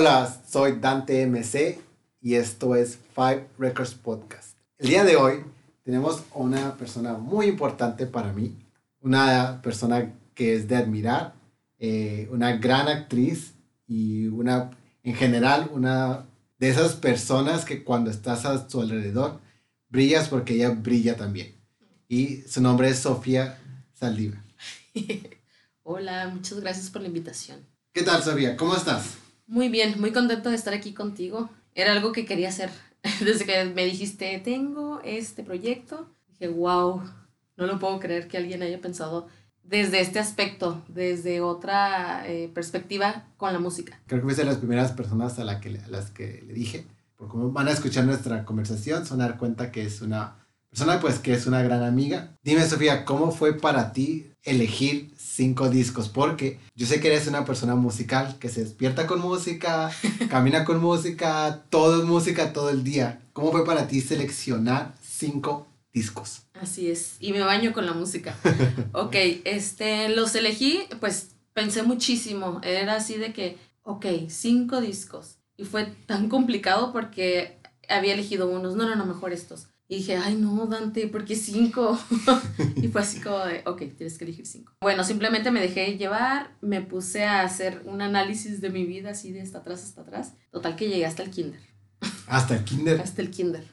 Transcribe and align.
Hola, 0.00 0.34
soy 0.48 0.78
Dante 0.80 1.26
MC 1.26 1.78
y 2.22 2.36
esto 2.36 2.74
es 2.74 2.98
Five 3.14 3.48
Records 3.58 3.92
Podcast. 3.92 4.56
El 4.78 4.88
día 4.88 5.04
de 5.04 5.16
hoy 5.16 5.44
tenemos 5.84 6.22
una 6.32 6.74
persona 6.78 7.18
muy 7.18 7.48
importante 7.48 8.06
para 8.06 8.32
mí, 8.32 8.56
una 9.02 9.60
persona 9.60 10.10
que 10.34 10.54
es 10.54 10.66
de 10.68 10.76
admirar, 10.76 11.34
eh, 11.78 12.26
una 12.32 12.56
gran 12.56 12.88
actriz 12.88 13.52
y 13.86 14.28
una, 14.28 14.70
en 15.02 15.14
general, 15.16 15.68
una 15.70 16.24
de 16.58 16.70
esas 16.70 16.94
personas 16.94 17.66
que 17.66 17.84
cuando 17.84 18.10
estás 18.10 18.46
a 18.46 18.70
su 18.70 18.80
alrededor 18.80 19.38
brillas 19.90 20.30
porque 20.30 20.54
ella 20.54 20.70
brilla 20.70 21.18
también. 21.18 21.60
Y 22.08 22.40
su 22.48 22.62
nombre 22.62 22.88
es 22.88 23.00
Sofía 23.00 23.58
Saldiva. 23.92 24.42
Hola, 25.82 26.30
muchas 26.32 26.58
gracias 26.58 26.88
por 26.88 27.02
la 27.02 27.08
invitación. 27.08 27.66
¿Qué 27.92 28.02
tal, 28.02 28.22
Sofía? 28.22 28.56
¿Cómo 28.56 28.74
estás? 28.74 29.19
Muy 29.50 29.68
bien, 29.68 30.00
muy 30.00 30.12
contenta 30.12 30.48
de 30.48 30.54
estar 30.54 30.72
aquí 30.72 30.94
contigo. 30.94 31.50
Era 31.74 31.90
algo 31.90 32.12
que 32.12 32.24
quería 32.24 32.50
hacer. 32.50 32.70
Desde 33.20 33.44
que 33.44 33.64
me 33.64 33.84
dijiste, 33.84 34.40
tengo 34.44 35.00
este 35.02 35.42
proyecto, 35.42 36.08
dije, 36.28 36.46
wow, 36.46 37.02
no 37.56 37.66
lo 37.66 37.80
puedo 37.80 37.98
creer 37.98 38.28
que 38.28 38.36
alguien 38.36 38.62
haya 38.62 38.80
pensado 38.80 39.26
desde 39.64 40.00
este 40.00 40.20
aspecto, 40.20 40.84
desde 40.86 41.40
otra 41.40 42.28
eh, 42.28 42.48
perspectiva 42.54 43.26
con 43.36 43.52
la 43.52 43.58
música. 43.58 44.00
Creo 44.06 44.20
que 44.20 44.24
fuiste 44.24 44.42
de 44.42 44.48
las 44.48 44.58
primeras 44.58 44.92
personas 44.92 45.38
a, 45.40 45.44
la 45.44 45.60
que, 45.60 45.80
a 45.84 45.88
las 45.88 46.12
que 46.12 46.44
le 46.46 46.54
dije, 46.54 46.86
porque 47.16 47.32
como 47.32 47.50
van 47.50 47.66
a 47.66 47.72
escuchar 47.72 48.04
nuestra 48.04 48.44
conversación, 48.44 49.04
se 49.04 49.14
van 49.14 49.22
a 49.22 49.28
dar 49.30 49.38
cuenta 49.38 49.72
que 49.72 49.82
es 49.82 50.00
una 50.00 50.46
persona 50.70 51.00
pues 51.00 51.18
que 51.18 51.32
es 51.32 51.46
una 51.46 51.62
gran 51.62 51.82
amiga. 51.82 52.36
Dime, 52.42 52.66
Sofía, 52.66 53.04
¿cómo 53.04 53.32
fue 53.32 53.58
para 53.58 53.92
ti 53.92 54.30
elegir 54.42 55.12
cinco 55.18 55.68
discos? 55.68 56.08
Porque 56.08 56.60
yo 56.74 56.86
sé 56.86 57.00
que 57.00 57.08
eres 57.08 57.26
una 57.26 57.44
persona 57.44 57.74
musical, 57.74 58.36
que 58.38 58.48
se 58.48 58.62
despierta 58.64 59.06
con 59.06 59.20
música, 59.20 59.90
camina 60.30 60.64
con 60.64 60.80
música, 60.80 61.64
todo 61.70 62.00
es 62.00 62.04
música 62.06 62.52
todo 62.52 62.70
el 62.70 62.84
día. 62.84 63.20
¿Cómo 63.32 63.50
fue 63.50 63.64
para 63.64 63.88
ti 63.88 64.00
seleccionar 64.00 64.94
cinco 65.02 65.66
discos? 65.92 66.42
Así 66.60 66.90
es, 66.90 67.16
y 67.20 67.32
me 67.32 67.40
baño 67.40 67.72
con 67.72 67.86
la 67.86 67.92
música. 67.92 68.36
ok, 68.92 69.14
este, 69.44 70.08
los 70.10 70.34
elegí, 70.34 70.84
pues 71.00 71.30
pensé 71.52 71.82
muchísimo. 71.82 72.60
Era 72.62 72.96
así 72.96 73.16
de 73.16 73.32
que, 73.32 73.58
ok, 73.82 74.06
cinco 74.28 74.80
discos. 74.80 75.38
Y 75.56 75.64
fue 75.64 75.86
tan 76.06 76.28
complicado 76.28 76.92
porque 76.92 77.58
había 77.88 78.14
elegido 78.14 78.48
unos, 78.48 78.76
no, 78.76 78.88
no, 78.88 78.94
no, 78.94 79.04
mejor 79.04 79.32
estos. 79.32 79.68
Y 79.90 79.96
dije, 79.96 80.16
ay 80.16 80.36
no, 80.36 80.66
Dante, 80.66 81.08
¿por 81.08 81.24
qué 81.24 81.34
cinco? 81.34 81.98
y 82.76 82.86
fue 82.86 83.00
así 83.00 83.18
como 83.18 83.40
de, 83.40 83.64
ok, 83.66 83.78
tienes 83.96 84.18
que 84.18 84.24
elegir 84.24 84.46
cinco. 84.46 84.72
Bueno, 84.80 85.02
simplemente 85.02 85.50
me 85.50 85.60
dejé 85.60 85.98
llevar, 85.98 86.54
me 86.60 86.80
puse 86.80 87.24
a 87.24 87.42
hacer 87.42 87.82
un 87.84 88.00
análisis 88.00 88.60
de 88.60 88.70
mi 88.70 88.84
vida 88.84 89.10
así 89.10 89.32
de 89.32 89.42
hasta 89.42 89.58
atrás 89.58 89.82
hasta 89.82 90.02
atrás. 90.02 90.34
Total 90.52 90.76
que 90.76 90.88
llegué 90.88 91.06
hasta 91.06 91.24
el 91.24 91.30
kinder. 91.30 91.58
¿Hasta 92.28 92.54
el 92.54 92.62
kinder? 92.62 93.00
hasta 93.00 93.20
el 93.20 93.32
kinder. 93.32 93.66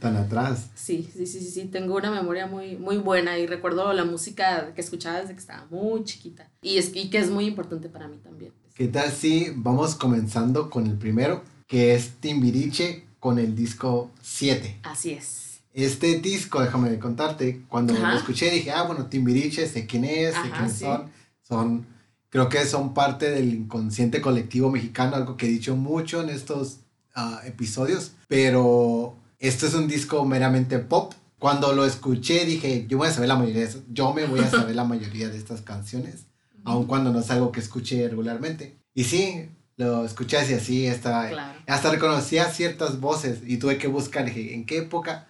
Tan 0.00 0.16
atrás. 0.16 0.70
Sí, 0.74 1.08
sí, 1.12 1.28
sí, 1.28 1.38
sí, 1.38 1.50
sí, 1.52 1.64
tengo 1.66 1.94
una 1.94 2.10
memoria 2.10 2.48
muy, 2.48 2.76
muy 2.76 2.96
buena 2.96 3.38
y 3.38 3.46
recuerdo 3.46 3.92
la 3.92 4.04
música 4.04 4.74
que 4.74 4.80
escuchaba 4.80 5.20
desde 5.20 5.34
que 5.34 5.40
estaba 5.40 5.68
muy 5.70 6.02
chiquita. 6.02 6.50
Y, 6.60 6.78
es, 6.78 6.90
y 6.92 7.08
que 7.08 7.18
es 7.18 7.30
muy 7.30 7.46
importante 7.46 7.88
para 7.88 8.08
mí 8.08 8.16
también. 8.18 8.52
¿Qué 8.74 8.88
tal 8.88 9.12
si 9.12 9.52
vamos 9.54 9.94
comenzando 9.94 10.70
con 10.70 10.88
el 10.88 10.98
primero, 10.98 11.44
que 11.68 11.94
es 11.94 12.16
Timbiriche 12.18 13.05
con 13.20 13.38
el 13.38 13.54
disco 13.54 14.10
7? 14.22 14.80
Así 14.82 15.12
es. 15.12 15.46
Este 15.72 16.20
disco, 16.20 16.62
déjame 16.62 16.98
contarte, 16.98 17.62
cuando 17.68 17.92
lo 17.92 18.16
escuché 18.16 18.50
dije, 18.50 18.70
ah, 18.70 18.84
bueno, 18.84 19.06
Timbiriche, 19.06 19.68
sé 19.68 19.86
quién 19.86 20.06
es, 20.06 20.34
sé 20.34 20.50
quiénes 20.50 20.78
son. 20.78 21.10
Son, 21.42 21.86
creo 22.30 22.48
que 22.48 22.64
son 22.64 22.94
parte 22.94 23.30
del 23.30 23.52
inconsciente 23.52 24.22
colectivo 24.22 24.70
mexicano, 24.70 25.16
algo 25.16 25.36
que 25.36 25.46
he 25.46 25.50
dicho 25.50 25.76
mucho 25.76 26.22
en 26.22 26.30
estos 26.30 26.78
ah, 27.14 27.42
episodios, 27.44 28.12
pero 28.26 29.16
esto 29.38 29.66
es 29.66 29.74
un 29.74 29.86
disco 29.86 30.24
meramente 30.24 30.78
pop. 30.78 31.12
Cuando 31.38 31.74
lo 31.74 31.84
escuché 31.84 32.46
dije, 32.46 32.86
yo 32.88 32.96
voy 32.96 33.08
a 33.08 33.12
saber 33.12 33.28
la 33.28 33.36
mayoría 33.36 33.60
de 33.60 33.68
eso, 33.68 33.82
yo 33.92 34.14
me 34.14 34.24
voy 34.24 34.40
a 34.40 34.50
saber 34.50 34.74
la 34.74 34.84
mayoría 34.84 35.28
de 35.28 35.36
estas 35.36 35.60
canciones, 35.60 36.24
aun 36.64 36.86
cuando 36.86 37.12
no 37.12 37.20
es 37.20 37.30
algo 37.30 37.52
que 37.52 37.60
escuche 37.60 38.08
regularmente. 38.08 38.78
Y 38.94 39.04
sí, 39.04 39.50
lo 39.76 40.04
escuché 40.04 40.38
así, 40.38 40.54
así, 40.54 40.86
estaba, 40.86 41.56
hasta 41.66 41.90
reconocía 41.90 42.50
ciertas 42.50 43.00
voces 43.00 43.40
y 43.46 43.58
tuve 43.58 43.78
que 43.78 43.88
buscar, 43.88 44.24
dije, 44.24 44.54
¿en 44.54 44.64
qué 44.64 44.78
época? 44.78 45.28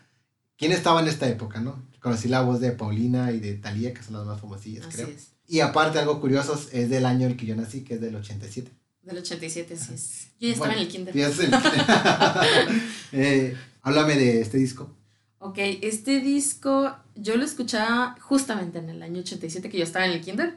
¿Quién 0.57 0.73
estaba 0.73 1.01
en 1.01 1.09
esta 1.09 1.29
época, 1.29 1.61
no? 1.61 1.83
Conocí 2.01 2.29
la 2.29 2.43
voz 2.43 2.61
de 2.61 2.71
Paulina 2.71 3.33
y 3.33 3.41
de 3.41 3.55
Talía, 3.55 3.93
que 3.93 4.03
son 4.03 4.15
las 4.15 4.25
más 4.25 4.41
famosillas, 4.41 4.87
creo. 4.91 5.09
Y 5.49 5.61
aparte, 5.61 5.99
algo 5.99 6.21
curioso, 6.21 6.61
es 6.73 6.89
del 6.89 7.07
año 7.07 7.27
en 7.27 7.33
el 7.33 7.37
que 7.37 7.47
yo 7.47 7.57
nací, 7.57 7.83
que 7.83 7.95
es 7.95 8.01
del 8.01 8.17
87. 8.17 8.71
Del 9.03 9.19
87, 9.19 9.77
sí 9.77 9.95
es. 9.95 10.29
Yo 10.41 10.49
ya 10.49 10.55
estaba 10.55 10.73
en 10.75 10.81
el 10.81 10.89
kinder. 10.89 11.15
Ya 11.15 11.31
eh, 13.13 13.57
háblame 13.83 14.17
de 14.17 14.41
este 14.41 14.59
disco. 14.59 14.91
Ok, 15.39 15.59
este 15.59 16.21
disco 16.21 16.97
yo 17.17 17.37
lo 17.37 17.45
escuchaba 17.45 18.17
justamente 18.21 18.79
en 18.79 18.91
el 18.91 19.03
año 19.03 19.21
87 19.21 19.69
que 19.69 19.79
yo 19.79 19.85
estaba 19.85 20.07
en 20.07 20.13
el 20.13 20.21
kinder. 20.21 20.55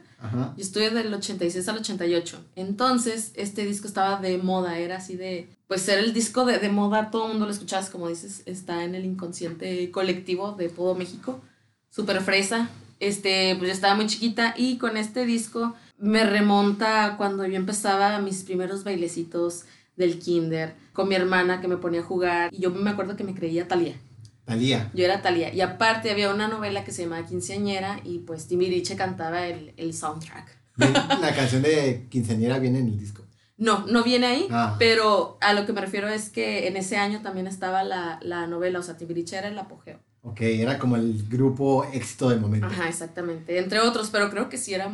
Yo 0.56 0.62
estuve 0.62 0.90
del 0.90 1.12
86 1.12 1.66
al 1.68 1.78
88. 1.78 2.44
Entonces, 2.56 3.32
este 3.34 3.64
disco 3.64 3.86
estaba 3.86 4.20
de 4.20 4.38
moda, 4.38 4.78
era 4.78 4.96
así 4.96 5.16
de, 5.16 5.48
pues 5.66 5.88
era 5.88 6.00
el 6.00 6.12
disco 6.12 6.44
de, 6.44 6.58
de 6.58 6.68
moda, 6.68 7.10
todo 7.10 7.26
el 7.26 7.32
mundo 7.32 7.46
lo 7.46 7.52
escuchaba, 7.52 7.86
como 7.86 8.08
dices, 8.08 8.42
está 8.46 8.84
en 8.84 8.94
el 8.94 9.04
inconsciente 9.04 9.90
colectivo 9.90 10.52
de 10.52 10.68
todo 10.68 10.94
México. 10.94 11.40
Súper 11.88 12.20
fresa. 12.20 12.68
Este, 13.00 13.56
pues 13.56 13.68
yo 13.68 13.74
estaba 13.74 13.94
muy 13.94 14.06
chiquita 14.06 14.54
y 14.56 14.76
con 14.76 14.98
este 14.98 15.24
disco 15.24 15.74
me 15.96 16.24
remonta 16.24 17.14
cuando 17.16 17.46
yo 17.46 17.56
empezaba 17.56 18.18
mis 18.20 18.42
primeros 18.42 18.84
bailecitos 18.84 19.64
del 19.96 20.18
kinder 20.18 20.74
con 20.92 21.08
mi 21.08 21.14
hermana 21.14 21.60
que 21.60 21.68
me 21.68 21.78
ponía 21.78 22.00
a 22.00 22.04
jugar 22.04 22.52
y 22.52 22.60
yo 22.60 22.70
me 22.70 22.90
acuerdo 22.90 23.16
que 23.16 23.24
me 23.24 23.34
creía 23.34 23.66
Talía. 23.66 23.94
Talía. 24.50 24.90
Yo 24.94 25.04
era 25.04 25.22
Talía. 25.22 25.54
Y 25.54 25.60
aparte 25.60 26.10
había 26.10 26.34
una 26.34 26.48
novela 26.48 26.84
que 26.84 26.92
se 26.92 27.02
llamaba 27.02 27.24
Quinceañera 27.24 28.00
y 28.04 28.18
pues 28.18 28.48
Timbiriche 28.48 28.96
cantaba 28.96 29.46
el, 29.46 29.72
el 29.76 29.94
soundtrack. 29.94 30.58
¿La 30.76 31.34
canción 31.34 31.62
de 31.62 32.06
Quinceañera 32.10 32.58
viene 32.58 32.80
en 32.80 32.88
el 32.88 32.98
disco? 32.98 33.24
No, 33.56 33.86
no 33.86 34.02
viene 34.02 34.26
ahí, 34.26 34.48
ah. 34.50 34.76
pero 34.78 35.36
a 35.40 35.52
lo 35.52 35.66
que 35.66 35.72
me 35.72 35.82
refiero 35.82 36.08
es 36.08 36.30
que 36.30 36.66
en 36.66 36.76
ese 36.76 36.96
año 36.96 37.20
también 37.20 37.46
estaba 37.46 37.84
la, 37.84 38.18
la 38.22 38.46
novela, 38.46 38.78
o 38.78 38.82
sea, 38.82 38.96
Timbiriche 38.96 39.36
era 39.36 39.48
el 39.48 39.58
apogeo. 39.58 40.00
Ok, 40.22 40.40
era 40.40 40.78
como 40.78 40.96
el 40.96 41.28
grupo 41.28 41.84
éxito 41.92 42.30
del 42.30 42.40
momento. 42.40 42.66
Ajá, 42.66 42.88
exactamente. 42.88 43.58
Entre 43.58 43.80
otros, 43.80 44.10
pero 44.10 44.30
creo 44.30 44.48
que 44.48 44.58
sí 44.58 44.74
era 44.74 44.90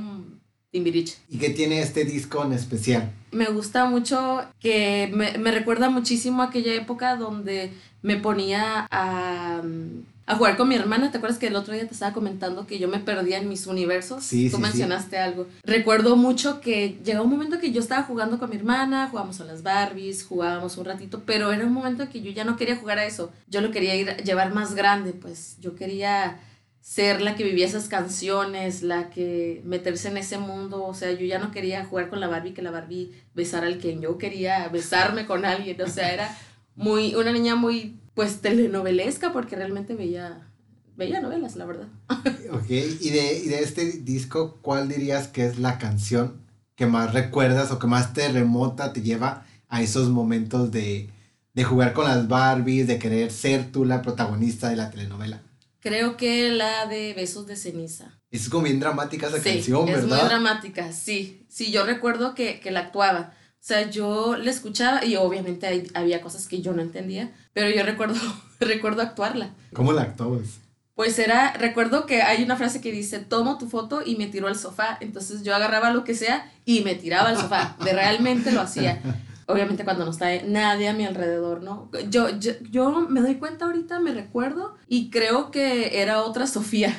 Timbiriche. 0.70 1.16
¿Y 1.28 1.38
qué 1.38 1.50
tiene 1.50 1.80
este 1.80 2.04
disco 2.04 2.44
en 2.44 2.52
especial? 2.52 3.10
Me 3.32 3.46
gusta 3.46 3.86
mucho 3.86 4.42
que 4.60 5.10
me, 5.14 5.38
me 5.38 5.50
recuerda 5.50 5.90
muchísimo 5.90 6.42
a 6.42 6.46
aquella 6.46 6.74
época 6.74 7.16
donde 7.16 7.72
me 8.02 8.16
ponía 8.16 8.86
a, 8.90 9.62
a, 10.26 10.36
jugar 10.36 10.56
con 10.56 10.68
mi 10.68 10.74
hermana. 10.74 11.10
¿Te 11.10 11.18
acuerdas 11.18 11.38
que 11.38 11.48
el 11.48 11.56
otro 11.56 11.74
día 11.74 11.86
te 11.86 11.94
estaba 11.94 12.12
comentando 12.12 12.66
que 12.66 12.78
yo 12.78 12.88
me 12.88 12.98
perdía 12.98 13.38
en 13.38 13.48
mis 13.48 13.66
universos? 13.66 14.22
Sí, 14.22 14.50
Tú 14.50 14.58
mencionaste 14.58 15.18
algo. 15.18 15.46
Recuerdo 15.64 16.16
mucho 16.16 16.60
que 16.60 16.98
llegó 17.04 17.24
un 17.24 17.30
momento 17.30 17.58
que 17.58 17.72
yo 17.72 17.80
estaba 17.80 18.04
jugando 18.04 18.38
con 18.38 18.50
mi 18.50 18.56
hermana, 18.56 19.08
jugábamos 19.10 19.40
a 19.40 19.44
las 19.44 19.62
Barbies, 19.62 20.24
jugábamos 20.24 20.76
un 20.76 20.84
ratito, 20.84 21.22
pero 21.26 21.52
era 21.52 21.64
un 21.64 21.72
momento 21.72 22.08
que 22.08 22.22
yo 22.22 22.30
ya 22.30 22.44
no 22.44 22.56
quería 22.56 22.76
jugar 22.76 22.98
a 22.98 23.06
eso. 23.06 23.32
Yo 23.48 23.60
lo 23.60 23.70
quería 23.70 23.94
ir 23.96 24.16
llevar 24.24 24.54
más 24.54 24.74
grande, 24.74 25.12
pues 25.12 25.56
yo 25.60 25.74
quería 25.74 26.38
ser 26.86 27.20
la 27.20 27.34
que 27.34 27.42
vivía 27.42 27.66
esas 27.66 27.88
canciones, 27.88 28.84
la 28.84 29.10
que 29.10 29.60
meterse 29.64 30.06
en 30.06 30.18
ese 30.18 30.38
mundo, 30.38 30.84
o 30.84 30.94
sea, 30.94 31.10
yo 31.10 31.26
ya 31.26 31.40
no 31.40 31.50
quería 31.50 31.84
jugar 31.84 32.08
con 32.08 32.20
la 32.20 32.28
Barbie, 32.28 32.54
que 32.54 32.62
la 32.62 32.70
Barbie 32.70 33.10
besara 33.34 33.66
al 33.66 33.78
quien 33.78 34.00
yo 34.00 34.18
quería 34.18 34.68
besarme 34.68 35.26
con 35.26 35.44
alguien, 35.44 35.82
o 35.82 35.88
sea, 35.88 36.14
era 36.14 36.38
muy, 36.76 37.16
una 37.16 37.32
niña 37.32 37.56
muy, 37.56 37.98
pues, 38.14 38.40
telenovelesca, 38.40 39.32
porque 39.32 39.56
realmente 39.56 39.96
veía, 39.96 40.46
veía 40.96 41.20
novelas, 41.20 41.56
la 41.56 41.64
verdad. 41.64 41.88
ok, 42.52 42.70
y 42.70 43.10
de, 43.10 43.40
y 43.44 43.48
de 43.48 43.58
este 43.64 43.84
disco, 43.90 44.60
¿cuál 44.62 44.88
dirías 44.88 45.26
que 45.26 45.44
es 45.44 45.58
la 45.58 45.78
canción 45.78 46.40
que 46.76 46.86
más 46.86 47.12
recuerdas 47.12 47.72
o 47.72 47.80
que 47.80 47.88
más 47.88 48.12
te 48.12 48.28
remota, 48.28 48.92
te 48.92 49.02
lleva 49.02 49.44
a 49.68 49.82
esos 49.82 50.08
momentos 50.08 50.70
de, 50.70 51.10
de 51.52 51.64
jugar 51.64 51.94
con 51.94 52.04
las 52.04 52.28
Barbies, 52.28 52.86
de 52.86 53.00
querer 53.00 53.32
ser 53.32 53.72
tú 53.72 53.84
la 53.84 54.02
protagonista 54.02 54.68
de 54.68 54.76
la 54.76 54.88
telenovela? 54.88 55.42
Creo 55.80 56.16
que 56.16 56.50
la 56.50 56.86
de 56.86 57.14
Besos 57.14 57.46
de 57.46 57.56
Ceniza. 57.56 58.18
Es 58.30 58.48
como 58.48 58.64
bien 58.64 58.80
dramática 58.80 59.28
esa 59.28 59.42
canción, 59.42 59.86
¿verdad? 59.86 60.02
Es 60.02 60.08
muy 60.08 60.28
dramática, 60.28 60.92
sí. 60.92 61.46
Sí, 61.48 61.70
yo 61.70 61.84
recuerdo 61.84 62.34
que, 62.34 62.60
que 62.60 62.70
la 62.70 62.80
actuaba. 62.80 63.32
O 63.52 63.68
sea, 63.68 63.90
yo 63.90 64.36
la 64.36 64.50
escuchaba 64.50 65.04
y 65.04 65.16
obviamente 65.16 65.88
había 65.94 66.20
cosas 66.20 66.46
que 66.46 66.60
yo 66.60 66.72
no 66.72 66.82
entendía, 66.82 67.32
pero 67.52 67.68
yo 67.68 67.82
recuerdo, 67.82 68.14
recuerdo 68.60 69.02
actuarla. 69.02 69.54
¿Cómo 69.72 69.92
la 69.92 70.02
actuabas? 70.02 70.60
Pues 70.94 71.18
era, 71.18 71.52
recuerdo 71.52 72.06
que 72.06 72.22
hay 72.22 72.42
una 72.42 72.56
frase 72.56 72.80
que 72.80 72.90
dice, 72.90 73.18
tomo 73.18 73.58
tu 73.58 73.68
foto 73.68 74.02
y 74.04 74.16
me 74.16 74.28
tiro 74.28 74.48
al 74.48 74.56
sofá. 74.56 74.96
Entonces 75.00 75.42
yo 75.42 75.54
agarraba 75.54 75.90
lo 75.90 76.04
que 76.04 76.14
sea 76.14 76.50
y 76.64 76.80
me 76.80 76.94
tiraba 76.94 77.28
al 77.28 77.36
sofá. 77.36 77.76
De 77.84 77.92
realmente 77.92 78.50
lo 78.50 78.62
hacía 78.62 79.02
obviamente 79.46 79.84
cuando 79.84 80.04
no 80.04 80.10
está 80.10 80.42
nadie 80.44 80.88
a 80.88 80.92
mi 80.92 81.04
alrededor, 81.04 81.62
¿no? 81.62 81.90
Yo, 82.10 82.38
yo, 82.38 82.52
yo 82.70 83.06
me 83.08 83.20
doy 83.20 83.36
cuenta 83.36 83.66
ahorita, 83.66 84.00
me 84.00 84.12
recuerdo 84.12 84.76
y 84.88 85.10
creo 85.10 85.50
que 85.50 86.00
era 86.00 86.22
otra 86.22 86.46
Sofía. 86.46 86.94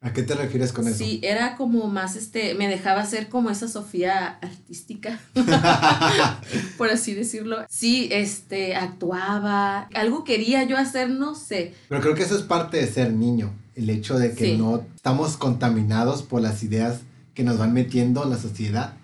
¿A 0.00 0.12
qué 0.12 0.22
te 0.22 0.34
refieres 0.34 0.72
con 0.72 0.86
eso? 0.86 0.98
Sí, 0.98 1.18
era 1.24 1.56
como 1.56 1.88
más, 1.88 2.14
este, 2.14 2.54
me 2.54 2.68
dejaba 2.68 3.04
ser 3.04 3.28
como 3.28 3.50
esa 3.50 3.66
Sofía 3.66 4.38
artística, 4.40 5.18
por 6.78 6.88
así 6.88 7.14
decirlo. 7.14 7.64
Sí, 7.68 8.08
este, 8.12 8.76
actuaba, 8.76 9.88
algo 9.94 10.22
quería 10.22 10.62
yo 10.62 10.76
hacer, 10.76 11.10
no 11.10 11.34
sé. 11.34 11.74
Pero 11.88 12.00
creo 12.00 12.14
que 12.14 12.22
eso 12.22 12.36
es 12.36 12.44
parte 12.44 12.76
de 12.76 12.86
ser 12.86 13.12
niño, 13.12 13.52
el 13.74 13.90
hecho 13.90 14.20
de 14.20 14.34
que 14.34 14.56
no 14.56 14.84
estamos 14.94 15.36
contaminados 15.36 16.22
por 16.22 16.42
las 16.42 16.62
ideas 16.62 17.00
que 17.34 17.42
nos 17.42 17.58
van 17.58 17.72
metiendo 17.72 18.22
en 18.22 18.30
la 18.30 18.38
sociedad, 18.38 18.94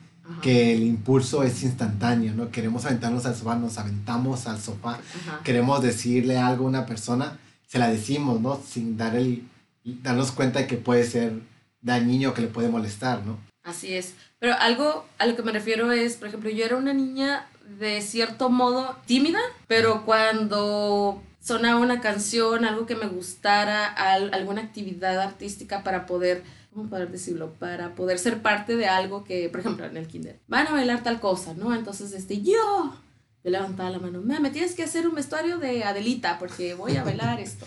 que 0.43 0.73
el 0.73 0.82
impulso 0.82 1.43
es 1.43 1.62
instantáneo, 1.62 2.35
¿no? 2.35 2.50
Queremos 2.50 2.85
aventarnos 2.87 3.26
al 3.26 3.35
sofá, 3.35 3.56
nos 3.56 3.79
aventamos 3.79 4.47
al 4.47 4.61
sofá, 4.61 4.99
queremos 5.43 5.82
decirle 5.82 6.38
algo 6.38 6.65
a 6.65 6.69
una 6.69 6.87
persona, 6.87 7.38
se 7.67 7.79
la 7.79 7.88
decimos, 7.88 8.41
¿no? 8.41 8.61
Sin 8.67 8.97
dar 8.97 9.17
el 9.17 9.44
darnos 9.85 10.32
cuenta 10.32 10.61
de 10.61 10.67
que 10.67 10.76
puede 10.76 11.05
ser 11.05 11.35
dañino, 11.82 12.32
que 12.32 12.43
le 12.43 12.49
puede 12.49 12.69
molestar, 12.69 13.25
¿no? 13.25 13.38
Así 13.62 13.94
es. 13.94 14.15
Pero 14.38 14.55
algo 14.59 15.06
a 15.19 15.26
lo 15.26 15.37
que 15.37 15.43
me 15.43 15.53
refiero 15.53 15.93
es, 15.93 16.17
por 16.17 16.29
ejemplo, 16.29 16.50
yo 16.50 16.65
era 16.65 16.77
una 16.77 16.93
niña 16.93 17.47
de 17.79 18.03
cierto 18.03 18.50
modo 18.50 18.97
tímida, 19.06 19.41
pero 19.69 20.05
cuando 20.05 21.23
sonaba 21.41 21.81
una 21.81 22.00
canción, 22.00 22.65
algo 22.65 22.87
que 22.87 22.97
me 22.97 23.06
gustara, 23.06 23.87
alguna 23.87 24.62
actividad 24.62 25.20
artística 25.20 25.82
para 25.82 26.06
poder, 26.06 26.43
¿cómo 26.75 26.91
poder 26.91 27.11
decirlo? 27.11 27.53
Para 27.59 27.94
poder 27.94 28.19
ser 28.19 28.43
parte 28.43 28.76
de 28.76 28.87
algo 28.87 29.25
que, 29.25 29.49
por 29.49 29.61
ejemplo, 29.61 29.87
en 29.87 29.97
el 29.97 30.09
kinder, 30.09 30.41
van 30.49 30.67
a 30.67 30.73
bailar 30.73 31.03
tal 31.03 31.21
cosa, 31.21 31.55
¿no? 31.55 31.75
Entonces, 31.75 32.12
este, 32.12 32.43
yo, 32.43 32.93
yo 33.44 33.50
levantaba 33.50 33.91
la 33.91 34.00
mano, 34.00 34.21
me 34.21 34.50
tienes 34.50 34.75
que 34.75 34.82
hacer 34.82 35.06
un 35.06 35.15
vestuario 35.15 35.59
de 35.59 35.85
Adelita 35.85 36.38
porque 36.38 36.75
voy 36.75 36.97
a 36.97 37.05
bailar 37.05 37.41
esto. 37.41 37.65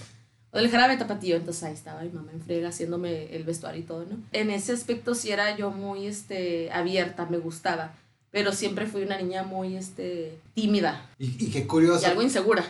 O 0.52 0.58
del 0.58 0.70
jarabe 0.70 0.98
tapatío, 0.98 1.36
entonces 1.36 1.64
ahí 1.64 1.74
estaba 1.74 2.02
mi 2.02 2.10
mamá 2.10 2.32
en 2.32 2.42
frega 2.42 2.70
haciéndome 2.70 3.36
el 3.36 3.44
vestuario 3.44 3.82
y 3.82 3.86
todo, 3.86 4.06
¿no? 4.06 4.18
En 4.32 4.50
ese 4.50 4.74
aspecto 4.74 5.16
sí 5.16 5.32
era 5.32 5.56
yo 5.58 5.72
muy, 5.72 6.06
este, 6.06 6.72
abierta, 6.72 7.26
me 7.26 7.38
gustaba, 7.38 7.94
pero 8.32 8.52
siempre 8.54 8.88
fui 8.88 9.04
una 9.04 9.18
niña 9.18 9.44
muy, 9.44 9.76
este, 9.76 10.38
tímida. 10.54 11.10
Y, 11.18 11.50
qué 11.50 11.66
curioso. 11.66 12.02
Y 12.04 12.06
algo 12.06 12.22
insegura. 12.22 12.66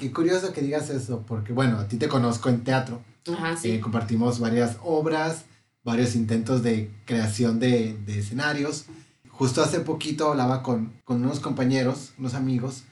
qué 0.00 0.12
curioso 0.12 0.52
que 0.52 0.60
digas 0.60 0.90
eso, 0.90 1.24
porque 1.26 1.52
bueno, 1.52 1.78
a 1.78 1.88
ti 1.88 1.96
te 1.96 2.08
conozco 2.08 2.48
en 2.48 2.64
teatro. 2.64 3.00
Ajá, 3.32 3.56
sí. 3.56 3.72
Eh, 3.72 3.80
compartimos 3.80 4.40
varias 4.40 4.76
obras, 4.82 5.44
varios 5.84 6.14
intentos 6.14 6.62
de 6.62 6.90
creación 7.04 7.58
de, 7.58 7.96
de 8.06 8.18
escenarios. 8.20 8.86
Justo 9.28 9.62
hace 9.62 9.80
poquito 9.80 10.30
hablaba 10.30 10.62
con, 10.62 10.92
con 11.04 11.24
unos 11.24 11.40
compañeros, 11.40 12.12
unos 12.18 12.34
amigos, 12.34 12.84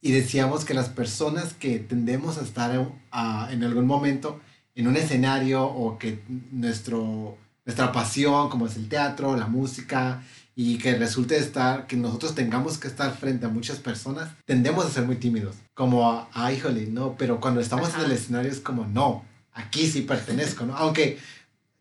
y 0.00 0.12
decíamos 0.12 0.66
que 0.66 0.74
las 0.74 0.90
personas 0.90 1.54
que 1.54 1.78
tendemos 1.78 2.36
a 2.36 2.42
estar 2.42 2.70
en 2.72 3.64
algún 3.64 3.86
momento 3.86 4.38
en 4.74 4.86
un 4.86 4.96
escenario 4.96 5.64
o 5.64 5.98
que 5.98 6.22
nuestro, 6.50 7.38
nuestra 7.64 7.90
pasión, 7.90 8.50
como 8.50 8.66
es 8.66 8.76
el 8.76 8.90
teatro, 8.90 9.34
la 9.34 9.46
música, 9.46 10.22
y 10.54 10.76
que 10.76 10.94
resulte 10.96 11.38
estar, 11.38 11.86
que 11.86 11.96
nosotros 11.96 12.34
tengamos 12.34 12.76
que 12.76 12.86
estar 12.86 13.16
frente 13.16 13.46
a 13.46 13.48
muchas 13.48 13.78
personas, 13.78 14.28
tendemos 14.44 14.84
a 14.84 14.90
ser 14.90 15.04
muy 15.04 15.16
tímidos. 15.16 15.56
Como, 15.72 16.28
ah, 16.32 16.52
híjole, 16.52 16.86
no, 16.86 17.16
pero 17.16 17.40
cuando 17.40 17.60
estamos 17.60 17.94
en 17.94 18.02
el 18.02 18.12
escenario 18.12 18.50
es 18.50 18.60
como, 18.60 18.86
no, 18.86 19.24
aquí 19.54 19.86
sí 19.86 20.02
pertenezco, 20.02 20.66
¿no? 20.66 20.76
Aunque, 20.76 21.18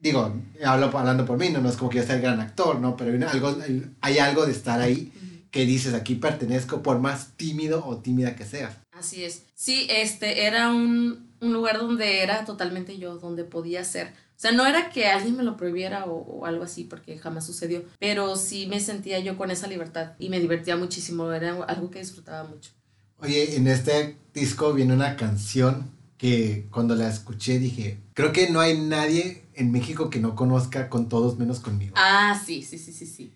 digo, 0.03 0.35
hablo 0.63 0.95
hablando 0.97 1.25
por 1.25 1.39
mí, 1.39 1.49
no, 1.49 1.61
no 1.61 1.69
es 1.69 1.77
como 1.77 1.89
que 1.89 1.97
yo 1.97 2.03
sea 2.03 2.15
el 2.15 2.21
gran 2.21 2.39
actor, 2.41 2.79
¿no? 2.79 2.95
Pero 2.97 3.11
hay 3.13 3.23
algo, 3.23 3.57
hay 4.01 4.19
algo 4.19 4.45
de 4.45 4.51
estar 4.51 4.81
ahí 4.81 5.11
que 5.49 5.65
dices, 5.65 5.93
aquí 5.93 6.15
pertenezco 6.15 6.83
por 6.83 6.99
más 6.99 7.37
tímido 7.37 7.85
o 7.85 7.97
tímida 7.97 8.35
que 8.35 8.43
seas. 8.43 8.75
Así 8.91 9.23
es. 9.23 9.43
Sí, 9.55 9.87
este 9.89 10.45
era 10.45 10.69
un, 10.69 11.31
lugar 11.39 11.77
donde 11.77 12.21
era 12.21 12.43
totalmente 12.45 12.97
yo, 12.97 13.17
donde 13.17 13.43
podía 13.43 13.83
ser. 13.83 14.07
O 14.07 14.39
sea, 14.43 14.51
no 14.51 14.65
era 14.65 14.89
que 14.89 15.07
alguien 15.07 15.37
me 15.37 15.43
lo 15.43 15.55
prohibiera 15.55 16.05
o, 16.05 16.45
algo 16.45 16.63
así, 16.63 16.83
porque 16.83 17.17
jamás 17.17 17.45
sucedió, 17.45 17.83
pero 17.99 18.35
sí 18.35 18.67
me 18.67 18.79
sentía 18.79 19.19
yo 19.19 19.37
con 19.37 19.51
esa 19.51 19.67
libertad 19.67 20.13
y 20.19 20.29
me 20.29 20.39
divertía 20.39 20.75
muchísimo, 20.75 21.31
era 21.31 21.63
algo 21.63 21.91
que 21.91 21.99
disfrutaba 21.99 22.47
mucho. 22.47 22.71
Oye, 23.19 23.55
en 23.55 23.67
este 23.67 24.17
disco 24.33 24.73
viene 24.73 24.93
una 24.93 25.15
canción 25.15 25.91
que 26.17 26.67
cuando 26.71 26.95
la 26.95 27.09
escuché 27.09 27.59
dije, 27.59 27.99
creo 28.13 28.33
que 28.33 28.49
no 28.49 28.59
hay 28.59 28.77
nadie 28.77 29.42
en 29.55 29.71
México 29.71 30.09
que 30.09 30.19
no 30.19 30.35
conozca 30.35 30.89
con 30.89 31.09
todos 31.09 31.37
menos 31.37 31.59
conmigo. 31.59 31.93
Ah, 31.97 32.41
sí, 32.45 32.61
sí, 32.61 32.77
sí, 32.77 32.93
sí, 32.93 33.05
sí. 33.05 33.33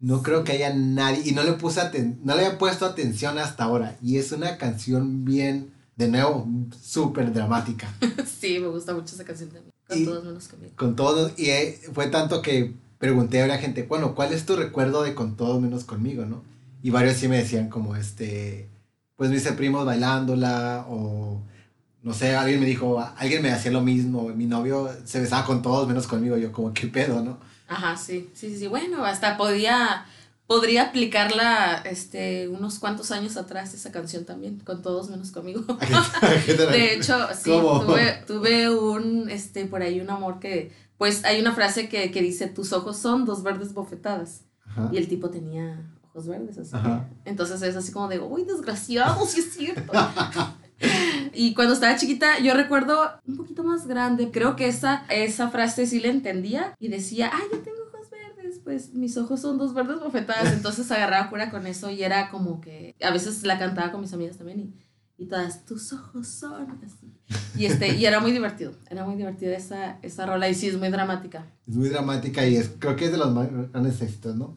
No 0.00 0.22
creo 0.22 0.44
que 0.44 0.52
haya 0.52 0.72
nadie, 0.74 1.22
y 1.24 1.32
no 1.32 1.42
le 1.42 1.52
puse 1.54 1.80
no 2.22 2.36
le 2.36 2.44
había 2.44 2.58
puesto 2.58 2.86
atención 2.86 3.38
hasta 3.38 3.64
ahora. 3.64 3.96
Y 4.00 4.18
es 4.18 4.30
una 4.32 4.56
canción 4.56 5.24
bien, 5.24 5.72
de 5.96 6.08
nuevo, 6.08 6.46
súper 6.80 7.32
dramática. 7.32 7.92
sí, 8.40 8.58
me 8.60 8.68
gusta 8.68 8.94
mucho 8.94 9.14
esa 9.14 9.24
canción 9.24 9.50
también. 9.50 9.72
Con 9.88 10.04
todos 10.04 10.24
menos 10.24 10.48
conmigo. 10.48 10.72
Con 10.76 10.96
todos, 10.96 11.32
y 11.36 11.46
eh, 11.46 11.80
fue 11.92 12.06
tanto 12.08 12.42
que 12.42 12.74
pregunté 12.98 13.42
a 13.42 13.46
la 13.46 13.58
gente, 13.58 13.82
bueno, 13.82 14.14
¿cuál 14.14 14.32
es 14.32 14.46
tu 14.46 14.54
recuerdo 14.54 15.02
de 15.02 15.14
con 15.14 15.36
todos 15.36 15.60
menos 15.60 15.84
conmigo, 15.84 16.26
no? 16.26 16.42
Y 16.82 16.90
varios 16.90 17.16
sí 17.16 17.26
me 17.26 17.38
decían 17.38 17.68
como, 17.68 17.96
este, 17.96 18.68
pues 19.16 19.30
mis 19.30 19.42
primos 19.52 19.84
bailándola, 19.84 20.86
o 20.88 21.42
no 22.08 22.14
sé, 22.14 22.34
alguien 22.34 22.58
me 22.58 22.64
dijo, 22.64 22.98
alguien 23.18 23.42
me 23.42 23.52
hacía 23.52 23.70
lo 23.70 23.82
mismo, 23.82 24.22
mi 24.30 24.46
novio 24.46 24.90
se 25.04 25.20
besaba 25.20 25.44
con 25.44 25.60
todos 25.60 25.86
menos 25.86 26.06
conmigo, 26.06 26.38
yo 26.38 26.50
como, 26.52 26.72
¿qué 26.72 26.86
pedo, 26.86 27.22
no? 27.22 27.38
Ajá, 27.68 27.98
sí, 27.98 28.30
sí, 28.32 28.56
sí, 28.56 28.66
bueno, 28.66 29.04
hasta 29.04 29.36
podía, 29.36 30.06
podría 30.46 30.84
aplicarla 30.84 31.82
este, 31.84 32.48
unos 32.48 32.78
cuantos 32.78 33.10
años 33.10 33.36
atrás 33.36 33.74
esa 33.74 33.92
canción 33.92 34.24
también, 34.24 34.58
con 34.60 34.80
todos 34.80 35.10
menos 35.10 35.32
conmigo. 35.32 35.60
de 36.46 36.94
hecho, 36.94 37.28
sí, 37.34 37.50
tuve, 37.50 38.24
tuve, 38.26 38.70
un, 38.70 39.28
este, 39.28 39.66
por 39.66 39.82
ahí 39.82 40.00
un 40.00 40.08
amor 40.08 40.38
que, 40.40 40.72
pues 40.96 41.26
hay 41.26 41.38
una 41.42 41.52
frase 41.52 41.90
que, 41.90 42.08
dice, 42.08 42.46
tus 42.46 42.72
ojos 42.72 42.96
son 42.96 43.26
dos 43.26 43.42
verdes 43.42 43.74
bofetadas. 43.74 44.44
Y 44.92 44.96
el 44.96 45.08
tipo 45.08 45.28
tenía 45.28 45.92
ojos 46.04 46.26
verdes, 46.26 46.56
así. 46.56 46.74
Entonces 47.26 47.60
es 47.60 47.76
así 47.76 47.92
como 47.92 48.08
de, 48.08 48.18
uy, 48.18 48.44
desgraciado, 48.44 49.26
sí 49.26 49.40
es 49.40 49.52
cierto. 49.52 49.92
Y 51.34 51.54
cuando 51.54 51.74
estaba 51.74 51.96
chiquita, 51.96 52.38
yo 52.40 52.54
recuerdo 52.54 52.98
un 53.26 53.36
poquito 53.36 53.62
más 53.62 53.86
grande, 53.86 54.30
creo 54.30 54.56
que 54.56 54.66
esa, 54.66 55.04
esa 55.08 55.50
frase 55.50 55.86
sí 55.86 56.00
la 56.00 56.08
entendía 56.08 56.74
y 56.78 56.88
decía, 56.88 57.30
ay, 57.32 57.42
yo 57.52 57.58
tengo 57.58 57.78
ojos 57.92 58.08
verdes, 58.10 58.60
pues 58.64 58.92
mis 58.94 59.16
ojos 59.16 59.40
son 59.40 59.58
dos 59.58 59.74
verdes 59.74 60.00
bofetadas, 60.00 60.52
entonces 60.52 60.90
agarraba 60.90 61.30
cura 61.30 61.50
con 61.50 61.66
eso 61.66 61.90
y 61.90 62.02
era 62.02 62.30
como 62.30 62.60
que 62.60 62.94
a 63.00 63.10
veces 63.10 63.44
la 63.44 63.58
cantaba 63.58 63.92
con 63.92 64.00
mis 64.00 64.12
amigas 64.12 64.36
también 64.36 64.60
y, 64.60 64.74
y 65.22 65.26
todas, 65.26 65.64
tus 65.64 65.92
ojos 65.92 66.26
son 66.26 66.80
así. 66.84 67.12
Y, 67.56 67.66
este, 67.66 67.96
y 67.96 68.06
era 68.06 68.20
muy 68.20 68.32
divertido, 68.32 68.72
era 68.88 69.04
muy 69.04 69.16
divertida 69.16 69.56
esa, 69.56 69.98
esa 70.02 70.26
rola 70.26 70.48
y 70.48 70.54
sí, 70.54 70.68
es 70.68 70.78
muy 70.78 70.88
dramática. 70.88 71.46
Es 71.66 71.74
muy 71.74 71.88
dramática 71.88 72.46
y 72.46 72.56
es, 72.56 72.70
creo 72.78 72.96
que 72.96 73.06
es 73.06 73.12
de 73.12 73.18
los 73.18 73.32
más 73.32 73.48
grandes 73.70 74.00
éxitos, 74.00 74.36
¿no? 74.36 74.56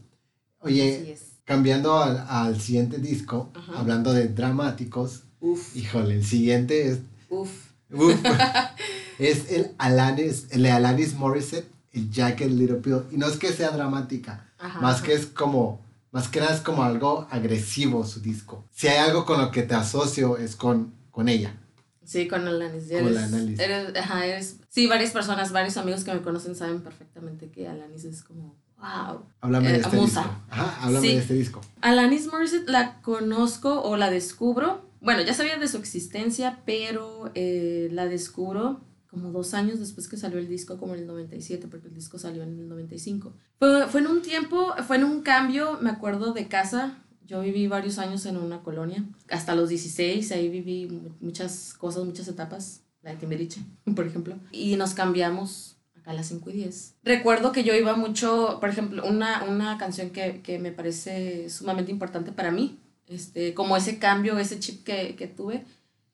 Oye, 0.59 1.17
cambiando 1.43 1.97
al, 1.97 2.23
al, 2.27 2.61
siguiente 2.61 2.99
disco, 2.99 3.51
hablando 3.75 4.13
de 4.13 4.27
dramáticos, 4.27 5.25
Uf. 5.41 5.75
Híjole, 5.75 6.15
el 6.15 6.25
siguiente 6.25 6.87
es. 6.87 6.99
Uf. 7.29 7.49
es 9.19 9.51
el 9.51 9.71
Alanis, 9.77 10.47
el 10.51 10.65
Alanis 10.65 11.13
Morissette, 11.15 11.69
el 11.91 12.09
Jacket 12.09 12.49
Little 12.49 12.77
Pill. 12.77 13.01
Y 13.11 13.17
no 13.17 13.27
es 13.27 13.37
que 13.37 13.51
sea 13.51 13.71
dramática, 13.71 14.47
más 14.79 15.01
que 15.01 15.13
es 15.13 15.25
como. 15.25 15.81
Más 16.11 16.27
que 16.27 16.41
nada 16.41 16.53
es 16.53 16.59
como 16.59 16.83
algo 16.83 17.25
agresivo 17.31 18.05
su 18.05 18.19
disco. 18.19 18.65
Si 18.71 18.89
hay 18.89 18.97
algo 18.97 19.25
con 19.25 19.39
lo 19.39 19.49
que 19.49 19.63
te 19.63 19.75
asocio 19.75 20.37
es 20.37 20.57
con, 20.57 20.93
con 21.09 21.29
ella. 21.29 21.55
Sí, 22.03 22.27
con 22.27 22.45
Alanis. 22.45 22.89
con 22.89 23.17
Alanis. 23.17 23.57
Eres, 23.57 23.95
ajá, 23.95 24.25
eres, 24.25 24.57
sí, 24.67 24.87
varias 24.87 25.11
personas, 25.11 25.53
varios 25.53 25.77
amigos 25.77 26.03
que 26.03 26.13
me 26.13 26.21
conocen 26.21 26.53
saben 26.53 26.81
perfectamente 26.81 27.49
que 27.49 27.65
Alanis 27.65 28.03
es 28.03 28.23
como 28.23 28.57
wow. 28.77 29.23
Háblame 29.39 29.69
de 29.69 29.77
eh, 29.77 29.81
este 29.85 29.97
disco. 29.97 30.19
Ajá, 30.49 30.79
háblame 30.81 31.07
de 31.07 31.17
este 31.17 31.33
disco. 31.33 31.61
Alanis 31.79 32.27
Morissette 32.27 32.69
la 32.69 33.01
conozco 33.01 33.81
o 33.81 33.95
la 33.95 34.09
descubro 34.09 34.90
bueno, 35.01 35.23
ya 35.23 35.33
sabía 35.33 35.57
de 35.57 35.67
su 35.67 35.77
existencia, 35.77 36.61
pero 36.65 37.31
eh, 37.33 37.89
la 37.91 38.05
descubro 38.05 38.81
como 39.11 39.31
dos 39.31 39.53
años 39.53 39.79
después 39.79 40.07
que 40.07 40.15
salió 40.15 40.39
el 40.39 40.47
disco, 40.47 40.77
como 40.77 40.93
en 40.93 41.01
el 41.01 41.07
97, 41.07 41.67
porque 41.67 41.89
el 41.89 41.93
disco 41.93 42.17
salió 42.17 42.43
en 42.43 42.59
el 42.59 42.69
95. 42.69 43.33
Fue, 43.59 43.87
fue 43.87 43.99
en 43.99 44.07
un 44.07 44.21
tiempo, 44.21 44.73
fue 44.87 44.95
en 44.95 45.03
un 45.03 45.21
cambio, 45.21 45.77
me 45.81 45.89
acuerdo 45.89 46.31
de 46.31 46.47
casa. 46.47 47.03
Yo 47.25 47.41
viví 47.41 47.67
varios 47.67 47.97
años 47.97 48.25
en 48.25 48.37
una 48.37 48.61
colonia, 48.61 49.03
hasta 49.29 49.55
los 49.55 49.69
16, 49.69 50.31
ahí 50.31 50.49
viví 50.49 50.87
muchas 51.19 51.73
cosas, 51.73 52.05
muchas 52.05 52.27
etapas, 52.27 52.83
la 53.01 53.11
de 53.11 53.17
Timberiche, 53.17 53.61
por 53.95 54.05
ejemplo, 54.05 54.37
y 54.51 54.75
nos 54.75 54.93
cambiamos 54.93 55.77
acá 55.95 56.11
a 56.11 56.13
las 56.13 56.27
5 56.27 56.49
y 56.49 56.53
10. 56.53 56.95
Recuerdo 57.03 57.51
que 57.51 57.63
yo 57.63 57.73
iba 57.73 57.95
mucho, 57.95 58.57
por 58.59 58.69
ejemplo, 58.69 59.05
una, 59.05 59.43
una 59.45 59.77
canción 59.77 60.11
que, 60.11 60.41
que 60.41 60.59
me 60.59 60.71
parece 60.71 61.49
sumamente 61.49 61.91
importante 61.91 62.31
para 62.31 62.51
mí, 62.51 62.80
este, 63.11 63.53
como 63.53 63.77
ese 63.77 63.99
cambio, 63.99 64.37
ese 64.39 64.59
chip 64.59 64.83
que, 64.83 65.15
que 65.15 65.27
tuve, 65.27 65.63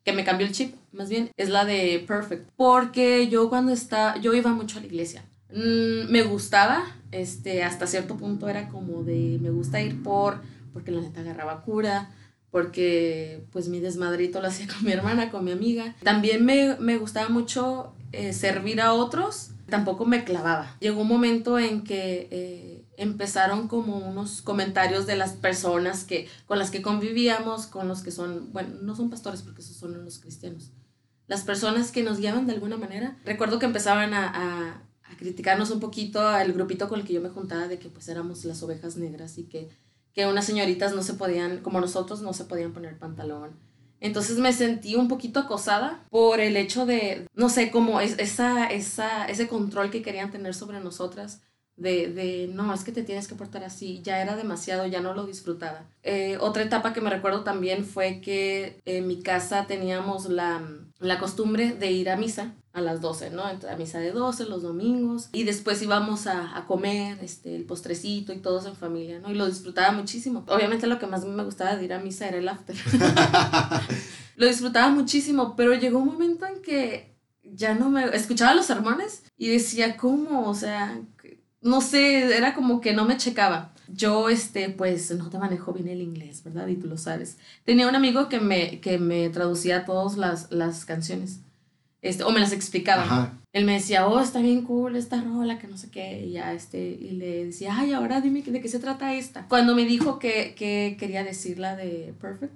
que 0.03 0.13
me 0.13 0.23
cambió 0.23 0.47
el 0.47 0.53
chip, 0.53 0.75
más 0.91 1.09
bien, 1.09 1.29
es 1.37 1.49
la 1.49 1.65
de 1.65 2.03
Perfect. 2.07 2.49
Porque 2.55 3.27
yo 3.27 3.49
cuando 3.49 3.71
estaba, 3.71 4.17
yo 4.17 4.33
iba 4.33 4.51
mucho 4.51 4.77
a 4.77 4.81
la 4.81 4.87
iglesia. 4.87 5.23
Mm, 5.49 6.11
me 6.11 6.23
gustaba, 6.23 6.83
este, 7.11 7.63
hasta 7.63 7.87
cierto 7.87 8.17
punto 8.17 8.49
era 8.49 8.69
como 8.69 9.03
de, 9.03 9.37
me 9.41 9.49
gusta 9.49 9.81
ir 9.81 10.01
por, 10.01 10.41
porque 10.73 10.91
la 10.91 11.01
neta 11.01 11.21
agarraba 11.21 11.61
cura, 11.61 12.11
porque 12.51 13.45
pues 13.51 13.67
mi 13.67 13.79
desmadrito 13.79 14.41
lo 14.41 14.47
hacía 14.49 14.67
con 14.67 14.83
mi 14.83 14.91
hermana, 14.91 15.29
con 15.29 15.45
mi 15.45 15.51
amiga. 15.51 15.95
También 16.03 16.45
me, 16.45 16.75
me 16.79 16.97
gustaba 16.97 17.29
mucho 17.29 17.93
eh, 18.11 18.33
servir 18.33 18.81
a 18.81 18.93
otros 18.93 19.51
tampoco 19.69 20.05
me 20.05 20.23
clavaba. 20.23 20.75
Llegó 20.79 21.01
un 21.01 21.07
momento 21.07 21.59
en 21.59 21.83
que 21.83 22.27
eh, 22.31 22.76
empezaron 22.97 23.67
como 23.67 23.97
unos 23.97 24.41
comentarios 24.41 25.07
de 25.07 25.15
las 25.15 25.33
personas 25.33 26.03
que, 26.03 26.27
con 26.45 26.59
las 26.59 26.71
que 26.71 26.81
convivíamos, 26.81 27.67
con 27.67 27.87
los 27.87 28.01
que 28.01 28.11
son, 28.11 28.51
bueno, 28.51 28.75
no 28.81 28.95
son 28.95 29.09
pastores 29.09 29.41
porque 29.41 29.61
esos 29.61 29.77
son 29.77 30.03
los 30.03 30.19
cristianos, 30.19 30.71
las 31.27 31.43
personas 31.43 31.91
que 31.91 32.03
nos 32.03 32.19
guiaban 32.19 32.47
de 32.47 32.53
alguna 32.53 32.77
manera. 32.77 33.17
Recuerdo 33.23 33.59
que 33.59 33.65
empezaban 33.65 34.13
a, 34.13 34.27
a, 34.27 34.81
a 35.03 35.17
criticarnos 35.17 35.71
un 35.71 35.79
poquito 35.79 36.27
al 36.27 36.51
grupito 36.53 36.89
con 36.89 36.99
el 36.99 37.05
que 37.05 37.13
yo 37.13 37.21
me 37.21 37.29
juntaba 37.29 37.67
de 37.67 37.79
que 37.79 37.89
pues 37.89 38.09
éramos 38.09 38.43
las 38.45 38.61
ovejas 38.63 38.97
negras 38.97 39.37
y 39.37 39.43
que, 39.43 39.69
que 40.13 40.25
unas 40.25 40.45
señoritas 40.45 40.93
no 40.93 41.03
se 41.03 41.13
podían, 41.13 41.59
como 41.59 41.79
nosotros, 41.79 42.21
no 42.21 42.33
se 42.33 42.45
podían 42.45 42.73
poner 42.73 42.97
pantalón 42.97 43.67
entonces 43.99 44.37
me 44.37 44.53
sentí 44.53 44.95
un 44.95 45.07
poquito 45.07 45.39
acosada 45.39 46.05
por 46.09 46.39
el 46.39 46.55
hecho 46.55 46.85
de, 46.85 47.27
no 47.33 47.49
sé, 47.49 47.71
como 47.71 47.99
es, 47.99 48.17
esa, 48.19 48.67
esa, 48.67 49.25
ese 49.25 49.47
control 49.47 49.89
que 49.89 50.03
querían 50.03 50.31
tener 50.31 50.53
sobre 50.53 50.79
nosotras. 50.79 51.41
De, 51.77 52.11
de, 52.11 52.49
no, 52.51 52.73
es 52.73 52.83
que 52.83 52.91
te 52.91 53.03
tienes 53.03 53.27
que 53.27 53.35
portar 53.35 53.63
así, 53.63 54.01
ya 54.03 54.19
era 54.19 54.35
demasiado, 54.35 54.87
ya 54.87 54.99
no 54.99 55.13
lo 55.13 55.27
disfrutaba. 55.27 55.85
Eh, 56.01 56.37
otra 56.41 56.63
etapa 56.63 56.91
que 56.91 57.01
me 57.01 57.11
recuerdo 57.11 57.43
también 57.43 57.85
fue 57.85 58.19
que 58.19 58.81
en 58.85 59.05
mi 59.07 59.21
casa 59.21 59.67
teníamos 59.67 60.27
la, 60.27 60.61
la 60.99 61.19
costumbre 61.19 61.73
de 61.73 61.91
ir 61.91 62.09
a 62.09 62.17
misa 62.17 62.55
a 62.73 62.81
las 62.81 63.01
12, 63.01 63.31
¿no? 63.31 63.43
A 63.43 63.75
misa 63.77 63.99
de 63.99 64.11
12 64.11 64.45
los 64.45 64.61
domingos 64.61 65.29
y 65.33 65.43
después 65.43 65.81
íbamos 65.81 66.27
a, 66.27 66.55
a, 66.55 66.65
comer 66.65 67.17
este, 67.23 67.55
el 67.55 67.65
postrecito 67.65 68.33
y 68.33 68.37
todos 68.37 68.65
en 68.67 68.75
familia, 68.75 69.19
¿no? 69.19 69.31
Y 69.31 69.35
lo 69.35 69.47
disfrutaba 69.47 69.91
muchísimo. 69.91 70.45
Obviamente 70.47 70.85
lo 70.85 70.99
que 70.99 71.07
más 71.07 71.25
me 71.25 71.43
gustaba 71.43 71.75
de 71.75 71.85
ir 71.85 71.93
a 71.93 71.99
misa 71.99 72.27
era 72.27 72.37
el 72.37 72.47
after. 72.47 72.75
lo 74.35 74.45
disfrutaba 74.45 74.89
muchísimo, 74.89 75.55
pero 75.55 75.73
llegó 75.73 75.97
un 75.97 76.05
momento 76.05 76.45
en 76.45 76.61
que 76.61 77.17
ya 77.43 77.73
no 77.73 77.89
me... 77.89 78.05
Escuchaba 78.15 78.53
los 78.53 78.67
sermones 78.67 79.23
y 79.37 79.47
decía, 79.47 79.97
¿cómo? 79.97 80.47
O 80.47 80.53
sea, 80.53 81.01
no 81.61 81.81
sé, 81.81 82.35
era 82.35 82.53
como 82.53 82.81
que 82.81 82.93
no 82.93 83.05
me 83.05 83.17
checaba. 83.17 83.73
Yo, 83.87 84.29
este, 84.29 84.69
pues, 84.69 85.11
no 85.11 85.29
te 85.29 85.37
manejo 85.39 85.73
bien 85.73 85.87
el 85.87 86.01
inglés, 86.01 86.43
¿verdad? 86.43 86.67
Y 86.67 86.75
tú 86.75 86.87
lo 86.87 86.97
sabes. 86.97 87.37
Tenía 87.63 87.87
un 87.87 87.95
amigo 87.95 88.27
que 88.27 88.39
me, 88.39 88.79
que 88.81 88.97
me 88.99 89.29
traducía 89.29 89.85
todas 89.85 90.17
las, 90.17 90.51
las 90.51 90.85
canciones. 90.85 91.39
Este, 92.01 92.23
o 92.23 92.31
me 92.31 92.39
las 92.39 92.51
explicaba. 92.51 93.33
Él 93.53 93.65
me 93.65 93.73
decía, 93.73 94.07
oh, 94.07 94.19
está 94.19 94.39
bien 94.39 94.63
cool 94.63 94.95
esta 94.95 95.21
rola, 95.21 95.57
que 95.57 95.67
no 95.67 95.77
sé 95.77 95.89
qué, 95.89 96.25
y 96.25 96.33
ya, 96.33 96.53
este, 96.53 96.79
y 96.79 97.11
le 97.11 97.45
decía, 97.45 97.75
ay, 97.75 97.93
ahora 97.93 98.21
dime 98.21 98.43
de 98.43 98.61
qué 98.61 98.67
se 98.67 98.79
trata 98.79 99.15
esta. 99.15 99.47
Cuando 99.47 99.73
me 99.73 99.85
dijo 99.85 100.19
que, 100.19 100.53
que 100.55 100.95
quería 100.99 101.23
decir 101.23 101.57
la 101.57 101.75
de 101.75 102.13
Perfect, 102.21 102.53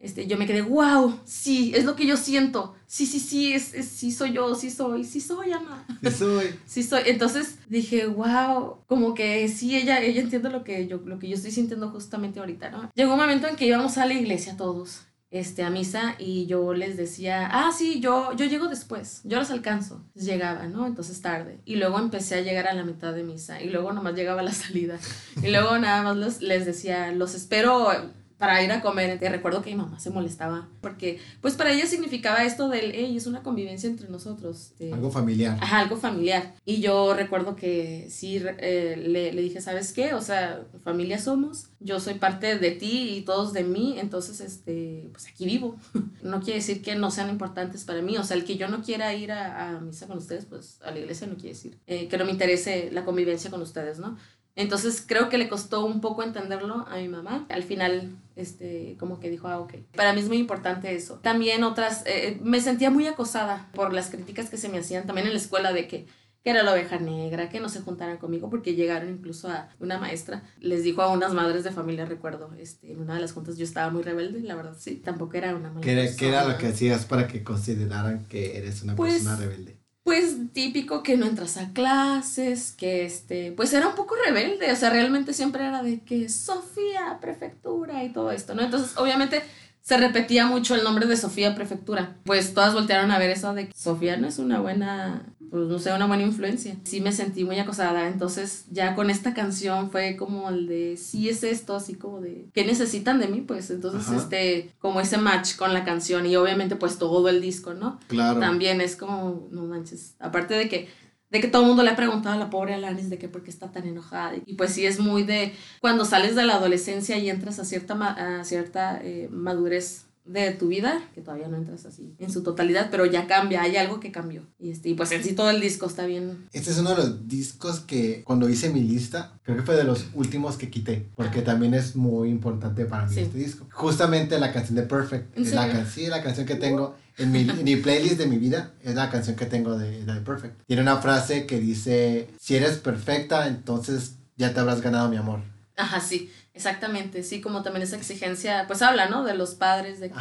este, 0.00 0.28
yo 0.28 0.36
me 0.36 0.46
quedé, 0.46 0.62
wow, 0.62 1.18
sí, 1.24 1.72
es 1.74 1.84
lo 1.84 1.96
que 1.96 2.06
yo 2.06 2.16
siento. 2.16 2.76
Sí, 2.86 3.04
sí, 3.04 3.18
sí, 3.18 3.52
es, 3.52 3.64
sí 3.64 4.12
soy 4.12 4.32
yo, 4.32 4.54
sí 4.54 4.70
soy, 4.70 5.04
sí 5.04 5.20
soy, 5.20 5.52
ama. 5.52 5.84
Sí 6.02 6.10
soy. 6.10 6.54
sí 6.66 6.82
soy. 6.84 7.02
Entonces 7.06 7.58
dije, 7.68 8.06
wow, 8.06 8.76
como 8.86 9.14
que 9.14 9.48
sí, 9.48 9.76
ella, 9.76 10.00
ella 10.00 10.20
entiende 10.20 10.50
lo 10.50 10.62
que, 10.62 10.86
yo, 10.86 10.98
lo 11.04 11.18
que 11.18 11.28
yo 11.28 11.34
estoy 11.34 11.50
sintiendo 11.50 11.90
justamente 11.90 12.38
ahorita, 12.38 12.70
¿no? 12.70 12.90
Llegó 12.94 13.14
un 13.14 13.20
momento 13.20 13.48
en 13.48 13.56
que 13.56 13.66
íbamos 13.66 13.98
a 13.98 14.06
la 14.06 14.14
iglesia 14.14 14.56
todos 14.56 15.02
este, 15.30 15.62
a 15.62 15.70
misa 15.70 16.14
y 16.18 16.46
yo 16.46 16.72
les 16.72 16.96
decía, 16.96 17.48
ah, 17.52 17.70
sí, 17.76 18.00
yo, 18.00 18.32
yo 18.34 18.46
llego 18.46 18.68
después, 18.68 19.20
yo 19.24 19.38
los 19.38 19.50
alcanzo. 19.50 20.02
Llegaba, 20.14 20.66
¿no? 20.66 20.86
Entonces 20.86 21.20
tarde. 21.20 21.58
Y 21.64 21.76
luego 21.76 21.98
empecé 21.98 22.36
a 22.36 22.40
llegar 22.40 22.66
a 22.68 22.72
la 22.72 22.84
mitad 22.84 23.12
de 23.12 23.24
misa 23.24 23.60
y 23.60 23.68
luego 23.68 23.92
nomás 23.92 24.14
llegaba 24.14 24.40
a 24.40 24.44
la 24.44 24.52
salida. 24.54 24.98
Y 25.42 25.48
luego 25.48 25.76
nada 25.78 26.02
más 26.02 26.16
les, 26.16 26.40
les 26.40 26.66
decía, 26.66 27.12
los 27.12 27.34
espero 27.34 27.90
para 28.38 28.62
ir 28.62 28.72
a 28.72 28.80
comer. 28.80 29.18
Te 29.18 29.28
recuerdo 29.28 29.62
que 29.62 29.70
mi 29.70 29.76
mamá 29.76 29.98
se 30.00 30.10
molestaba 30.10 30.68
porque, 30.80 31.18
pues 31.40 31.54
para 31.54 31.72
ella 31.72 31.86
significaba 31.86 32.44
esto 32.44 32.68
del, 32.68 32.92
hey, 32.94 33.16
es 33.16 33.26
una 33.26 33.42
convivencia 33.42 33.88
entre 33.88 34.08
nosotros. 34.08 34.72
algo 34.92 35.10
familiar. 35.10 35.58
Ajá, 35.60 35.80
algo 35.80 35.96
familiar. 35.96 36.54
Y 36.64 36.80
yo 36.80 37.14
recuerdo 37.14 37.56
que 37.56 38.06
sí 38.10 38.42
eh, 38.58 38.96
le, 38.96 39.32
le, 39.32 39.42
dije, 39.42 39.60
¿sabes 39.60 39.92
qué? 39.92 40.14
O 40.14 40.20
sea, 40.20 40.64
familia 40.84 41.18
somos, 41.18 41.68
yo 41.80 42.00
soy 42.00 42.14
parte 42.14 42.58
de 42.58 42.70
ti 42.70 43.16
y 43.16 43.22
todos 43.22 43.52
de 43.52 43.64
mí, 43.64 43.96
entonces, 43.98 44.40
este, 44.40 45.08
pues 45.12 45.26
aquí 45.28 45.44
vivo. 45.44 45.76
no 46.22 46.40
quiere 46.40 46.60
decir 46.60 46.82
que 46.82 46.94
no 46.94 47.10
sean 47.10 47.30
importantes 47.30 47.84
para 47.84 48.02
mí, 48.02 48.16
o 48.16 48.24
sea, 48.24 48.36
el 48.36 48.44
que 48.44 48.56
yo 48.56 48.68
no 48.68 48.82
quiera 48.82 49.14
ir 49.14 49.32
a, 49.32 49.76
a 49.76 49.80
misa 49.80 50.06
con 50.06 50.18
ustedes, 50.18 50.44
pues 50.44 50.78
a 50.82 50.90
la 50.90 50.98
iglesia 50.98 51.26
no 51.26 51.34
quiere 51.34 51.50
decir 51.50 51.78
eh, 51.86 52.08
que 52.08 52.18
no 52.18 52.24
me 52.24 52.32
interese 52.32 52.90
la 52.92 53.04
convivencia 53.04 53.50
con 53.50 53.62
ustedes, 53.62 53.98
¿no? 53.98 54.16
Entonces 54.58 55.04
creo 55.06 55.28
que 55.28 55.38
le 55.38 55.48
costó 55.48 55.84
un 55.84 56.00
poco 56.00 56.24
entenderlo 56.24 56.84
a 56.90 56.96
mi 56.96 57.06
mamá. 57.06 57.46
Al 57.48 57.62
final, 57.62 58.10
este, 58.34 58.96
como 58.98 59.20
que 59.20 59.30
dijo, 59.30 59.46
ah, 59.46 59.60
ok. 59.60 59.74
Para 59.94 60.12
mí 60.12 60.20
es 60.20 60.26
muy 60.26 60.38
importante 60.38 60.92
eso. 60.96 61.20
También 61.22 61.62
otras, 61.62 62.02
eh, 62.06 62.40
me 62.42 62.60
sentía 62.60 62.90
muy 62.90 63.06
acosada 63.06 63.68
por 63.72 63.92
las 63.92 64.10
críticas 64.10 64.50
que 64.50 64.56
se 64.56 64.68
me 64.68 64.78
hacían 64.78 65.06
también 65.06 65.28
en 65.28 65.32
la 65.32 65.38
escuela 65.38 65.72
de 65.72 65.86
que, 65.86 66.06
que 66.42 66.50
era 66.50 66.64
la 66.64 66.72
oveja 66.72 66.98
negra, 66.98 67.50
que 67.50 67.60
no 67.60 67.68
se 67.68 67.82
juntaran 67.82 68.16
conmigo, 68.16 68.50
porque 68.50 68.74
llegaron 68.74 69.10
incluso 69.10 69.48
a 69.48 69.68
una 69.78 69.96
maestra, 69.96 70.42
les 70.58 70.82
dijo 70.82 71.02
a 71.02 71.12
unas 71.12 71.34
madres 71.34 71.62
de 71.62 71.70
familia, 71.70 72.04
recuerdo, 72.04 72.50
este, 72.58 72.90
en 72.90 72.98
una 73.00 73.14
de 73.14 73.20
las 73.20 73.30
juntas 73.30 73.58
yo 73.58 73.64
estaba 73.64 73.92
muy 73.92 74.02
rebelde, 74.02 74.40
la 74.40 74.56
verdad, 74.56 74.74
sí, 74.76 74.96
tampoco 74.96 75.36
era 75.36 75.54
una 75.54 75.68
mala 75.68 75.82
¿Qué 75.82 75.92
era, 75.92 76.16
¿qué 76.16 76.28
era 76.30 76.48
lo 76.48 76.58
que 76.58 76.66
hacías 76.66 77.04
para 77.04 77.28
que 77.28 77.44
consideraran 77.44 78.24
que 78.24 78.58
eres 78.58 78.82
una 78.82 78.96
pues, 78.96 79.22
persona 79.22 79.36
rebelde? 79.36 79.77
Pues 80.08 80.36
típico 80.54 81.02
que 81.02 81.18
no 81.18 81.26
entras 81.26 81.58
a 81.58 81.70
clases, 81.74 82.72
que 82.72 83.04
este, 83.04 83.52
pues 83.52 83.74
era 83.74 83.88
un 83.88 83.94
poco 83.94 84.14
rebelde, 84.24 84.72
o 84.72 84.76
sea, 84.76 84.88
realmente 84.88 85.34
siempre 85.34 85.66
era 85.66 85.82
de 85.82 86.00
que 86.00 86.30
Sofía, 86.30 87.18
prefectura 87.20 88.02
y 88.02 88.08
todo 88.08 88.30
esto, 88.30 88.54
¿no? 88.54 88.62
Entonces, 88.62 88.96
obviamente 88.96 89.42
se 89.88 89.96
repetía 89.96 90.44
mucho 90.44 90.74
el 90.74 90.84
nombre 90.84 91.06
de 91.06 91.16
Sofía 91.16 91.54
Prefectura. 91.54 92.18
Pues 92.24 92.52
todas 92.52 92.74
voltearon 92.74 93.10
a 93.10 93.18
ver 93.18 93.30
eso 93.30 93.54
de 93.54 93.68
que 93.68 93.72
Sofía 93.74 94.18
no 94.18 94.28
es 94.28 94.38
una 94.38 94.60
buena 94.60 95.24
pues 95.50 95.66
no 95.66 95.78
sé, 95.78 95.94
una 95.94 96.06
buena 96.06 96.24
influencia. 96.24 96.76
Sí 96.84 97.00
me 97.00 97.10
sentí 97.10 97.42
muy 97.42 97.58
acosada, 97.58 98.06
entonces 98.06 98.66
ya 98.70 98.94
con 98.94 99.08
esta 99.08 99.32
canción 99.32 99.90
fue 99.90 100.14
como 100.16 100.50
el 100.50 100.66
de, 100.66 100.98
sí 100.98 101.30
es 101.30 101.42
esto, 101.42 101.74
así 101.74 101.94
como 101.94 102.20
de, 102.20 102.50
¿qué 102.52 102.66
necesitan 102.66 103.18
de 103.18 103.28
mí? 103.28 103.40
Pues 103.40 103.70
entonces, 103.70 104.14
este, 104.14 104.74
como 104.78 105.00
ese 105.00 105.16
match 105.16 105.56
con 105.56 105.72
la 105.72 105.84
canción 105.84 106.26
y 106.26 106.36
obviamente 106.36 106.76
pues 106.76 106.98
todo 106.98 107.26
el 107.30 107.40
disco, 107.40 107.72
¿no? 107.72 107.98
Claro. 108.08 108.40
También 108.40 108.82
es 108.82 108.94
como, 108.94 109.48
no 109.50 109.62
manches, 109.62 110.16
aparte 110.18 110.52
de 110.52 110.68
que 110.68 110.88
de 111.30 111.40
que 111.40 111.48
todo 111.48 111.62
el 111.62 111.68
mundo 111.68 111.82
le 111.82 111.90
ha 111.90 111.96
preguntado 111.96 112.34
a 112.34 112.38
la 112.38 112.50
pobre 112.50 112.74
Alanis 112.74 113.10
de 113.10 113.18
que 113.18 113.28
por 113.28 113.42
qué 113.42 113.50
está 113.50 113.70
tan 113.70 113.86
enojada. 113.86 114.32
Y 114.46 114.54
pues 114.54 114.72
sí 114.72 114.86
es 114.86 114.98
muy 114.98 115.24
de 115.24 115.54
cuando 115.80 116.04
sales 116.04 116.34
de 116.34 116.44
la 116.44 116.54
adolescencia 116.54 117.18
y 117.18 117.30
entras 117.30 117.58
a 117.58 117.64
cierta, 117.64 117.94
a 118.38 118.44
cierta 118.44 119.00
eh, 119.02 119.28
madurez 119.30 120.07
de 120.28 120.52
tu 120.52 120.68
vida, 120.68 121.02
que 121.14 121.22
todavía 121.22 121.48
no 121.48 121.56
entras 121.56 121.86
así 121.86 122.14
en 122.18 122.30
su 122.30 122.42
totalidad, 122.42 122.88
pero 122.90 123.06
ya 123.06 123.26
cambia, 123.26 123.62
hay 123.62 123.76
algo 123.76 123.98
que 123.98 124.12
cambió. 124.12 124.42
Y, 124.58 124.70
este, 124.70 124.90
y 124.90 124.94
pues 124.94 125.10
en 125.12 125.24
sí 125.24 125.32
todo 125.32 125.50
el 125.50 125.60
disco 125.60 125.86
está 125.86 126.06
bien. 126.06 126.46
Este 126.52 126.70
es 126.70 126.78
uno 126.78 126.90
de 126.90 126.96
los 126.96 127.28
discos 127.28 127.80
que 127.80 128.22
cuando 128.24 128.48
hice 128.48 128.70
mi 128.70 128.82
lista, 128.82 129.38
creo 129.42 129.56
que 129.56 129.62
fue 129.62 129.76
de 129.76 129.84
los 129.84 130.06
últimos 130.14 130.56
que 130.56 130.70
quité, 130.70 131.08
porque 131.16 131.42
también 131.42 131.74
es 131.74 131.96
muy 131.96 132.28
importante 132.28 132.84
para 132.84 133.06
mí 133.06 133.16
este 133.18 133.38
disco. 133.38 133.66
Justamente 133.72 134.38
la 134.38 134.52
canción 134.52 134.76
de 134.76 134.82
Perfect, 134.82 135.36
¿En 135.36 135.54
la, 135.54 135.70
can 135.70 135.86
sí, 135.86 136.06
la 136.06 136.22
canción 136.22 136.46
que 136.46 136.56
tengo 136.56 136.96
en 137.16 137.32
mi, 137.32 137.40
en 137.40 137.64
mi, 137.64 137.76
playlist 137.76 138.18
de 138.18 138.26
mi 138.26 138.38
vida, 138.38 138.72
es 138.82 138.94
la 138.94 139.10
canción 139.10 139.34
que 139.34 139.46
tengo 139.46 139.76
de, 139.76 140.04
de 140.04 140.20
Perfect. 140.20 140.62
Tiene 140.66 140.82
una 140.82 140.98
frase 140.98 141.46
que 141.46 141.58
dice, 141.58 142.28
si 142.38 142.54
eres 142.54 142.76
perfecta, 142.76 143.48
entonces 143.48 144.16
ya 144.36 144.54
te 144.54 144.60
habrás 144.60 144.80
ganado 144.82 145.08
mi 145.08 145.16
amor. 145.16 145.40
Ajá, 145.76 146.00
sí. 146.00 146.30
Exactamente, 146.58 147.22
sí, 147.22 147.40
como 147.40 147.62
también 147.62 147.84
esa 147.84 147.94
exigencia, 147.94 148.64
pues 148.66 148.82
habla, 148.82 149.08
¿no? 149.08 149.22
De 149.22 149.32
los 149.34 149.54
padres, 149.54 150.00
de 150.00 150.10
que 150.10 150.18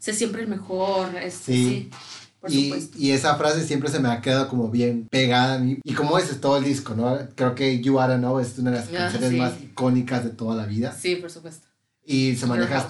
sé 0.00 0.12
siempre 0.12 0.42
el 0.42 0.48
mejor, 0.48 1.14
este, 1.14 1.52
sí. 1.52 1.90
por 2.40 2.50
y, 2.50 2.64
supuesto. 2.64 2.98
y 2.98 3.12
esa 3.12 3.36
frase 3.36 3.64
siempre 3.64 3.88
se 3.88 4.00
me 4.00 4.08
ha 4.08 4.20
quedado 4.20 4.48
como 4.48 4.72
bien 4.72 5.06
pegada 5.08 5.54
a 5.54 5.58
mí. 5.60 5.78
Y 5.84 5.94
como 5.94 6.18
es 6.18 6.40
todo 6.40 6.56
el 6.56 6.64
disco, 6.64 6.96
¿no? 6.96 7.16
Creo 7.36 7.54
que 7.54 7.80
You 7.80 8.00
Are 8.00 8.16
Know 8.16 8.40
es 8.40 8.58
una 8.58 8.72
de 8.72 8.78
las 8.78 8.88
ah, 8.88 8.92
canciones 8.92 9.32
más 9.34 9.52
icónicas 9.62 10.24
de 10.24 10.30
toda 10.30 10.56
la 10.56 10.66
vida. 10.66 10.92
Sí, 10.92 11.14
por 11.14 11.30
supuesto. 11.30 11.68
Y 12.04 12.34
se 12.34 12.46
maneja 12.46 12.88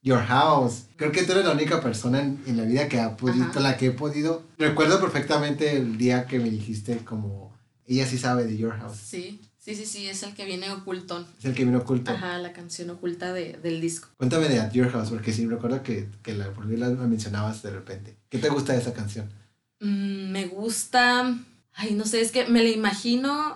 Your 0.00 0.22
House. 0.22 0.84
Creo 0.94 1.10
que 1.10 1.24
tú 1.24 1.32
eres 1.32 1.44
la 1.44 1.50
única 1.50 1.80
persona 1.80 2.20
en, 2.20 2.40
en 2.46 2.56
la 2.56 2.62
vida 2.62 2.86
que 2.86 3.00
ha 3.00 3.16
podido, 3.16 3.48
la 3.58 3.76
que 3.76 3.86
he 3.86 3.90
podido. 3.90 4.44
Recuerdo 4.58 5.00
perfectamente 5.00 5.76
el 5.76 5.98
día 5.98 6.28
que 6.28 6.38
me 6.38 6.50
dijiste 6.50 6.98
como, 6.98 7.52
ella 7.84 8.06
sí 8.06 8.16
sabe 8.16 8.44
de 8.44 8.56
Your 8.56 8.78
House. 8.78 8.96
Sí. 8.96 9.40
Sí, 9.62 9.76
sí, 9.76 9.86
sí, 9.86 10.08
es 10.08 10.24
el 10.24 10.34
que 10.34 10.44
viene 10.44 10.72
ocultón. 10.72 11.24
Es 11.38 11.44
el 11.44 11.54
que 11.54 11.62
viene 11.62 11.78
oculto. 11.78 12.10
Ajá, 12.10 12.36
la 12.38 12.52
canción 12.52 12.90
oculta 12.90 13.32
de, 13.32 13.52
del 13.62 13.80
disco. 13.80 14.08
Cuéntame 14.16 14.48
de 14.48 14.58
At 14.58 14.72
Your 14.72 14.90
House, 14.90 15.10
porque 15.10 15.32
sí, 15.32 15.46
recuerdo 15.46 15.84
que, 15.84 16.08
que 16.24 16.34
la, 16.34 16.52
por 16.52 16.66
la 16.66 16.88
mencionabas 16.88 17.62
de 17.62 17.70
repente. 17.70 18.16
¿Qué 18.28 18.38
te 18.38 18.48
gusta 18.48 18.72
de 18.72 18.80
esa 18.80 18.92
canción? 18.92 19.30
Mm, 19.78 20.32
me 20.32 20.46
gusta, 20.46 21.38
ay, 21.74 21.94
no 21.94 22.06
sé, 22.06 22.20
es 22.22 22.32
que 22.32 22.46
me 22.48 22.64
la 22.64 22.70
imagino, 22.70 23.54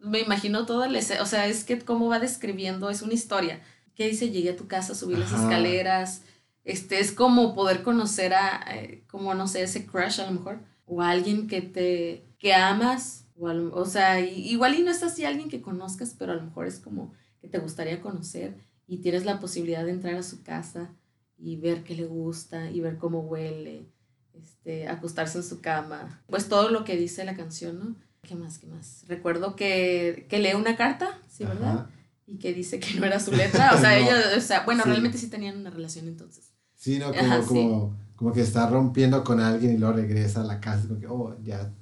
me 0.00 0.18
imagino 0.18 0.66
todo 0.66 0.82
el, 0.82 0.96
o 0.96 1.26
sea, 1.26 1.46
es 1.46 1.62
que 1.62 1.78
cómo 1.78 2.08
va 2.08 2.18
describiendo, 2.18 2.90
es 2.90 3.02
una 3.02 3.14
historia. 3.14 3.62
¿Qué 3.94 4.08
dice? 4.08 4.30
Llegué 4.30 4.50
a 4.50 4.56
tu 4.56 4.66
casa, 4.66 4.96
subí 4.96 5.14
las 5.14 5.30
escaleras, 5.30 6.22
este, 6.64 6.98
es 6.98 7.12
como 7.12 7.54
poder 7.54 7.84
conocer 7.84 8.34
a, 8.34 8.64
eh, 8.74 9.04
como 9.06 9.32
no 9.34 9.46
sé, 9.46 9.62
ese 9.62 9.86
crush 9.86 10.20
a 10.20 10.26
lo 10.26 10.32
mejor, 10.32 10.58
o 10.86 11.02
a 11.02 11.10
alguien 11.10 11.46
que 11.46 11.62
te, 11.62 12.24
que 12.40 12.52
amas 12.52 13.25
o, 13.38 13.84
sea, 13.86 14.20
igual 14.20 14.74
y 14.74 14.82
no 14.82 14.90
es 14.90 15.02
así 15.02 15.24
alguien 15.24 15.48
que 15.48 15.60
conozcas, 15.60 16.14
pero 16.18 16.32
a 16.32 16.36
lo 16.36 16.42
mejor 16.42 16.66
es 16.66 16.78
como 16.78 17.12
que 17.40 17.48
te 17.48 17.58
gustaría 17.58 18.00
conocer 18.00 18.56
y 18.86 18.98
tienes 18.98 19.24
la 19.24 19.40
posibilidad 19.40 19.84
de 19.84 19.92
entrar 19.92 20.14
a 20.14 20.22
su 20.22 20.42
casa 20.42 20.90
y 21.38 21.56
ver 21.56 21.84
qué 21.84 21.94
le 21.94 22.06
gusta 22.06 22.70
y 22.70 22.80
ver 22.80 22.96
cómo 22.98 23.20
huele. 23.20 23.86
este, 24.34 24.88
acostarse 24.88 25.38
en 25.38 25.44
su 25.44 25.60
cama. 25.60 26.22
Pues 26.28 26.48
todo 26.48 26.70
lo 26.70 26.84
que 26.84 26.96
dice 26.96 27.24
la 27.24 27.36
canción, 27.36 27.78
¿no? 27.78 27.96
¿Qué 28.22 28.34
más? 28.34 28.58
¿Qué 28.58 28.66
más? 28.66 29.04
Recuerdo 29.06 29.56
que, 29.56 30.26
que 30.28 30.38
lee 30.38 30.54
una 30.54 30.76
carta, 30.76 31.18
¿sí, 31.28 31.44
verdad? 31.44 31.86
Y 32.26 32.38
que 32.38 32.52
dice 32.52 32.80
que 32.80 32.98
no 32.98 33.06
era 33.06 33.20
su 33.20 33.32
letra. 33.32 33.74
O 33.74 33.78
sea, 33.80 33.96
ella, 33.96 34.14
o 34.36 34.40
sea, 34.40 34.64
bueno, 34.64 34.84
realmente 34.84 35.16
sí 35.16 35.28
tenían 35.28 35.58
una 35.58 35.70
relación 35.70 36.08
entonces. 36.08 36.52
Sí, 36.74 36.98
¿no? 36.98 37.12
Como, 37.14 37.46
como, 37.46 37.96
como, 38.16 38.32
que 38.32 38.42
está 38.42 38.68
rompiendo 38.68 39.22
con 39.24 39.40
alguien 39.40 39.74
y 39.74 39.78
luego 39.78 39.94
regresa 39.94 40.40
a 40.40 40.44
la 40.44 40.60
casa. 40.60 40.88
Como 40.88 41.00
que, 41.00 41.06
oh, 41.06 41.36
ya, 41.42 41.72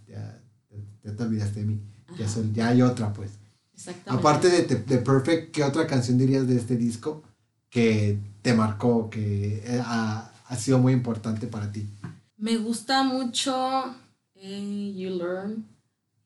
ya, 1.04 1.14
te 1.14 1.23
olvidaste 1.23 1.61
de 1.61 1.66
mí. 1.66 1.80
Ya, 2.18 2.28
soy, 2.28 2.50
ya 2.52 2.68
hay 2.68 2.82
otra, 2.82 3.12
pues. 3.12 3.30
Exactamente. 3.75 4.11
Aparte 4.11 4.49
de, 4.49 4.62
de, 4.62 4.99
Perfect, 4.99 5.52
¿qué 5.52 5.64
otra 5.64 5.87
canción 5.87 6.18
dirías 6.18 6.46
de 6.46 6.56
este 6.56 6.76
disco 6.76 7.23
que 7.70 8.18
te 8.42 8.54
marcó, 8.54 9.11
que 9.11 9.62
eh, 9.64 9.82
ha, 9.84 10.32
ha 10.46 10.56
sido 10.56 10.78
muy 10.78 10.92
importante 10.92 11.46
para 11.46 11.70
ti? 11.70 11.88
Me 12.37 12.56
gusta 12.56 13.02
mucho 13.02 13.94
eh, 14.34 14.92
You 14.94 15.16
Learn. 15.16 15.66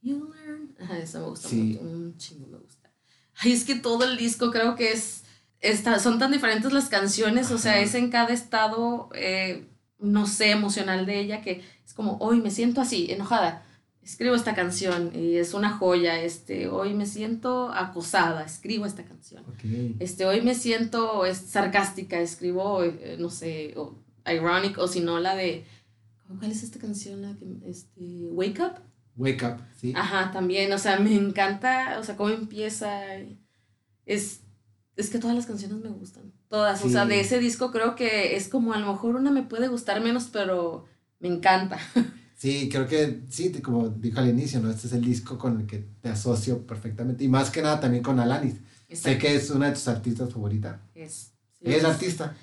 You 0.02 0.32
Learn. 0.35 0.75
Ajá, 0.80 0.99
esa 0.99 1.20
me 1.20 1.26
gusta 1.26 1.49
mucho. 1.49 1.80
Un 1.80 2.16
chingo 2.16 2.47
me 2.49 2.58
gusta. 2.58 2.90
Ay, 3.37 3.52
es 3.52 3.64
que 3.64 3.76
todo 3.76 4.04
el 4.04 4.16
disco 4.16 4.50
creo 4.50 4.75
que 4.75 4.92
es. 4.92 5.23
Está, 5.61 5.99
son 5.99 6.18
tan 6.18 6.30
diferentes 6.30 6.73
las 6.73 6.88
canciones, 6.88 7.50
o 7.50 7.58
sea, 7.58 7.80
es 7.80 7.94
en 7.97 8.11
cada 8.11 8.32
estado, 8.32 9.08
eh, 9.12 9.66
no 9.99 10.26
sé, 10.28 10.52
emocional 10.52 11.04
de 11.04 11.18
ella, 11.18 11.42
que 11.42 11.64
es 11.85 11.94
como, 11.94 12.16
hoy 12.18 12.40
me 12.40 12.52
siento 12.52 12.80
así, 12.80 13.11
enojada, 13.11 13.64
escribo 14.08 14.34
esta 14.34 14.54
canción 14.54 15.12
y 15.14 15.36
es 15.36 15.52
una 15.52 15.68
joya, 15.68 16.18
este, 16.22 16.66
hoy 16.68 16.94
me 16.94 17.04
siento 17.04 17.70
acosada, 17.70 18.42
escribo 18.42 18.86
esta 18.86 19.04
canción. 19.04 19.44
Este, 19.98 20.24
hoy 20.24 20.40
me 20.40 20.54
siento 20.54 21.26
es, 21.26 21.36
sarcástica, 21.36 22.18
escribo, 22.18 22.82
eh, 22.82 23.16
no 23.20 23.28
sé, 23.28 23.74
o 23.76 23.98
ironic, 24.26 24.78
o 24.78 24.88
si 24.88 25.00
no, 25.00 25.20
la 25.20 25.36
de 25.36 25.66
¿Cuál 26.38 26.50
es 26.50 26.62
esta 26.62 26.78
canción? 26.78 27.20
La 27.20 27.36
que, 27.36 27.46
este, 27.66 28.28
Wake 28.30 28.62
Up. 28.62 28.80
Wake 29.16 29.44
Up, 29.44 29.60
sí. 29.78 29.92
Ajá, 29.94 30.30
también, 30.32 30.72
o 30.72 30.78
sea, 30.78 30.98
me 30.98 31.14
encanta, 31.14 31.98
o 31.98 32.02
sea, 32.02 32.16
cómo 32.16 32.30
empieza. 32.30 33.02
Es, 34.06 34.40
es 34.96 35.10
que 35.10 35.18
todas 35.18 35.36
las 35.36 35.44
canciones 35.44 35.78
me 35.78 35.90
gustan. 35.90 36.32
Todas, 36.48 36.82
o 36.82 36.88
sea, 36.88 37.04
de 37.04 37.20
ese 37.20 37.38
disco 37.40 37.70
creo 37.70 37.94
que 37.94 38.36
es 38.36 38.48
como 38.48 38.72
a 38.72 38.78
lo 38.78 38.90
mejor 38.90 39.16
una 39.16 39.30
me 39.30 39.42
puede 39.42 39.68
gustar 39.68 40.00
menos, 40.00 40.30
pero 40.32 40.86
me 41.20 41.28
encanta. 41.28 41.78
Sí, 42.38 42.68
creo 42.71 42.87
que 42.87 43.23
sí, 43.28 43.50
como 43.61 43.88
dijo 43.88 44.21
al 44.21 44.28
inicio, 44.28 44.61
¿no? 44.61 44.71
Este 44.71 44.87
es 44.87 44.92
el 44.92 45.04
disco 45.04 45.37
con 45.37 45.61
el 45.61 45.66
que 45.66 45.85
te 46.00 46.09
asocio 46.09 46.64
perfectamente. 46.64 47.25
Y 47.25 47.28
más 47.28 47.50
que 47.50 47.61
nada 47.61 47.80
también 47.80 48.04
con 48.04 48.21
Alanis. 48.21 48.54
Sé 48.92 49.18
que 49.18 49.35
es 49.35 49.50
una 49.50 49.66
de 49.66 49.73
tus 49.73 49.88
artistas 49.88 50.33
favoritas. 50.33 50.78
Es. 50.95 51.33
es 51.61 51.85
artista. 51.85 52.37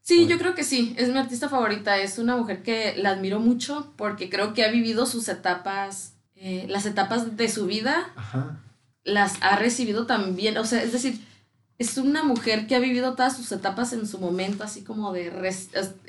Sí, 0.00 0.26
yo 0.26 0.38
creo 0.38 0.56
que 0.56 0.64
sí, 0.64 0.92
es 0.98 1.08
mi 1.08 1.18
artista 1.18 1.48
favorita, 1.48 1.98
es 1.98 2.18
una 2.18 2.36
mujer 2.36 2.64
que 2.64 2.96
la 2.96 3.10
admiro 3.10 3.38
mucho 3.38 3.92
porque 3.96 4.28
creo 4.28 4.54
que 4.54 4.64
ha 4.64 4.70
vivido 4.72 5.06
sus 5.06 5.28
etapas, 5.28 6.14
eh, 6.34 6.66
las 6.68 6.84
etapas 6.86 7.36
de 7.36 7.48
su 7.48 7.66
vida, 7.66 8.12
las 9.04 9.40
ha 9.40 9.54
recibido 9.54 10.04
también, 10.04 10.58
o 10.58 10.64
sea, 10.64 10.82
es 10.82 10.90
decir, 10.90 11.24
es 11.82 11.98
una 11.98 12.22
mujer 12.22 12.66
que 12.66 12.74
ha 12.74 12.78
vivido 12.78 13.14
todas 13.14 13.36
sus 13.36 13.50
etapas 13.52 13.92
en 13.92 14.06
su 14.06 14.18
momento, 14.18 14.64
así 14.64 14.82
como 14.82 15.12
de, 15.12 15.30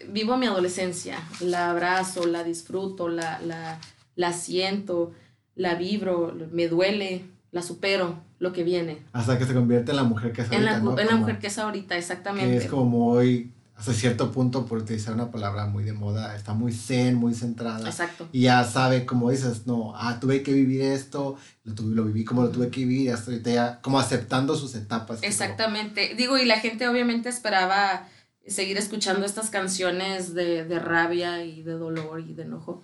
vivo 0.09 0.37
mi 0.37 0.45
adolescencia, 0.45 1.17
la 1.41 1.71
abrazo, 1.71 2.25
la 2.25 2.43
disfruto, 2.43 3.09
la, 3.09 3.39
la, 3.39 3.79
la 4.15 4.33
siento, 4.33 5.11
la 5.55 5.75
vibro, 5.75 6.35
me 6.51 6.67
duele, 6.67 7.25
la 7.51 7.61
supero, 7.61 8.17
lo 8.39 8.53
que 8.53 8.63
viene. 8.63 8.99
Hasta 9.13 9.37
que 9.37 9.45
se 9.45 9.53
convierte 9.53 9.91
en 9.91 9.97
la 9.97 10.03
mujer 10.03 10.31
que 10.31 10.41
es 10.41 10.51
ahorita. 10.51 10.77
En 10.77 10.85
la, 10.85 11.01
en 11.01 11.07
la 11.07 11.15
mujer 11.15 11.39
que 11.39 11.47
es 11.47 11.57
ahorita, 11.57 11.97
exactamente. 11.97 12.57
es 12.57 12.65
como 12.67 13.07
hoy 13.07 13.52
hasta 13.75 13.93
cierto 13.93 14.31
punto, 14.31 14.65
por 14.65 14.79
utilizar 14.79 15.13
una 15.13 15.31
palabra 15.31 15.65
muy 15.65 15.83
de 15.83 15.93
moda, 15.93 16.35
está 16.35 16.53
muy 16.53 16.71
zen, 16.71 17.15
muy 17.15 17.33
centrada. 17.33 17.89
Exacto. 17.89 18.29
Y 18.31 18.41
ya 18.41 18.63
sabe, 18.63 19.05
como 19.05 19.31
dices, 19.31 19.65
no, 19.65 19.93
ah, 19.95 20.19
tuve 20.19 20.43
que 20.43 20.53
vivir 20.53 20.81
esto, 20.81 21.37
lo, 21.63 21.73
tuve, 21.73 21.95
lo 21.95 22.05
viví 22.05 22.23
como 22.23 22.43
lo 22.43 22.49
tuve 22.49 22.69
que 22.69 22.85
vivir, 22.85 23.11
hasta 23.11 23.31
ahorita 23.31 23.49
ya, 23.49 23.81
como 23.81 23.99
aceptando 23.99 24.55
sus 24.55 24.75
etapas. 24.75 25.23
Exactamente. 25.23 26.13
Digo, 26.15 26.37
y 26.37 26.45
la 26.45 26.59
gente 26.59 26.87
obviamente 26.87 27.29
esperaba 27.29 28.07
seguir 28.45 28.77
escuchando 28.77 29.25
estas 29.25 29.49
canciones 29.49 30.33
de, 30.33 30.65
de 30.65 30.79
rabia 30.79 31.43
y 31.43 31.63
de 31.63 31.73
dolor 31.73 32.19
y 32.19 32.33
de 32.33 32.43
enojo. 32.43 32.83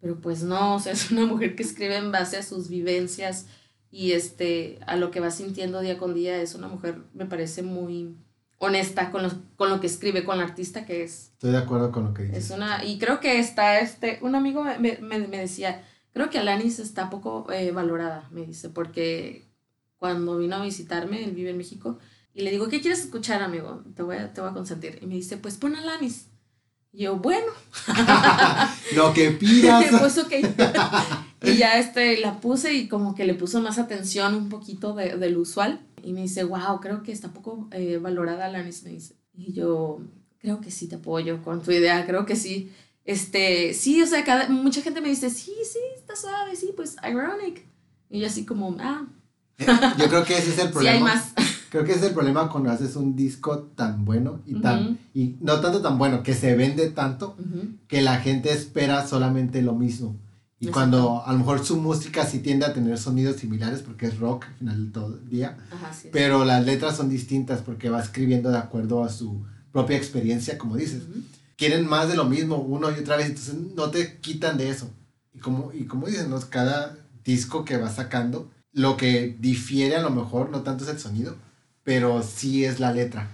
Pero 0.00 0.20
pues 0.20 0.44
no, 0.44 0.76
o 0.76 0.80
sea, 0.80 0.92
es 0.94 1.10
una 1.10 1.26
mujer 1.26 1.56
que 1.56 1.64
escribe 1.64 1.96
en 1.96 2.12
base 2.12 2.36
a 2.36 2.42
sus 2.42 2.68
vivencias 2.68 3.46
y 3.90 4.12
este, 4.12 4.78
a 4.86 4.96
lo 4.96 5.10
que 5.10 5.20
va 5.20 5.30
sintiendo 5.30 5.80
día 5.80 5.98
con 5.98 6.14
día. 6.14 6.40
Es 6.40 6.54
una 6.54 6.68
mujer, 6.68 7.02
me 7.12 7.26
parece 7.26 7.62
muy 7.62 8.16
honesta 8.58 9.10
con, 9.10 9.46
con 9.56 9.70
lo 9.70 9.80
que 9.80 9.86
escribe, 9.86 10.24
con 10.24 10.38
la 10.38 10.44
artista 10.44 10.84
que 10.84 11.04
es. 11.04 11.30
Estoy 11.34 11.52
de 11.52 11.58
acuerdo 11.58 11.92
con 11.92 12.04
lo 12.04 12.14
que 12.14 12.24
dices. 12.24 12.46
Es 12.46 12.50
una, 12.50 12.84
y 12.84 12.98
creo 12.98 13.20
que 13.20 13.38
está, 13.38 13.80
este, 13.80 14.18
un 14.22 14.34
amigo 14.34 14.64
me, 14.64 14.98
me, 14.98 14.98
me 15.00 15.38
decía, 15.38 15.82
creo 16.12 16.30
que 16.30 16.38
Alanis 16.38 16.78
está 16.78 17.10
poco 17.10 17.50
eh, 17.52 17.70
valorada, 17.70 18.28
me 18.30 18.44
dice, 18.44 18.68
porque 18.68 19.48
cuando 19.98 20.36
vino 20.38 20.56
a 20.56 20.62
visitarme, 20.62 21.24
él 21.24 21.32
vive 21.32 21.50
en 21.50 21.58
México, 21.58 21.98
y 22.34 22.42
le 22.42 22.52
digo, 22.52 22.68
¿qué 22.68 22.80
quieres 22.80 23.00
escuchar, 23.00 23.42
amigo? 23.42 23.82
Te 23.96 24.02
voy 24.02 24.16
a, 24.16 24.32
te 24.32 24.40
voy 24.40 24.50
a 24.50 24.52
consentir. 24.52 24.98
Y 25.02 25.06
me 25.06 25.16
dice, 25.16 25.38
pues 25.38 25.56
pon 25.56 25.74
Alanis. 25.74 26.26
Y 26.92 27.02
yo, 27.02 27.16
bueno. 27.16 27.48
lo 28.94 29.12
que 29.12 29.32
pidas. 29.32 29.86
pues 29.98 30.18
ok. 30.24 30.32
y 31.42 31.56
ya 31.56 31.78
este, 31.78 32.18
la 32.18 32.40
puse 32.40 32.74
y 32.74 32.86
como 32.86 33.16
que 33.16 33.24
le 33.24 33.34
puso 33.34 33.60
más 33.60 33.78
atención 33.78 34.36
un 34.36 34.48
poquito 34.48 34.94
de, 34.94 35.16
del 35.16 35.36
usual. 35.36 35.80
Y 36.02 36.12
me 36.12 36.22
dice, 36.22 36.44
wow, 36.44 36.80
creo 36.80 37.02
que 37.02 37.12
está 37.12 37.32
poco 37.32 37.68
eh, 37.72 37.98
valorada 37.98 38.50
me 38.50 38.64
dice. 38.64 39.16
Y 39.34 39.52
yo, 39.52 40.00
creo 40.40 40.60
que 40.60 40.70
sí 40.70 40.88
te 40.88 40.96
apoyo 40.96 41.42
con 41.42 41.62
tu 41.62 41.70
idea, 41.70 42.06
creo 42.06 42.26
que 42.26 42.36
sí. 42.36 42.72
Este, 43.04 43.72
sí, 43.74 44.02
o 44.02 44.06
sea, 44.06 44.24
cada, 44.24 44.48
mucha 44.48 44.82
gente 44.82 45.00
me 45.00 45.08
dice, 45.08 45.30
sí, 45.30 45.52
sí, 45.64 45.78
está 45.96 46.14
suave, 46.14 46.56
sí, 46.56 46.72
pues 46.76 46.96
ironic. 47.08 47.66
Y 48.10 48.20
yo 48.20 48.26
así 48.26 48.44
como, 48.44 48.76
ah. 48.80 49.06
Yo 49.98 50.08
creo 50.08 50.24
que 50.24 50.38
ese 50.38 50.50
es 50.50 50.58
el 50.58 50.70
problema. 50.70 50.92
Sí, 50.92 50.98
hay 50.98 51.02
más. 51.02 51.32
Creo 51.70 51.84
que 51.84 51.90
ese 51.90 52.00
es 52.00 52.06
el 52.08 52.14
problema 52.14 52.48
cuando 52.48 52.70
haces 52.70 52.96
un 52.96 53.14
disco 53.14 53.58
tan 53.74 54.06
bueno 54.06 54.40
y 54.46 54.54
tan, 54.54 54.98
y 55.12 55.36
no 55.40 55.60
tanto 55.60 55.82
tan 55.82 55.98
bueno, 55.98 56.22
que 56.22 56.32
se 56.32 56.56
vende 56.56 56.88
tanto, 56.88 57.36
que 57.88 58.00
la 58.00 58.20
gente 58.20 58.50
espera 58.52 59.06
solamente 59.06 59.60
lo 59.60 59.74
mismo. 59.74 60.16
Y 60.60 60.68
cuando 60.68 61.24
a 61.24 61.32
lo 61.32 61.38
mejor 61.38 61.64
su 61.64 61.76
música 61.76 62.26
sí 62.26 62.40
tiende 62.40 62.66
a 62.66 62.72
tener 62.72 62.98
sonidos 62.98 63.36
similares 63.36 63.82
porque 63.82 64.06
es 64.06 64.18
rock 64.18 64.46
al 64.46 64.54
final 64.54 64.76
del 64.76 64.92
todo 64.92 65.18
el 65.18 65.28
día, 65.28 65.56
pero 66.12 66.44
las 66.44 66.64
letras 66.64 66.96
son 66.96 67.08
distintas 67.08 67.60
porque 67.60 67.90
va 67.90 68.02
escribiendo 68.02 68.50
de 68.50 68.58
acuerdo 68.58 69.04
a 69.04 69.08
su 69.08 69.44
propia 69.70 69.96
experiencia, 69.96 70.58
como 70.58 70.76
dices. 70.76 71.02
Quieren 71.56 71.88
más 71.88 72.08
de 72.08 72.16
lo 72.16 72.24
mismo 72.24 72.56
una 72.56 72.90
y 72.90 73.00
otra 73.00 73.16
vez, 73.16 73.26
entonces 73.26 73.54
no 73.74 73.90
te 73.90 74.18
quitan 74.18 74.58
de 74.58 74.70
eso. 74.70 74.90
Y 75.32 75.38
como, 75.38 75.72
y 75.72 75.84
como 75.84 76.08
dicen, 76.08 76.32
cada 76.50 76.96
disco 77.24 77.64
que 77.64 77.76
va 77.76 77.90
sacando, 77.90 78.50
lo 78.72 78.96
que 78.96 79.36
difiere 79.38 79.96
a 79.96 80.02
lo 80.02 80.10
mejor 80.10 80.50
no 80.50 80.62
tanto 80.62 80.84
es 80.84 80.90
el 80.90 80.98
sonido, 80.98 81.36
pero 81.84 82.22
sí 82.22 82.64
es 82.64 82.80
la 82.80 82.92
letra, 82.92 83.28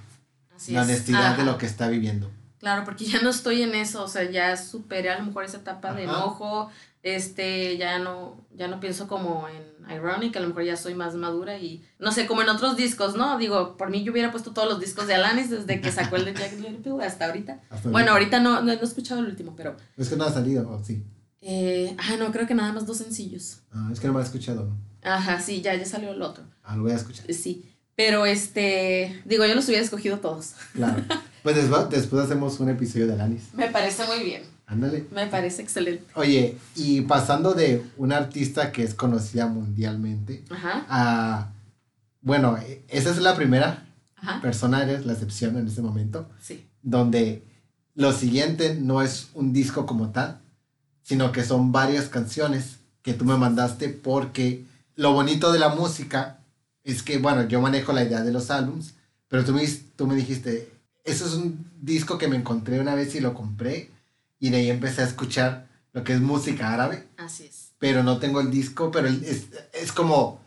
la 0.68 0.82
honestidad 0.82 1.36
de 1.36 1.44
lo 1.44 1.58
que 1.58 1.66
está 1.66 1.88
viviendo. 1.88 2.30
Claro, 2.64 2.82
porque 2.86 3.04
ya 3.04 3.20
no 3.20 3.28
estoy 3.28 3.60
en 3.60 3.74
eso, 3.74 4.02
o 4.02 4.08
sea, 4.08 4.30
ya 4.30 4.56
superé 4.56 5.10
a 5.10 5.18
lo 5.18 5.26
mejor 5.26 5.44
esa 5.44 5.58
etapa 5.58 5.92
de 5.92 6.04
enojo, 6.04 6.70
este, 7.02 7.76
ya 7.76 7.98
no, 7.98 8.40
ya 8.56 8.68
no 8.68 8.80
pienso 8.80 9.06
como 9.06 9.46
en 9.50 9.94
Ironic, 9.94 10.34
a 10.34 10.40
lo 10.40 10.48
mejor 10.48 10.64
ya 10.64 10.74
soy 10.74 10.94
más 10.94 11.14
madura 11.14 11.58
y, 11.58 11.84
no 11.98 12.10
sé, 12.10 12.26
como 12.26 12.40
en 12.40 12.48
otros 12.48 12.74
discos, 12.74 13.16
¿no? 13.16 13.36
Digo, 13.36 13.76
por 13.76 13.90
mí 13.90 14.02
yo 14.02 14.12
hubiera 14.12 14.30
puesto 14.30 14.52
todos 14.52 14.66
los 14.66 14.80
discos 14.80 15.06
de 15.06 15.14
Alanis 15.14 15.50
desde 15.50 15.82
que 15.82 15.92
sacó 15.92 16.16
el 16.16 16.24
de 16.24 16.32
Jack 16.32 16.58
Little 16.58 17.04
hasta 17.04 17.26
ahorita. 17.26 17.60
bueno, 17.84 18.12
ahorita 18.12 18.40
no, 18.40 18.62
no, 18.62 18.72
he 18.72 18.82
escuchado 18.82 19.20
el 19.20 19.26
último, 19.26 19.52
pero... 19.54 19.76
Es 19.98 20.08
que 20.08 20.16
no 20.16 20.24
ha 20.24 20.32
salido, 20.32 20.82
sí? 20.82 21.04
Eh, 21.42 21.94
ah, 21.98 22.16
no, 22.18 22.32
creo 22.32 22.46
que 22.46 22.54
nada 22.54 22.72
más 22.72 22.86
dos 22.86 22.96
sencillos. 22.96 23.58
Ah, 23.72 23.90
es 23.92 24.00
que 24.00 24.06
no 24.06 24.14
me 24.14 24.20
ha 24.20 24.22
escuchado. 24.22 24.74
Ajá, 25.02 25.38
sí, 25.38 25.60
ya, 25.60 25.74
ya 25.74 25.84
salió 25.84 26.12
el 26.12 26.22
otro. 26.22 26.44
Ah, 26.62 26.76
lo 26.76 26.84
voy 26.84 26.92
a 26.92 26.96
escuchar. 26.96 27.30
Sí, 27.30 27.73
pero 27.96 28.26
este, 28.26 29.22
digo, 29.24 29.46
yo 29.46 29.54
los 29.54 29.66
hubiera 29.66 29.84
escogido 29.84 30.18
todos. 30.18 30.54
Claro. 30.72 31.02
Pues 31.42 31.56
después, 31.56 31.90
después 31.90 32.24
hacemos 32.24 32.58
un 32.58 32.70
episodio 32.70 33.06
de 33.06 33.12
Alanis. 33.12 33.52
Me 33.52 33.68
parece 33.68 34.06
muy 34.06 34.24
bien. 34.24 34.42
Ándale. 34.66 35.06
Me 35.10 35.26
parece 35.26 35.60
excelente. 35.60 36.04
Oye, 36.14 36.56
y 36.74 37.02
pasando 37.02 37.52
de 37.52 37.84
una 37.98 38.16
artista 38.16 38.72
que 38.72 38.82
es 38.82 38.94
conocida 38.94 39.46
mundialmente 39.46 40.42
a. 40.88 41.50
Bueno, 42.22 42.58
esa 42.88 43.10
es 43.10 43.18
la 43.18 43.36
primera 43.36 43.86
persona, 44.40 44.82
eres 44.82 45.04
la 45.04 45.12
excepción 45.12 45.58
en 45.58 45.68
este 45.68 45.82
momento. 45.82 46.30
Sí. 46.40 46.66
Donde 46.82 47.42
lo 47.94 48.12
siguiente 48.12 48.74
no 48.80 49.02
es 49.02 49.28
un 49.34 49.52
disco 49.52 49.84
como 49.84 50.10
tal, 50.10 50.40
sino 51.02 51.30
que 51.30 51.44
son 51.44 51.70
varias 51.70 52.08
canciones 52.08 52.78
que 53.02 53.12
tú 53.12 53.26
me 53.26 53.36
mandaste 53.36 53.90
porque 53.90 54.64
lo 54.96 55.12
bonito 55.12 55.52
de 55.52 55.58
la 55.58 55.68
música 55.68 56.38
es 56.84 57.02
que, 57.02 57.18
bueno, 57.18 57.48
yo 57.48 57.60
manejo 57.60 57.92
la 57.92 58.04
idea 58.04 58.22
de 58.22 58.32
los 58.32 58.50
álbums, 58.50 58.94
pero 59.28 59.44
tú 59.44 59.52
me, 59.52 59.66
tú 59.96 60.06
me 60.06 60.14
dijiste, 60.14 60.70
eso 61.04 61.26
es 61.26 61.34
un 61.34 61.66
disco 61.80 62.18
que 62.18 62.28
me 62.28 62.36
encontré 62.36 62.78
una 62.78 62.94
vez 62.94 63.14
y 63.14 63.20
lo 63.20 63.34
compré 63.34 63.90
y 64.38 64.50
de 64.50 64.58
ahí 64.58 64.70
empecé 64.70 65.02
a 65.02 65.06
escuchar 65.06 65.66
lo 65.92 66.04
que 66.04 66.12
es 66.12 66.20
música 66.20 66.72
árabe. 66.72 67.08
Así 67.16 67.44
es. 67.44 67.72
Pero 67.78 68.02
no 68.02 68.18
tengo 68.18 68.40
el 68.40 68.50
disco, 68.50 68.90
pero 68.90 69.08
es, 69.08 69.46
es 69.72 69.92
como, 69.92 70.40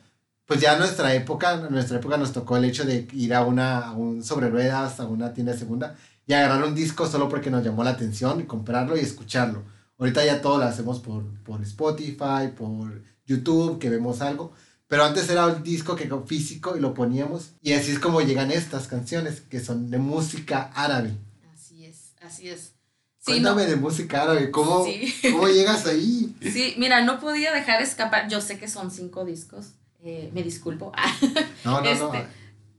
pues 0.46 0.62
ya 0.62 0.78
nuestra 0.78 1.14
época, 1.14 1.58
nuestra 1.70 1.98
época 1.98 2.18
nos 2.18 2.32
tocó 2.32 2.58
el 2.58 2.66
hecho 2.66 2.86
de 2.86 3.08
ir 3.14 3.34
a, 3.34 3.44
una, 3.46 3.80
a 3.80 3.92
un 3.92 4.24
sobre 4.24 4.50
ruedas, 4.50 5.00
a 5.00 5.08
una 5.08 5.34
tienda 5.34 5.54
de 5.54 5.60
segunda 5.60 5.96
y 6.28 6.34
agarrar 6.34 6.64
un 6.64 6.76
disco 6.76 7.08
solo 7.08 7.30
porque 7.30 7.50
nos 7.50 7.64
llamó 7.64 7.84
la 7.84 7.92
atención 7.92 8.42
y 8.42 8.44
comprarlo 8.44 8.98
y 8.98 9.00
escucharlo. 9.00 9.64
Ahorita 9.98 10.24
ya 10.26 10.42
todo 10.42 10.58
lo 10.58 10.66
hacemos 10.66 11.00
por, 11.00 11.24
por 11.44 11.62
Spotify, 11.64 12.50
por 12.56 13.02
YouTube, 13.26 13.80
que 13.80 13.90
vemos 13.90 14.22
algo. 14.22 14.54
Pero 14.88 15.04
antes 15.04 15.30
era 15.30 15.48
un 15.48 15.64
disco 15.64 15.96
que 15.96 16.10
físico 16.26 16.78
y 16.78 16.80
lo 16.80 16.94
poníamos. 16.94 17.52
Y 17.62 17.74
así 17.74 17.92
es 17.92 18.00
como 18.00 18.22
llegan 18.22 18.52
estas 18.52 18.88
canciones, 18.88 19.42
que 19.42 19.60
son 19.60 19.90
de 19.90 19.98
música 19.98 20.72
árabe. 20.74 21.12
Así 21.54 21.86
es, 21.86 22.14
así 22.22 22.50
es. 22.50 22.74
Sí, 23.20 23.34
Cuéntame 23.34 23.66
de 23.66 23.76
música 23.76 24.24
árabe, 24.24 24.50
¿cómo, 24.50 24.86
¿cómo 25.32 25.48
llegas 25.50 25.86
ahí? 25.86 26.34
Sí, 26.42 26.76
mira, 26.78 27.04
no 27.04 27.20
podía 27.20 27.52
dejar 27.52 27.82
escapar. 27.82 28.30
Yo 28.30 28.40
sé 28.40 28.58
que 28.58 28.70
son 28.70 28.90
cinco 28.90 29.26
discos, 29.26 29.74
eh, 30.02 30.32
me 30.34 30.42
disculpo. 30.42 30.94
no, 31.66 31.82
no, 31.82 31.96
no. 31.96 32.14
Este, 32.14 32.28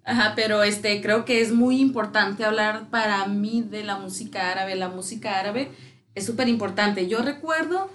ajá, 0.05 0.33
pero 0.35 0.63
este, 0.63 1.03
creo 1.03 1.27
que 1.27 1.43
es 1.43 1.53
muy 1.53 1.79
importante 1.79 2.47
hablar 2.47 2.89
para 2.89 3.27
mí 3.27 3.61
de 3.61 3.85
la 3.85 3.99
música 3.99 4.51
árabe. 4.51 4.75
La 4.77 4.89
música 4.89 5.39
árabe 5.39 5.71
es 6.15 6.25
súper 6.25 6.49
importante. 6.49 7.07
Yo 7.07 7.21
recuerdo 7.21 7.91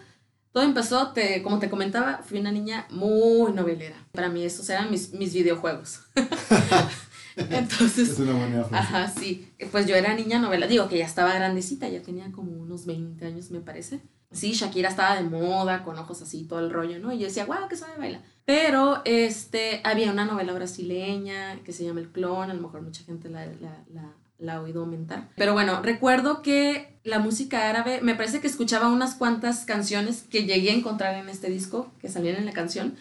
todo 0.54 0.64
empezó, 0.64 1.12
te, 1.14 1.42
como 1.42 1.58
te 1.58 1.70
comentaba, 1.70 2.22
fui 2.24 2.40
una 2.40 2.52
niña 2.52 2.86
muy 2.92 3.52
novelera. 3.54 3.96
Para 4.12 4.30
mí 4.30 4.44
esos 4.44 4.70
eran 4.70 4.92
mis, 4.92 5.12
mis 5.14 5.34
videojuegos. 5.34 6.02
Entonces, 7.36 8.12
es 8.12 8.20
una 8.20 8.34
buena 8.34 8.64
frase. 8.64 8.76
Ajá, 8.76 9.08
sí. 9.08 9.52
Pues 9.72 9.88
yo 9.88 9.96
era 9.96 10.14
niña 10.14 10.38
novela, 10.38 10.68
digo 10.68 10.88
que 10.88 11.00
ya 11.00 11.06
estaba 11.06 11.34
grandecita, 11.34 11.90
ya 11.90 12.04
tenía 12.04 12.32
como 12.32 12.52
unos 12.52 12.86
20 12.86 13.26
años, 13.26 13.50
me 13.50 13.62
parece. 13.62 14.02
Sí, 14.32 14.54
Shakira 14.54 14.90
estaba 14.90 15.16
de 15.16 15.24
moda, 15.24 15.84
con 15.84 15.98
ojos 15.98 16.22
así, 16.22 16.46
todo 16.46 16.60
el 16.60 16.70
rollo, 16.70 17.00
¿no? 17.00 17.12
Y 17.12 17.18
yo 17.18 17.26
decía, 17.26 17.46
wow, 17.46 17.68
que 17.68 17.76
sabe 17.76 17.98
bailar. 17.98 18.22
Pero 18.46 19.02
este, 19.06 19.82
había 19.84 20.12
una 20.12 20.26
novela 20.26 20.54
brasileña 20.54 21.64
que 21.64 21.74
se 21.74 21.84
llama 21.84 22.00
El 22.00 22.12
Clon, 22.12 22.52
a 22.52 22.54
lo 22.54 22.62
mejor 22.62 22.84
mucha 22.84 23.04
gente 23.04 23.28
la, 23.28 23.48
la, 23.48 23.84
la 23.92 24.14
la 24.38 24.56
he 24.56 24.58
oído 24.58 24.82
aumentar. 24.82 25.30
Pero 25.36 25.54
bueno, 25.54 25.82
recuerdo 25.82 26.42
que 26.42 27.00
la 27.04 27.20
música 27.20 27.70
árabe, 27.70 28.02
me 28.02 28.16
parece 28.16 28.40
que 28.40 28.48
escuchaba 28.48 28.92
unas 28.92 29.16
cuantas 29.16 29.66
canciones 29.66 30.24
que 30.30 30.46
llegué 30.46 30.72
a 30.72 30.76
encontrar 30.76 31.16
en 31.16 31.30
este 31.30 31.50
disco, 31.50 31.92
que 32.00 32.10
salían 32.10 32.38
en 32.38 32.46
la 32.46 32.54
canción, 32.54 32.96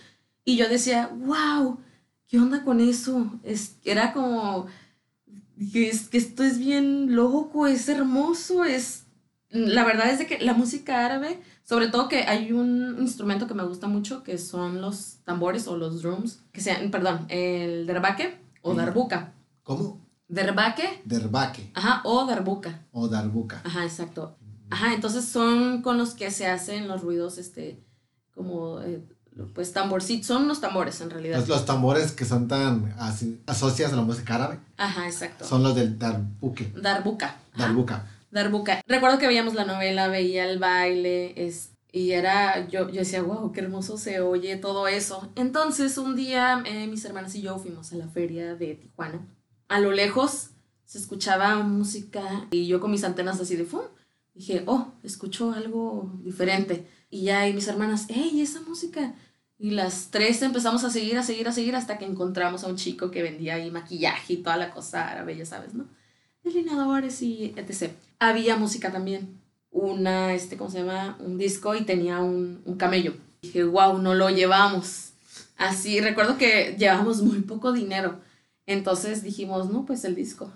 y 0.44 0.56
yo 0.56 0.68
decía, 0.68 1.10
wow, 1.14 1.78
¿qué 2.28 2.38
onda 2.38 2.64
con 2.64 2.80
eso? 2.80 3.38
Es, 3.44 3.76
era 3.84 4.12
como, 4.12 4.66
que, 5.72 5.88
es, 5.88 6.08
que 6.08 6.18
esto 6.18 6.42
es 6.42 6.58
bien 6.58 7.14
loco, 7.14 7.66
es 7.66 7.88
hermoso, 7.88 8.64
es... 8.64 9.04
La 9.50 9.84
verdad 9.84 10.08
es 10.08 10.18
de 10.18 10.26
que 10.26 10.40
la 10.40 10.54
música 10.54 11.04
árabe, 11.04 11.38
sobre 11.62 11.88
todo 11.88 12.08
que 12.08 12.22
hay 12.22 12.52
un 12.52 12.96
instrumento 12.98 13.46
que 13.46 13.52
me 13.52 13.64
gusta 13.64 13.86
mucho, 13.86 14.22
que 14.22 14.38
son 14.38 14.80
los 14.80 15.18
tambores 15.24 15.68
o 15.68 15.76
los 15.76 16.00
drums, 16.00 16.40
que 16.52 16.62
sean, 16.62 16.90
perdón, 16.90 17.26
el 17.28 17.86
derbaque 17.86 18.38
o 18.62 18.74
darbuka. 18.74 19.34
¿Cómo? 19.62 20.01
Derbaque. 20.32 21.02
Derbaque. 21.04 21.70
Ajá, 21.74 22.00
o 22.04 22.24
darbuca. 22.24 22.80
O 22.90 23.06
darbuca. 23.06 23.60
Ajá, 23.64 23.84
exacto. 23.84 24.34
Ajá, 24.70 24.94
entonces 24.94 25.26
son 25.26 25.82
con 25.82 25.98
los 25.98 26.14
que 26.14 26.30
se 26.30 26.46
hacen 26.46 26.88
los 26.88 27.02
ruidos, 27.02 27.36
este, 27.36 27.84
como, 28.34 28.80
eh, 28.80 29.02
pues 29.52 29.74
tamborcitos, 29.74 30.26
son 30.26 30.48
los 30.48 30.62
tambores 30.62 31.02
en 31.02 31.10
realidad. 31.10 31.46
Los, 31.46 31.66
tambores 31.66 32.12
que 32.12 32.24
son 32.24 32.48
tan 32.48 32.94
así, 32.98 33.42
asociados 33.46 33.92
a 33.92 33.96
la 33.96 34.02
música 34.02 34.36
árabe. 34.36 34.58
Ajá, 34.78 35.04
exacto. 35.04 35.44
Son 35.44 35.62
los 35.62 35.74
del 35.74 35.98
darbuque. 35.98 36.72
Darbuca. 36.80 37.36
Darbuca. 37.54 38.06
Darbuca. 38.30 38.80
Recuerdo 38.86 39.18
que 39.18 39.26
veíamos 39.26 39.52
la 39.52 39.66
novela, 39.66 40.08
veía 40.08 40.48
el 40.48 40.58
baile, 40.58 41.34
es, 41.36 41.72
y 41.92 42.12
era, 42.12 42.66
yo, 42.68 42.88
yo 42.88 43.00
decía, 43.00 43.20
wow, 43.20 43.52
qué 43.52 43.60
hermoso 43.60 43.98
se 43.98 44.20
oye 44.22 44.56
todo 44.56 44.88
eso. 44.88 45.30
Entonces, 45.34 45.98
un 45.98 46.16
día 46.16 46.62
eh, 46.64 46.86
mis 46.86 47.04
hermanas 47.04 47.34
y 47.34 47.42
yo 47.42 47.58
fuimos 47.58 47.92
a 47.92 47.96
la 47.96 48.08
feria 48.08 48.54
de 48.54 48.76
Tijuana 48.76 49.20
a 49.72 49.80
lo 49.80 49.90
lejos 49.90 50.50
se 50.84 50.98
escuchaba 50.98 51.56
música 51.62 52.46
y 52.50 52.66
yo 52.66 52.78
con 52.78 52.90
mis 52.90 53.04
antenas 53.04 53.40
así 53.40 53.56
de 53.56 53.64
¡fum! 53.64 53.80
Dije, 54.34 54.64
oh, 54.66 54.92
escucho 55.02 55.52
algo 55.52 56.12
diferente. 56.22 56.86
Y 57.08 57.22
ya 57.22 57.48
y 57.48 57.54
mis 57.54 57.68
hermanas, 57.68 58.04
¡hey, 58.10 58.42
esa 58.42 58.60
música! 58.60 59.14
Y 59.58 59.70
las 59.70 60.08
tres 60.10 60.42
empezamos 60.42 60.84
a 60.84 60.90
seguir, 60.90 61.16
a 61.16 61.22
seguir, 61.22 61.48
a 61.48 61.52
seguir 61.52 61.74
hasta 61.74 61.96
que 61.96 62.04
encontramos 62.04 62.64
a 62.64 62.68
un 62.68 62.76
chico 62.76 63.10
que 63.10 63.22
vendía 63.22 63.54
ahí 63.54 63.70
maquillaje 63.70 64.34
y 64.34 64.36
toda 64.38 64.58
la 64.58 64.70
cosa 64.70 65.08
árabe, 65.08 65.38
ya 65.38 65.46
sabes, 65.46 65.72
¿no? 65.72 65.86
Delineadores 66.44 67.22
y 67.22 67.54
etc. 67.56 67.92
Había 68.18 68.56
música 68.56 68.92
también. 68.92 69.40
Una, 69.70 70.34
este, 70.34 70.58
¿cómo 70.58 70.68
se 70.68 70.80
llama? 70.80 71.16
Un 71.20 71.38
disco 71.38 71.74
y 71.74 71.84
tenía 71.84 72.20
un, 72.20 72.60
un 72.66 72.76
camello. 72.76 73.14
Dije, 73.40 73.64
wow, 73.64 73.96
no 73.96 74.12
lo 74.12 74.28
llevamos. 74.28 75.12
Así, 75.56 75.98
recuerdo 76.00 76.36
que 76.36 76.76
llevamos 76.78 77.22
muy 77.22 77.40
poco 77.40 77.72
dinero 77.72 78.20
entonces 78.66 79.22
dijimos, 79.22 79.70
no, 79.70 79.84
pues 79.84 80.04
el 80.04 80.14
disco. 80.14 80.52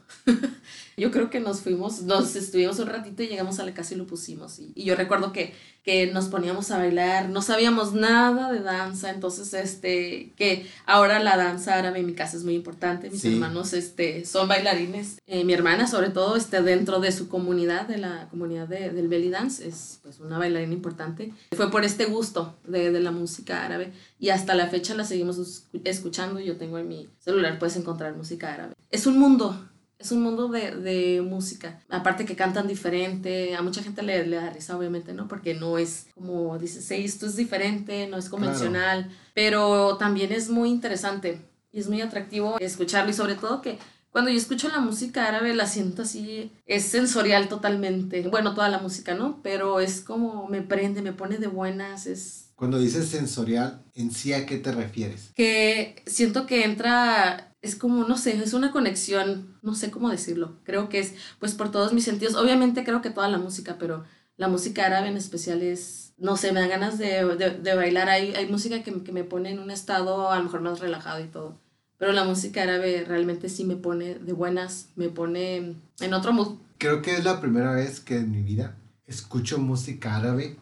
Yo 0.96 1.10
creo 1.10 1.28
que 1.28 1.40
nos 1.40 1.60
fuimos, 1.60 2.02
nos 2.02 2.36
estuvimos 2.36 2.78
un 2.78 2.86
ratito 2.86 3.22
y 3.22 3.28
llegamos 3.28 3.58
a 3.58 3.64
la 3.64 3.74
casa 3.74 3.92
y 3.94 3.98
lo 3.98 4.06
pusimos. 4.06 4.58
Y, 4.58 4.84
yo 4.84 4.96
recuerdo 4.96 5.30
que, 5.30 5.52
que 5.82 6.06
nos 6.06 6.26
poníamos 6.26 6.70
a 6.70 6.78
bailar, 6.78 7.28
no 7.28 7.42
sabíamos 7.42 7.92
nada 7.92 8.50
de 8.50 8.60
danza, 8.60 9.10
entonces, 9.10 9.52
este, 9.52 10.32
que 10.36 10.66
ahora 10.86 11.18
la 11.18 11.36
danza 11.36 11.74
árabe 11.74 12.00
en 12.00 12.06
mi 12.06 12.14
casa 12.14 12.38
es 12.38 12.44
muy 12.44 12.54
importante. 12.54 13.10
Mis 13.10 13.24
hermanos, 13.26 13.74
este, 13.74 14.24
son 14.24 14.48
bailarines. 14.48 15.20
Eh, 15.26 15.44
mi 15.44 15.52
hermana, 15.52 15.86
sobre 15.86 16.08
todo, 16.08 16.34
este, 16.34 16.62
dentro 16.62 16.98
de 16.98 17.12
su 17.12 17.28
comunidad, 17.28 17.86
de 17.86 17.98
la 17.98 18.28
comunidad 18.30 18.66
de, 18.66 18.90
del 18.90 19.08
belly 19.08 19.28
dance, 19.28 19.68
es 19.68 20.00
pues 20.02 20.18
una 20.20 20.38
bailarina 20.38 20.72
importante. 20.72 21.32
Fue 21.54 21.70
por 21.70 21.84
este 21.84 22.06
gusto 22.06 22.56
de, 22.64 22.90
de 22.90 23.00
la 23.00 23.10
música 23.10 23.66
árabe 23.66 23.92
y 24.18 24.30
hasta 24.30 24.54
la 24.54 24.68
fecha 24.68 24.94
la 24.94 25.04
seguimos 25.04 25.66
escuchando. 25.84 26.40
Yo 26.40 26.56
tengo 26.56 26.78
en 26.78 26.88
mi 26.88 27.08
celular, 27.18 27.58
puedes 27.58 27.76
encontrar 27.76 28.16
música 28.16 28.54
árabe. 28.54 28.74
Es 28.90 29.06
un 29.06 29.18
mundo, 29.18 29.68
es 29.98 30.12
un 30.12 30.22
mundo 30.22 30.48
de, 30.48 30.72
de, 30.72 31.22
música. 31.22 31.80
Aparte 31.88 32.24
que 32.24 32.36
cantan 32.36 32.68
diferente, 32.68 33.54
a 33.54 33.62
mucha 33.62 33.82
gente 33.82 34.02
le, 34.02 34.26
le, 34.26 34.36
da 34.36 34.50
risa, 34.50 34.76
obviamente, 34.76 35.12
¿no? 35.12 35.28
Porque 35.28 35.54
no 35.54 35.78
es 35.78 36.06
como 36.14 36.58
dices, 36.58 36.90
esto 36.90 37.26
es 37.26 37.36
diferente, 37.36 38.06
no 38.06 38.16
es 38.18 38.28
convencional, 38.28 39.10
pero 39.34 39.96
también 39.96 40.32
es 40.32 40.50
muy 40.50 40.70
interesante 40.70 41.40
y 41.72 41.80
es 41.80 41.88
muy 41.88 42.00
atractivo 42.00 42.58
escucharlo 42.58 43.10
y 43.10 43.14
sobre 43.14 43.34
todo 43.34 43.62
que 43.62 43.78
cuando 44.10 44.30
yo 44.30 44.38
escucho 44.38 44.68
la 44.68 44.80
música 44.80 45.28
árabe 45.28 45.54
la 45.54 45.66
siento 45.66 46.02
así, 46.02 46.50
es 46.64 46.84
sensorial 46.84 47.48
totalmente. 47.48 48.26
Bueno, 48.28 48.54
toda 48.54 48.70
la 48.70 48.78
música, 48.78 49.14
¿no? 49.14 49.40
Pero 49.42 49.80
es 49.80 50.00
como 50.00 50.48
me 50.48 50.62
prende, 50.62 51.02
me 51.02 51.12
pone 51.12 51.36
de 51.36 51.48
buenas, 51.48 52.06
es 52.06 52.46
cuando 52.56 52.78
dices 52.78 53.08
sensorial, 53.08 53.84
¿en 53.94 54.10
sí 54.10 54.32
a 54.32 54.46
qué 54.46 54.56
te 54.56 54.72
refieres? 54.72 55.30
Que 55.34 56.02
siento 56.06 56.46
que 56.46 56.64
entra, 56.64 57.54
es 57.66 57.76
como, 57.76 58.04
no 58.04 58.16
sé, 58.16 58.36
es 58.42 58.54
una 58.54 58.72
conexión, 58.72 59.58
no 59.62 59.74
sé 59.74 59.90
cómo 59.90 60.08
decirlo. 60.10 60.56
Creo 60.64 60.88
que 60.88 61.00
es, 61.00 61.14
pues 61.38 61.54
por 61.54 61.70
todos 61.70 61.92
mis 61.92 62.04
sentidos, 62.04 62.34
obviamente 62.34 62.84
creo 62.84 63.02
que 63.02 63.10
toda 63.10 63.28
la 63.28 63.38
música, 63.38 63.76
pero 63.78 64.04
la 64.36 64.48
música 64.48 64.86
árabe 64.86 65.08
en 65.08 65.16
especial 65.16 65.62
es, 65.62 66.14
no 66.18 66.36
sé, 66.36 66.52
me 66.52 66.60
dan 66.60 66.70
ganas 66.70 66.98
de, 66.98 67.24
de, 67.36 67.74
bailar. 67.74 68.08
Hay, 68.08 68.34
hay 68.34 68.46
música 68.46 68.82
que, 68.82 69.02
que 69.02 69.12
me 69.12 69.24
pone 69.24 69.50
en 69.50 69.58
un 69.58 69.70
estado 69.70 70.30
a 70.30 70.38
lo 70.38 70.44
mejor 70.44 70.62
más 70.62 70.80
relajado 70.80 71.22
y 71.22 71.28
todo. 71.28 71.58
Pero 71.98 72.12
la 72.12 72.24
música 72.24 72.62
árabe 72.62 73.04
realmente 73.06 73.48
sí 73.48 73.64
me 73.64 73.76
pone 73.76 74.16
de 74.16 74.32
buenas, 74.32 74.88
me 74.96 75.08
pone 75.08 75.76
en 76.00 76.14
otro 76.14 76.32
mood. 76.32 76.56
Creo 76.78 77.02
que 77.02 77.16
es 77.16 77.24
la 77.24 77.40
primera 77.40 77.72
vez 77.72 78.00
que 78.00 78.16
en 78.16 78.30
mi 78.30 78.42
vida 78.42 78.76
escucho 79.06 79.58
música 79.58 80.16
árabe 80.16 80.56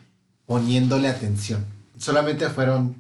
poniéndole 0.47 1.09
atención 1.09 1.75
solamente 1.99 2.49
fueron 2.51 2.97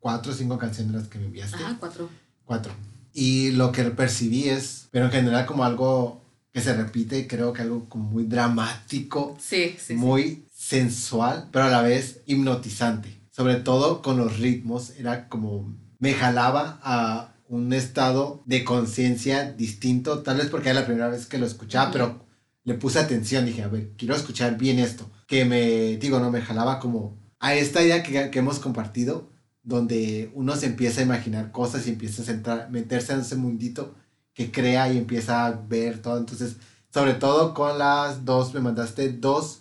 cuatro 0.00 0.32
o 0.32 0.34
cinco 0.34 0.58
canciones 0.58 0.94
las 0.94 1.08
que 1.08 1.18
me 1.18 1.26
enviaste. 1.26 1.58
Ah, 1.60 1.76
cuatro. 1.78 2.08
Cuatro. 2.44 2.72
Y 3.14 3.52
lo 3.52 3.72
que 3.72 3.84
percibí 3.84 4.48
es, 4.48 4.88
pero 4.90 5.06
en 5.06 5.12
general 5.12 5.46
como 5.46 5.64
algo 5.64 6.20
que 6.52 6.60
se 6.60 6.74
repite 6.74 7.26
creo 7.26 7.52
que 7.52 7.62
algo 7.62 7.88
como 7.88 8.10
muy 8.10 8.24
dramático. 8.24 9.36
Sí, 9.40 9.76
sí. 9.78 9.94
Muy 9.94 10.44
sensual, 10.54 11.48
pero 11.50 11.64
a 11.64 11.70
la 11.70 11.82
vez 11.82 12.20
hipnotizante. 12.26 13.20
Sobre 13.30 13.56
todo 13.56 14.02
con 14.02 14.18
los 14.18 14.38
ritmos, 14.38 14.90
era 14.98 15.28
como 15.28 15.74
me 15.98 16.12
jalaba 16.12 16.80
a 16.82 17.34
un 17.48 17.72
estado 17.72 18.42
de 18.46 18.64
conciencia 18.64 19.52
distinto, 19.52 20.22
tal 20.22 20.38
vez 20.38 20.48
porque 20.48 20.70
era 20.70 20.80
la 20.80 20.86
primera 20.86 21.08
vez 21.08 21.26
que 21.26 21.38
lo 21.38 21.46
escuchaba, 21.46 21.90
pero 21.90 22.24
le 22.64 22.74
puse 22.74 22.98
atención, 22.98 23.44
dije, 23.44 23.62
a 23.62 23.68
ver, 23.68 23.92
quiero 23.96 24.14
escuchar 24.14 24.56
bien 24.56 24.78
esto, 24.78 25.10
que 25.26 25.44
me, 25.44 25.96
digo, 25.98 26.18
no, 26.20 26.30
me 26.30 26.40
jalaba 26.40 26.78
como 26.78 27.18
a 27.38 27.54
esta 27.54 27.82
idea 27.82 28.02
que, 28.02 28.30
que, 28.30 28.38
hemos 28.38 28.58
compartido, 28.58 29.30
donde 29.64 30.30
uno 30.34 30.54
se 30.56 30.66
empieza 30.66 31.00
a 31.00 31.04
imaginar 31.04 31.50
cosas 31.50 31.86
y 31.86 31.90
empieza 31.90 32.22
a 32.22 32.26
centrar, 32.26 32.70
meterse 32.70 33.14
en 33.14 33.20
ese 33.20 33.36
mundito 33.36 33.94
que 34.34 34.52
crea 34.52 34.92
y 34.92 34.98
empieza 34.98 35.46
a 35.46 35.52
ver 35.52 36.02
todo. 36.02 36.18
Entonces, 36.18 36.56
sobre 36.92 37.14
todo 37.14 37.54
con 37.54 37.78
las 37.78 38.24
dos, 38.24 38.52
me 38.54 38.60
mandaste 38.60 39.10
dos 39.10 39.60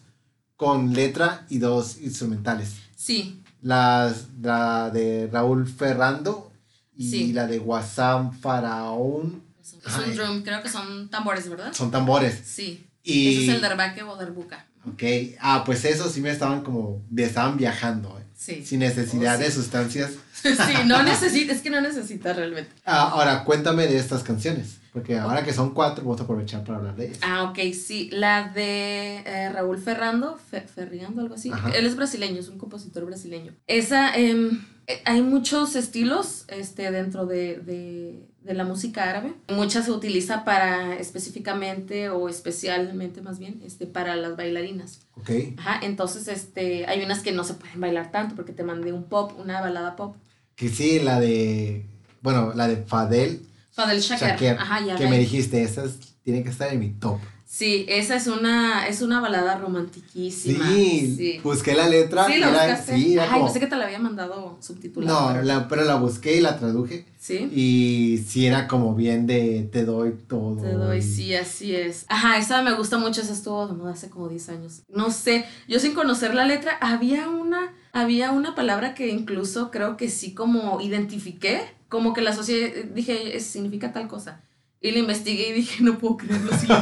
con 0.55 0.93
letra 0.93 1.45
y 1.49 1.57
dos 1.57 1.99
instrumentales. 2.01 2.75
Sí. 2.95 3.41
Las, 3.61 4.27
la 4.41 4.89
de 4.89 5.29
Raúl 5.31 5.67
Ferrando 5.67 6.51
y 6.95 7.33
la 7.33 7.47
de 7.47 7.59
Wassam 7.59 8.33
Faraón. 8.33 9.41
Es 9.61 9.97
un 10.05 10.15
drum, 10.15 10.43
creo 10.43 10.61
que 10.61 10.69
son 10.69 11.09
tambores, 11.09 11.49
¿verdad? 11.49 11.73
Son 11.73 11.89
tambores. 11.89 12.41
Sí. 12.45 12.85
Y... 13.03 13.35
Ese 13.35 13.43
es 13.43 13.55
el 13.55 13.61
derbaque 13.61 14.03
o 14.03 14.17
derbuca. 14.17 14.67
Ok, 14.85 15.03
ah, 15.39 15.63
pues 15.65 15.85
eso 15.85 16.09
sí 16.09 16.19
me 16.19 16.29
estaban 16.29 16.61
como, 16.61 17.01
me 17.09 17.23
estaban 17.23 17.55
viajando, 17.57 18.19
¿eh? 18.19 18.22
Sí. 18.43 18.65
Sin 18.65 18.79
necesidad 18.79 19.37
oh, 19.37 19.39
de 19.39 19.49
sustancias. 19.49 20.11
sí, 20.33 20.51
no 20.85 21.01
necesita, 21.01 21.53
es 21.53 21.61
que 21.61 21.69
no 21.69 21.79
necesita 21.79 22.33
realmente. 22.33 22.71
Ah, 22.83 23.11
ahora, 23.11 23.45
cuéntame 23.45 23.87
de 23.87 23.97
estas 23.97 24.21
canciones. 24.21 24.79
Porque 24.91 25.17
ahora 25.17 25.45
que 25.45 25.53
son 25.53 25.73
cuatro, 25.73 26.03
vamos 26.03 26.19
a 26.19 26.25
aprovechar 26.25 26.65
para 26.65 26.79
hablar 26.79 26.95
de 26.97 27.05
ellas. 27.05 27.19
Ah, 27.21 27.43
ok, 27.43 27.57
sí. 27.73 28.09
La 28.11 28.49
de 28.49 29.19
eh, 29.25 29.49
Raúl 29.49 29.77
Ferrando, 29.77 30.37
Ferriando, 30.75 31.21
algo 31.21 31.35
así. 31.35 31.51
Él 31.73 31.85
es 31.85 31.95
brasileño, 31.95 32.41
es 32.41 32.49
un 32.49 32.57
compositor 32.57 33.05
brasileño. 33.05 33.55
Esa, 33.65 34.13
em, 34.13 34.65
eh, 34.87 35.01
hay 35.05 35.21
muchos 35.21 35.77
estilos 35.77 36.43
este, 36.49 36.91
dentro 36.91 37.25
de, 37.25 37.59
de, 37.59 38.27
de, 38.43 38.53
la 38.53 38.63
música 38.63 39.09
árabe. 39.09 39.33
Muchas 39.49 39.85
se 39.85 39.91
utiliza 39.91 40.43
para 40.43 40.95
específicamente 40.95 42.09
o 42.09 42.29
especialmente 42.29 43.21
más 43.21 43.39
bien 43.39 43.61
este, 43.65 43.85
para 43.85 44.15
las 44.15 44.35
bailarinas. 44.35 45.01
Ok. 45.15 45.29
Ajá, 45.57 45.79
entonces 45.83 46.27
este, 46.27 46.85
hay 46.87 47.03
unas 47.03 47.21
que 47.21 47.31
no 47.31 47.43
se 47.43 47.55
pueden 47.55 47.79
bailar 47.79 48.11
tanto 48.11 48.35
porque 48.35 48.53
te 48.53 48.63
mandé 48.63 48.91
un 48.91 49.03
pop, 49.03 49.31
una 49.39 49.61
balada 49.61 49.95
pop. 49.95 50.15
Que 50.55 50.69
sí, 50.69 50.99
la 50.99 51.19
de, 51.19 51.85
bueno, 52.21 52.53
la 52.53 52.67
de 52.67 52.77
Fadel. 52.77 53.45
Fadel 53.71 54.01
Shaker. 54.01 54.57
Ajá, 54.59 54.85
ya 54.85 54.95
que 54.95 55.07
me 55.07 55.17
dijiste, 55.17 55.63
esas 55.63 55.97
tienen 56.23 56.43
que 56.43 56.49
estar 56.49 56.71
en 56.71 56.79
mi 56.79 56.89
top. 56.89 57.19
Sí, 57.53 57.85
esa 57.87 58.15
es 58.15 58.25
una, 58.25 58.87
es 58.87 59.03
una 59.03 59.19
balada 59.19 59.59
romantiquísima. 59.59 60.71
Sí, 60.71 61.39
busqué 61.43 61.75
la 61.75 61.87
letra. 61.87 62.25
Sí, 62.25 62.39
la 62.39 62.47
buscaste. 62.47 62.95
Sí, 62.95 63.15
Ay, 63.19 63.43
pensé 63.43 63.59
que 63.59 63.67
te 63.67 63.75
la 63.75 63.85
había 63.85 63.99
mandado 63.99 64.57
subtitulada. 64.59 65.19
No, 65.19 65.33
pero... 65.33 65.43
La, 65.43 65.67
pero 65.67 65.83
la 65.83 65.97
busqué 65.97 66.37
y 66.37 66.41
la 66.41 66.57
traduje. 66.57 67.05
Sí. 67.19 67.47
Y 67.53 68.25
sí 68.27 68.47
era 68.47 68.67
como 68.67 68.95
bien 68.95 69.27
de 69.27 69.69
te 69.71 69.85
doy 69.85 70.15
todo. 70.27 70.63
Te 70.63 70.71
doy, 70.71 71.03
sí, 71.03 71.35
así 71.35 71.75
es. 71.75 72.07
Ajá, 72.09 72.39
esa 72.39 72.63
me 72.63 72.73
gusta 72.73 72.97
mucho, 72.97 73.21
esa 73.21 73.33
estuvo 73.33 73.67
de 73.67 73.73
moda 73.73 73.91
hace 73.91 74.09
como 74.09 74.29
10 74.29 74.49
años. 74.49 74.81
No 74.89 75.11
sé, 75.11 75.45
yo 75.67 75.79
sin 75.79 75.93
conocer 75.93 76.33
la 76.33 76.45
letra, 76.45 76.79
había 76.81 77.29
una, 77.29 77.71
había 77.91 78.31
una 78.31 78.55
palabra 78.55 78.95
que 78.95 79.09
incluso 79.09 79.69
creo 79.69 79.95
que 79.95 80.09
sí 80.09 80.33
como 80.33 80.81
identifiqué, 80.81 81.61
como 81.87 82.13
que 82.13 82.21
la 82.21 82.31
asocié, 82.31 82.89
dije, 82.95 83.39
significa 83.39 83.93
tal 83.93 84.07
cosa. 84.07 84.41
Y 84.83 84.91
lo 84.91 84.99
investigué 84.99 85.47
y 85.47 85.53
dije, 85.53 85.81
no 85.81 85.97
puedo 85.97 86.17
creerlo 86.17 86.51
si 86.57 86.67
lo 86.67 86.75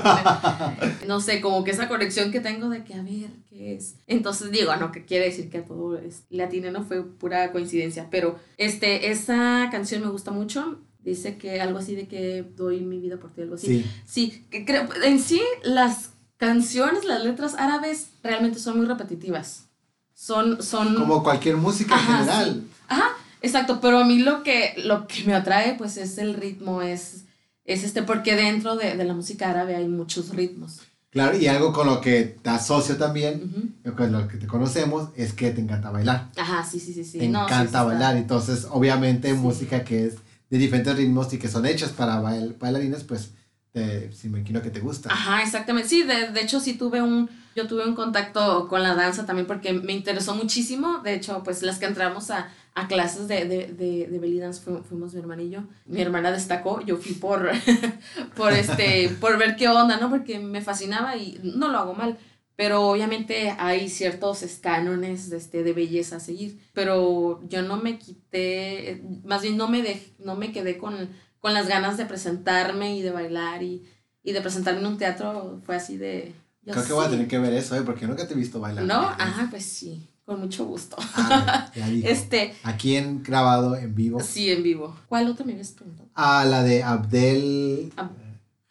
No 1.07 1.21
sé, 1.21 1.39
como 1.39 1.63
que 1.63 1.69
esa 1.69 1.87
conexión 1.87 2.31
que 2.31 2.39
tengo 2.39 2.67
de 2.67 2.83
que, 2.83 2.95
a 2.95 3.03
ver, 3.03 3.29
¿qué 3.47 3.75
es? 3.75 3.93
Entonces 4.07 4.49
digo, 4.49 4.75
no, 4.75 4.91
que 4.91 5.05
quiere 5.05 5.25
decir 5.25 5.51
que 5.51 5.59
a 5.59 5.65
todo 5.65 5.99
es 5.99 6.23
latino, 6.31 6.71
no 6.71 6.83
fue 6.83 7.03
pura 7.03 7.51
coincidencia. 7.51 8.07
Pero 8.09 8.39
este, 8.57 9.11
esa 9.11 9.69
canción 9.71 10.01
me 10.01 10.09
gusta 10.09 10.31
mucho. 10.31 10.79
Dice 11.03 11.37
que 11.37 11.61
algo 11.61 11.77
así 11.77 11.93
de 11.93 12.07
que 12.07 12.43
doy 12.57 12.79
mi 12.79 12.97
vida 12.97 13.17
por 13.17 13.29
ti, 13.31 13.41
algo 13.41 13.53
así. 13.53 13.67
Sí, 13.67 13.85
sí 14.05 14.45
que 14.49 14.65
creo, 14.65 14.89
en 15.03 15.19
sí 15.19 15.39
las 15.61 16.09
canciones, 16.37 17.05
las 17.05 17.23
letras 17.23 17.53
árabes 17.53 18.09
realmente 18.23 18.57
son 18.57 18.77
muy 18.77 18.87
repetitivas. 18.87 19.67
Son, 20.15 20.63
son... 20.63 20.95
Como 20.95 21.21
cualquier 21.21 21.57
música 21.57 21.93
en 21.93 22.01
general. 22.01 22.63
Ajá, 22.87 23.09
exacto, 23.43 23.79
pero 23.79 23.99
a 23.99 24.05
mí 24.05 24.17
lo 24.17 24.41
que, 24.41 24.73
lo 24.77 25.05
que 25.05 25.23
me 25.25 25.35
atrae 25.35 25.75
pues 25.75 25.97
es 25.97 26.17
el 26.17 26.33
ritmo, 26.33 26.81
es 26.81 27.25
es 27.73 27.83
este, 27.83 28.03
porque 28.03 28.35
dentro 28.35 28.75
de, 28.75 28.95
de, 28.95 29.03
la 29.03 29.13
música 29.13 29.49
árabe 29.49 29.75
hay 29.75 29.87
muchos 29.87 30.29
ritmos. 30.29 30.81
Claro, 31.11 31.37
y 31.37 31.47
algo 31.47 31.73
con 31.73 31.87
lo 31.87 31.99
que 31.99 32.23
te 32.23 32.49
asocio 32.49 32.95
también, 32.95 33.75
con 33.97 34.11
lo 34.13 34.29
que 34.29 34.37
te 34.37 34.47
conocemos, 34.47 35.09
es 35.17 35.33
que 35.33 35.51
te 35.51 35.59
encanta 35.59 35.91
bailar. 35.91 36.29
Ajá, 36.37 36.63
sí, 36.63 36.79
sí, 36.79 36.93
sí. 36.93 37.03
sí. 37.03 37.19
Te 37.19 37.25
encanta 37.25 37.83
bailar, 37.83 38.15
entonces 38.15 38.65
obviamente 38.69 39.33
música 39.33 39.83
que 39.83 40.05
es 40.05 40.15
de 40.49 40.57
diferentes 40.57 40.95
ritmos 40.95 41.33
y 41.33 41.37
que 41.37 41.49
son 41.49 41.65
hechas 41.65 41.91
para 41.91 42.19
bail 42.19 42.55
bailarines, 42.57 43.03
pues 43.03 43.31
te, 43.71 44.11
sí 44.13 44.29
me 44.29 44.39
imagino 44.39 44.61
que 44.61 44.69
te 44.69 44.79
gusta. 44.79 45.11
Ajá, 45.11 45.41
exactamente. 45.41 45.89
Sí, 45.89 46.03
de, 46.03 46.27
de, 46.27 46.41
hecho 46.41 46.59
sí 46.59 46.73
tuve 46.73 47.01
un, 47.01 47.29
yo 47.55 47.67
tuve 47.67 47.87
un 47.87 47.95
contacto 47.95 48.67
con 48.67 48.83
la 48.83 48.95
danza 48.95 49.25
también 49.25 49.47
porque 49.47 49.73
me 49.73 49.93
interesó 49.93 50.35
muchísimo. 50.35 50.99
De 50.99 51.13
hecho, 51.13 51.41
pues 51.43 51.61
las 51.61 51.79
que 51.79 51.85
entramos 51.85 52.31
a, 52.31 52.49
a 52.73 52.87
clases 52.87 53.27
de, 53.27 53.45
de, 53.45 53.67
de, 53.67 54.07
de 54.07 54.19
belly 54.19 54.39
dance 54.39 54.61
fuimos 54.61 55.13
mi 55.13 55.19
hermana 55.19 55.41
y 55.41 55.49
yo. 55.49 55.63
Mi 55.85 56.01
hermana 56.01 56.31
destacó, 56.31 56.81
yo 56.81 56.97
fui 56.97 57.13
por, 57.13 57.51
por, 58.35 58.53
este, 58.53 59.09
por 59.19 59.37
ver 59.37 59.55
qué 59.57 59.67
onda, 59.67 59.97
¿no? 59.97 60.09
Porque 60.09 60.39
me 60.39 60.61
fascinaba 60.61 61.17
y 61.17 61.39
no 61.43 61.69
lo 61.69 61.77
hago 61.77 61.93
mal. 61.93 62.17
Pero 62.55 62.87
obviamente 62.87 63.55
hay 63.57 63.89
ciertos 63.89 64.45
cánones 64.61 65.29
de, 65.29 65.37
este, 65.37 65.63
de 65.63 65.73
belleza 65.73 66.17
a 66.17 66.19
seguir. 66.19 66.61
Pero 66.73 67.41
yo 67.49 67.61
no 67.61 67.77
me 67.77 67.97
quité, 67.97 69.03
más 69.25 69.41
bien 69.41 69.57
no 69.57 69.67
me, 69.67 69.81
de, 69.81 70.01
no 70.19 70.35
me 70.35 70.51
quedé 70.51 70.77
con, 70.77 71.09
con 71.39 71.53
las 71.53 71.67
ganas 71.67 71.97
de 71.97 72.05
presentarme 72.05 72.95
y 72.95 73.01
de 73.01 73.11
bailar 73.11 73.63
y, 73.63 73.83
y 74.23 74.31
de 74.31 74.41
presentarme 74.41 74.79
en 74.79 74.85
un 74.85 74.97
teatro. 74.97 75.59
Fue 75.65 75.75
así 75.75 75.97
de... 75.97 76.33
Creo 76.63 76.85
que 76.85 76.93
voy 76.93 77.05
a 77.05 77.09
tener 77.09 77.27
que 77.27 77.39
ver 77.39 77.53
eso, 77.53 77.75
¿eh? 77.75 77.81
porque 77.81 78.05
nunca 78.05 78.27
te 78.27 78.33
he 78.33 78.37
visto 78.37 78.59
bailar. 78.59 78.85
¿No? 78.85 78.99
Ajá, 78.99 79.47
pues 79.49 79.65
sí. 79.65 80.10
Con 80.31 80.39
mucho 80.39 80.63
gusto. 80.63 80.95
Ah, 81.15 81.69
este, 81.75 82.55
Aquí 82.63 82.95
en 82.95 83.21
grabado 83.21 83.75
en 83.75 83.93
vivo. 83.93 84.21
Sí, 84.21 84.49
en 84.49 84.63
vivo. 84.63 84.95
¿Cuál 85.09 85.27
otro 85.27 85.45
me 85.45 85.51
habías 85.51 85.71
preguntado? 85.71 86.07
Ah, 86.15 86.45
la 86.45 86.63
de 86.63 86.83
Abdel 86.83 87.91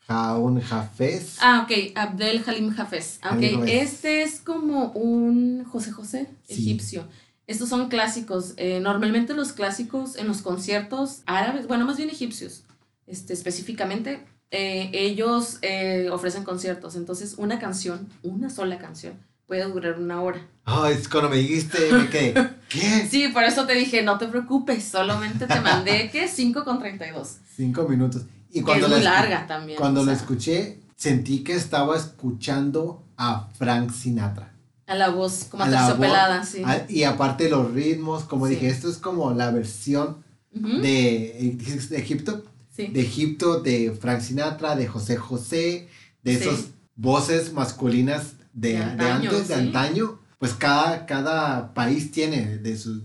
Jaun 0.09 0.63
Jafes. 0.63 1.37
Ah, 1.43 1.67
ok, 1.67 1.93
Abdel 1.97 2.43
Halim 2.47 2.71
Jafes. 2.71 3.19
Ah, 3.21 3.35
ok, 3.37 3.43
este 3.67 4.23
es 4.23 4.41
como 4.41 4.87
un 4.93 5.67
José 5.67 5.93
José 5.93 6.31
egipcio. 6.49 7.07
Estos 7.47 7.69
son 7.69 7.91
clásicos. 7.91 8.55
Eh, 8.57 8.81
normalmente 8.81 9.35
los 9.35 9.53
clásicos 9.53 10.17
en 10.17 10.29
los 10.29 10.41
conciertos 10.41 11.21
árabes, 11.27 11.67
bueno, 11.67 11.85
más 11.85 11.99
bien 11.99 12.09
egipcios, 12.09 12.65
este, 13.07 13.35
específicamente, 13.35 14.25
eh, 14.51 14.89
ellos 14.95 15.59
eh, 15.61 16.09
ofrecen 16.11 16.43
conciertos. 16.43 16.97
Entonces, 16.97 17.35
una 17.37 17.59
canción, 17.59 18.09
una 18.23 18.49
sola 18.49 18.79
canción, 18.79 19.21
puede 19.51 19.65
durar 19.65 19.99
una 19.99 20.23
hora. 20.23 20.47
Ay, 20.65 20.95
es 20.95 21.09
cuando 21.09 21.29
me 21.29 21.39
dijiste, 21.39 21.93
me 21.93 22.09
quedé, 22.09 22.35
¿qué? 22.69 23.09
Sí, 23.11 23.27
por 23.35 23.43
eso 23.43 23.67
te 23.67 23.75
dije, 23.75 24.01
no 24.01 24.17
te 24.17 24.29
preocupes, 24.29 24.85
solamente 24.85 25.49
te 25.49 25.61
mandé, 25.61 26.09
¿qué? 26.13 26.29
5 26.29 26.63
con 26.63 26.79
32. 26.79 27.39
5 27.57 27.89
minutos. 27.89 28.23
Y 28.53 28.61
cuando 28.61 28.87
es 28.87 28.93
muy 28.93 29.03
larga 29.03 29.49
también. 29.49 29.77
Cuando 29.77 30.05
lo 30.05 30.13
escuché, 30.13 30.79
sentí 30.95 31.43
que 31.43 31.55
estaba 31.55 31.97
escuchando 31.97 33.03
a 33.17 33.49
Frank 33.59 33.91
Sinatra. 33.91 34.55
A 34.87 34.95
la 34.95 35.09
voz, 35.09 35.49
como 35.51 35.65
terciopelada, 35.65 36.45
sí. 36.45 36.63
y 36.89 37.03
aparte 37.03 37.51
los 37.51 37.73
ritmos, 37.73 38.23
como 38.23 38.47
dije, 38.47 38.69
esto 38.69 38.89
es 38.89 38.99
como 38.99 39.33
la 39.33 39.51
versión 39.51 40.23
de, 40.53 41.57
de, 41.91 41.97
Egipto. 41.99 42.45
Sí. 42.71 42.87
De 42.87 43.01
Egipto, 43.01 43.61
de 43.61 43.99
Frank 44.01 44.21
Sinatra, 44.21 44.77
de 44.77 44.87
José 44.87 45.17
José, 45.17 45.89
de 46.23 46.35
esas 46.35 46.67
voces 46.95 47.53
masculinas 47.53 48.35
de, 48.53 48.77
antes, 48.79 49.49
de 49.49 49.55
antaño, 49.55 50.19
pues 50.39 50.55
cada, 50.55 51.07
cada 51.07 51.75
país 51.75 52.11
tiene 52.11 52.59
de 52.59 52.77
su, 52.77 53.03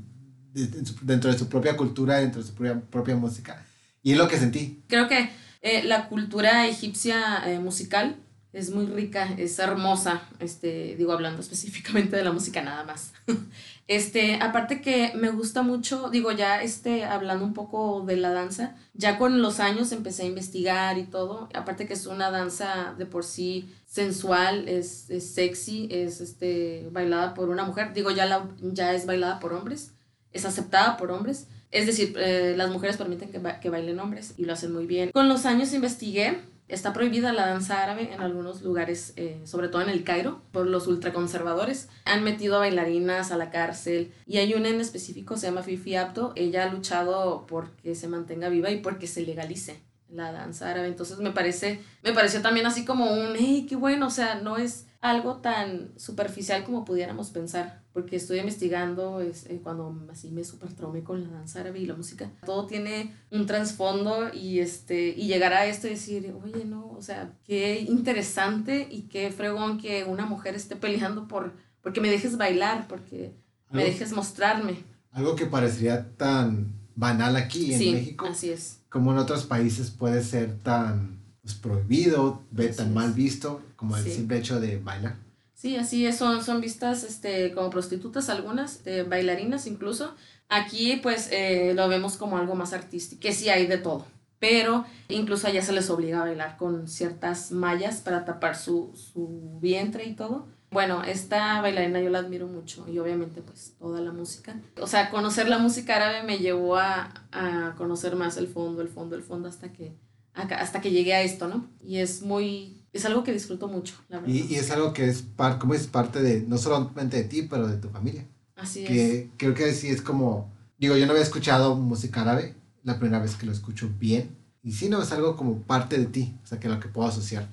dentro 1.01 1.31
de 1.31 1.37
su 1.37 1.49
propia 1.49 1.75
cultura, 1.75 2.17
dentro 2.17 2.41
de 2.41 2.47
su 2.47 2.53
propia, 2.53 2.81
propia 2.81 3.15
música. 3.15 3.65
Y 4.01 4.11
es 4.11 4.17
lo 4.17 4.27
que 4.27 4.37
sentí. 4.37 4.83
Creo 4.87 5.07
que 5.07 5.29
eh, 5.61 5.83
la 5.83 6.07
cultura 6.07 6.67
egipcia 6.67 7.41
eh, 7.45 7.59
musical 7.59 8.17
es 8.55 8.69
muy 8.69 8.85
rica, 8.85 9.27
es 9.37 9.59
hermosa, 9.59 10.21
este, 10.39 10.95
digo, 10.95 11.11
hablando 11.11 11.41
específicamente 11.41 12.15
de 12.15 12.23
la 12.23 12.31
música 12.31 12.61
nada 12.61 12.83
más. 12.83 13.13
este, 13.87 14.35
aparte 14.35 14.81
que 14.81 15.11
me 15.15 15.29
gusta 15.29 15.61
mucho, 15.61 16.09
digo, 16.09 16.31
ya 16.31 16.61
este, 16.61 17.03
hablando 17.03 17.43
un 17.43 17.53
poco 17.53 18.03
de 18.07 18.15
la 18.15 18.29
danza, 18.29 18.75
ya 18.93 19.17
con 19.17 19.41
los 19.41 19.59
años 19.59 19.91
empecé 19.91 20.23
a 20.23 20.27
investigar 20.27 20.97
y 20.97 21.03
todo, 21.03 21.49
aparte 21.53 21.85
que 21.85 21.93
es 21.93 22.05
una 22.05 22.31
danza 22.31 22.95
de 22.97 23.05
por 23.05 23.25
sí 23.25 23.73
sensual, 23.95 24.67
es, 24.67 25.09
es 25.09 25.33
sexy, 25.33 25.87
es 25.89 26.19
este, 26.19 26.89
bailada 26.91 27.33
por 27.33 27.49
una 27.49 27.63
mujer, 27.63 27.93
digo, 27.93 28.11
ya, 28.11 28.25
la, 28.25 28.49
ya 28.61 28.93
es 28.93 29.05
bailada 29.05 29.39
por 29.39 29.53
hombres, 29.53 29.93
es 30.33 30.43
aceptada 30.43 30.97
por 30.97 31.11
hombres. 31.11 31.47
Es 31.71 31.85
decir, 31.85 32.13
eh, 32.17 32.55
las 32.57 32.69
mujeres 32.69 32.97
permiten 32.97 33.29
que, 33.29 33.41
que 33.61 33.69
bailen 33.69 33.99
hombres 34.01 34.33
y 34.35 34.43
lo 34.43 34.51
hacen 34.51 34.73
muy 34.73 34.85
bien. 34.85 35.11
Con 35.11 35.29
los 35.29 35.45
años 35.45 35.71
investigué 35.73 36.41
Está 36.67 36.93
prohibida 36.93 37.31
la 37.31 37.45
danza 37.45 37.83
árabe 37.83 38.11
en 38.11 38.21
algunos 38.21 38.63
lugares, 38.63 39.13
eh, 39.17 39.39
sobre 39.43 39.67
todo 39.67 39.83
en 39.83 39.89
el 39.89 40.03
Cairo, 40.03 40.41
por 40.51 40.65
los 40.65 40.87
ultraconservadores. 40.87 41.89
Han 42.05 42.23
metido 42.23 42.55
a 42.55 42.59
bailarinas 42.59 43.31
a 43.31 43.37
la 43.37 43.51
cárcel 43.51 44.11
y 44.25 44.37
hay 44.37 44.55
una 44.55 44.69
en 44.69 44.81
específico, 44.81 45.37
se 45.37 45.45
llama 45.45 45.61
Fifi 45.61 45.95
Abdo. 45.95 46.33
Ella 46.35 46.63
ha 46.63 46.73
luchado 46.73 47.45
porque 47.47 47.93
se 47.93 48.07
mantenga 48.07 48.49
viva 48.49 48.71
y 48.71 48.79
porque 48.79 49.05
se 49.05 49.21
legalice 49.21 49.79
la 50.15 50.31
danza 50.31 50.69
árabe. 50.69 50.87
Entonces 50.87 51.19
me 51.19 51.31
parece, 51.31 51.81
me 52.03 52.13
pareció 52.13 52.41
también 52.41 52.65
así 52.65 52.85
como 52.85 53.11
un, 53.11 53.35
hey, 53.37 53.65
qué 53.67 53.75
bueno, 53.75 54.07
o 54.07 54.11
sea, 54.11 54.35
no 54.35 54.57
es 54.57 54.87
algo 55.01 55.37
tan 55.37 55.91
superficial 55.97 56.63
como 56.63 56.83
pudiéramos 56.83 57.29
pensar, 57.29 57.83
porque 57.93 58.15
estoy 58.15 58.39
investigando 58.39 59.21
es, 59.21 59.45
eh, 59.45 59.59
cuando 59.61 59.95
así 60.11 60.31
me 60.31 60.43
super 60.43 60.73
traumé 60.73 61.03
con 61.03 61.23
la 61.23 61.29
danza 61.29 61.59
árabe 61.59 61.79
y 61.79 61.85
la 61.85 61.93
música. 61.93 62.31
Todo 62.45 62.65
tiene 62.65 63.13
un 63.29 63.45
trasfondo 63.45 64.33
y, 64.33 64.59
este, 64.59 65.09
y 65.09 65.27
llegar 65.27 65.53
a 65.53 65.67
esto 65.67 65.87
y 65.87 65.91
decir, 65.91 66.33
oye, 66.43 66.65
no, 66.65 66.89
o 66.89 67.01
sea, 67.01 67.33
qué 67.43 67.81
interesante 67.81 68.87
y 68.89 69.03
qué 69.03 69.31
fregón 69.31 69.77
que 69.77 70.05
una 70.05 70.25
mujer 70.25 70.55
esté 70.55 70.75
peleando 70.75 71.27
por, 71.27 71.53
porque 71.81 72.01
me 72.01 72.09
dejes 72.09 72.37
bailar, 72.37 72.87
porque 72.87 73.35
me 73.69 73.83
dejes 73.83 74.11
mostrarme. 74.11 74.83
Algo 75.11 75.35
que 75.35 75.45
parecería 75.45 76.15
tan 76.17 76.84
banal 76.95 77.35
aquí 77.35 77.73
en 77.73 77.93
México. 77.93 78.25
Así 78.25 78.49
es. 78.49 78.79
Como 78.89 79.11
en 79.11 79.17
otros 79.17 79.43
países 79.43 79.91
puede 79.91 80.23
ser 80.23 80.57
tan 80.63 81.19
pues, 81.41 81.55
prohibido, 81.55 82.41
ver 82.51 82.75
tan 82.75 82.93
mal 82.93 83.13
visto 83.13 83.61
como 83.75 83.97
el 83.97 84.03
simple 84.03 84.37
hecho 84.37 84.59
de 84.59 84.77
bailar. 84.77 85.15
Sí, 85.53 85.77
así 85.77 86.05
es, 86.05 86.17
son, 86.17 86.43
son 86.43 86.61
vistas 86.61 87.03
este, 87.03 87.51
como 87.53 87.69
prostitutas 87.69 88.29
algunas, 88.29 88.81
bailarinas 89.09 89.67
incluso. 89.67 90.13
Aquí 90.47 90.99
pues 91.01 91.29
eh, 91.31 91.73
lo 91.75 91.87
vemos 91.87 92.17
como 92.17 92.37
algo 92.37 92.55
más 92.55 92.73
artístico, 92.73 93.21
que 93.21 93.33
sí 93.33 93.49
hay 93.49 93.65
de 93.65 93.77
todo. 93.77 94.05
pero 94.39 94.85
incluso 95.09 95.47
allá 95.47 95.61
se 95.61 95.71
les 95.71 95.89
obliga 95.89 96.19
a 96.19 96.25
bailar 96.25 96.57
con 96.57 96.87
ciertas 96.87 97.51
mallas 97.51 98.01
para 98.01 98.25
tapar 98.25 98.55
su, 98.55 98.91
su 98.95 99.57
vientre 99.59 100.05
y 100.05 100.13
todo. 100.13 100.47
Bueno, 100.75 101.05
esta 101.05 101.61
bailarina 101.61 102.01
yo 102.01 102.09
la 102.09 102.19
admiro 102.19 102.47
mucho 102.47 102.85
y 102.91 102.99
obviamente 102.99 103.41
pues 103.41 103.75
toda 103.79 104.01
la 104.01 104.11
música. 104.11 104.59
O 104.81 104.87
sea, 104.87 105.09
conocer 105.09 105.47
la 105.47 105.57
música 105.57 105.95
árabe 105.95 106.23
me 106.23 106.37
llevó 106.37 106.75
a, 106.75 107.13
a 107.31 107.75
conocer 107.77 108.17
más 108.17 108.35
el 108.35 108.49
fondo, 108.49 108.81
el 108.81 108.89
fondo, 108.89 109.15
el 109.15 109.23
fondo 109.23 109.47
hasta 109.47 109.71
que, 109.71 109.95
hasta 110.33 110.81
que 110.81 110.91
llegué 110.91 111.13
a 111.13 111.21
esto, 111.21 111.47
¿no? 111.47 111.65
Y 111.81 111.99
es 111.99 112.23
muy, 112.23 112.83
es 112.91 113.05
algo 113.05 113.23
que 113.23 113.31
disfruto 113.31 113.69
mucho, 113.69 113.95
la 114.09 114.19
verdad. 114.19 114.35
Y, 114.35 114.53
y 114.53 114.55
es 114.55 114.69
algo 114.69 114.91
que 114.91 115.07
es, 115.07 115.21
par, 115.21 115.59
como 115.59 115.75
es 115.75 115.87
parte 115.87 116.21
de, 116.21 116.41
no 116.41 116.57
solamente 116.57 117.15
de 117.15 117.23
ti, 117.23 117.43
pero 117.43 117.69
de 117.69 117.77
tu 117.77 117.87
familia. 117.87 118.25
Así 118.57 118.83
que 118.83 119.19
es. 119.19 119.25
Creo 119.37 119.53
que 119.53 119.71
sí 119.71 119.87
es 119.87 120.01
como, 120.01 120.51
digo, 120.77 120.97
yo 120.97 121.05
no 121.05 121.13
había 121.13 121.23
escuchado 121.23 121.77
música 121.77 122.23
árabe, 122.23 122.53
la 122.83 122.99
primera 122.99 123.23
vez 123.23 123.37
que 123.37 123.45
lo 123.45 123.53
escucho 123.53 123.89
bien. 123.97 124.35
Y 124.61 124.73
sí, 124.73 124.89
no, 124.89 125.01
es 125.01 125.13
algo 125.13 125.37
como 125.37 125.61
parte 125.61 125.97
de 125.97 126.07
ti, 126.07 126.35
o 126.43 126.47
sea, 126.47 126.59
que 126.59 126.67
lo 126.67 126.81
que 126.81 126.89
puedo 126.89 127.07
asociar. 127.07 127.47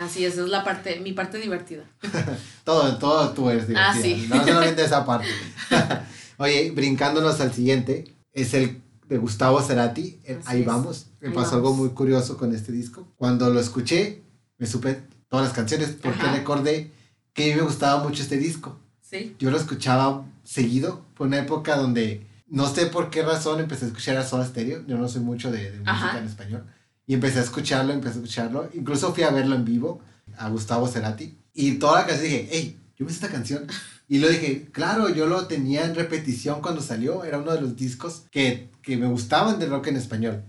Así 0.00 0.24
es, 0.24 0.38
es 0.38 0.48
la 0.48 0.64
parte, 0.64 0.98
mi 1.00 1.12
parte 1.12 1.38
divertida. 1.38 1.84
todo, 2.64 2.96
todo 2.96 3.30
tú 3.32 3.50
eres 3.50 3.68
divertida. 3.68 3.90
Ah, 3.90 4.02
sí. 4.02 4.26
No 4.30 4.42
solamente 4.42 4.82
esa 4.82 5.04
parte. 5.06 5.28
Oye, 6.38 6.70
brincándonos 6.70 7.38
al 7.40 7.52
siguiente, 7.52 8.16
es 8.32 8.54
el 8.54 8.80
de 9.08 9.18
Gustavo 9.18 9.60
Cerati. 9.60 10.18
Ahí 10.46 10.62
vamos. 10.62 11.08
Me 11.20 11.30
pasó 11.30 11.56
algo 11.56 11.74
muy 11.74 11.90
curioso 11.90 12.38
con 12.38 12.54
este 12.54 12.72
disco. 12.72 13.06
Cuando 13.16 13.50
lo 13.50 13.60
escuché, 13.60 14.22
me 14.56 14.66
supe 14.66 15.02
todas 15.28 15.44
las 15.44 15.54
canciones 15.54 15.90
porque 16.00 16.22
recordé 16.22 16.92
que 17.34 17.44
a 17.44 17.46
mí 17.48 17.60
me 17.60 17.66
gustaba 17.66 18.02
mucho 18.02 18.22
este 18.22 18.38
disco. 18.38 18.78
Sí. 19.02 19.36
Yo 19.38 19.50
lo 19.50 19.58
escuchaba 19.58 20.24
seguido. 20.44 21.04
Fue 21.14 21.26
una 21.26 21.40
época 21.40 21.76
donde 21.76 22.26
no 22.46 22.66
sé 22.68 22.86
por 22.86 23.10
qué 23.10 23.22
razón 23.22 23.60
empecé 23.60 23.84
a 23.84 23.88
escuchar 23.88 24.16
a 24.16 24.26
Soda 24.26 24.46
Stereo. 24.46 24.82
Yo 24.86 24.96
no 24.96 25.08
soy 25.08 25.20
mucho 25.20 25.50
de, 25.50 25.72
de 25.72 25.78
música 25.80 26.18
en 26.18 26.24
español. 26.24 26.64
Y 27.10 27.14
empecé 27.14 27.40
a 27.40 27.42
escucharlo, 27.42 27.92
empecé 27.92 28.18
a 28.18 28.22
escucharlo. 28.22 28.70
Incluso 28.72 29.12
fui 29.12 29.24
a 29.24 29.30
verlo 29.30 29.56
en 29.56 29.64
vivo, 29.64 30.00
a 30.36 30.48
Gustavo 30.48 30.86
Cerati. 30.86 31.36
Y 31.52 31.72
toda 31.72 32.02
la 32.02 32.06
canción 32.06 32.30
dije, 32.30 32.48
hey, 32.52 32.78
yo 32.96 33.04
me 33.04 33.10
esta 33.10 33.26
canción. 33.26 33.66
Y 34.06 34.20
lo 34.20 34.28
dije, 34.28 34.68
claro, 34.70 35.08
yo 35.08 35.26
lo 35.26 35.48
tenía 35.48 35.84
en 35.86 35.96
repetición 35.96 36.62
cuando 36.62 36.80
salió. 36.80 37.24
Era 37.24 37.38
uno 37.38 37.50
de 37.50 37.62
los 37.62 37.74
discos 37.74 38.26
que, 38.30 38.70
que 38.80 38.96
me 38.96 39.08
gustaban 39.08 39.58
de 39.58 39.66
rock 39.66 39.88
en 39.88 39.96
español. 39.96 40.44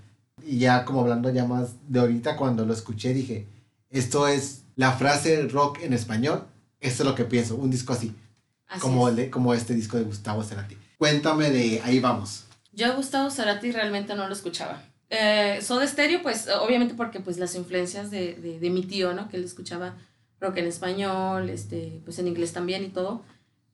Y 0.45 0.59
ya 0.59 0.85
como 0.85 1.01
hablando 1.01 1.31
ya 1.31 1.45
más 1.45 1.69
de 1.87 1.99
ahorita, 1.99 2.37
cuando 2.37 2.63
lo 2.63 2.73
escuché, 2.73 3.15
dije, 3.15 3.47
esto 3.89 4.27
es 4.27 4.61
la 4.75 4.91
frase 4.91 5.47
rock 5.47 5.79
en 5.81 5.93
español. 5.93 6.45
Esto 6.79 7.01
es 7.01 7.09
lo 7.09 7.15
que 7.15 7.25
pienso, 7.25 7.55
un 7.55 7.71
disco 7.71 7.93
así. 7.93 8.13
como, 8.79 9.09
el 9.09 9.15
de, 9.15 9.31
como 9.31 9.55
este 9.55 9.73
disco 9.73 9.97
de 9.97 10.03
Gustavo 10.03 10.43
Cerati. 10.43 10.77
Cuéntame 10.99 11.49
de 11.49 11.81
ahí 11.83 11.99
vamos. 11.99 12.43
Yo 12.71 12.85
a 12.85 12.95
Gustavo 12.95 13.31
Cerati 13.31 13.71
realmente 13.71 14.13
no 14.13 14.27
lo 14.27 14.33
escuchaba. 14.33 14.83
Eh, 15.13 15.59
Soda 15.61 15.85
Stereo, 15.85 16.21
pues 16.21 16.47
obviamente 16.47 16.93
porque 16.93 17.19
pues 17.19 17.37
las 17.37 17.53
influencias 17.55 18.09
de, 18.11 18.33
de, 18.35 18.59
de, 18.59 18.69
mi 18.69 18.83
tío, 18.83 19.13
¿no? 19.13 19.27
Que 19.27 19.35
él 19.35 19.43
escuchaba 19.43 19.97
rock 20.39 20.57
en 20.57 20.67
español, 20.67 21.49
este, 21.49 22.01
pues 22.05 22.17
en 22.17 22.29
inglés 22.29 22.53
también 22.53 22.81
y 22.85 22.87
todo. 22.87 23.21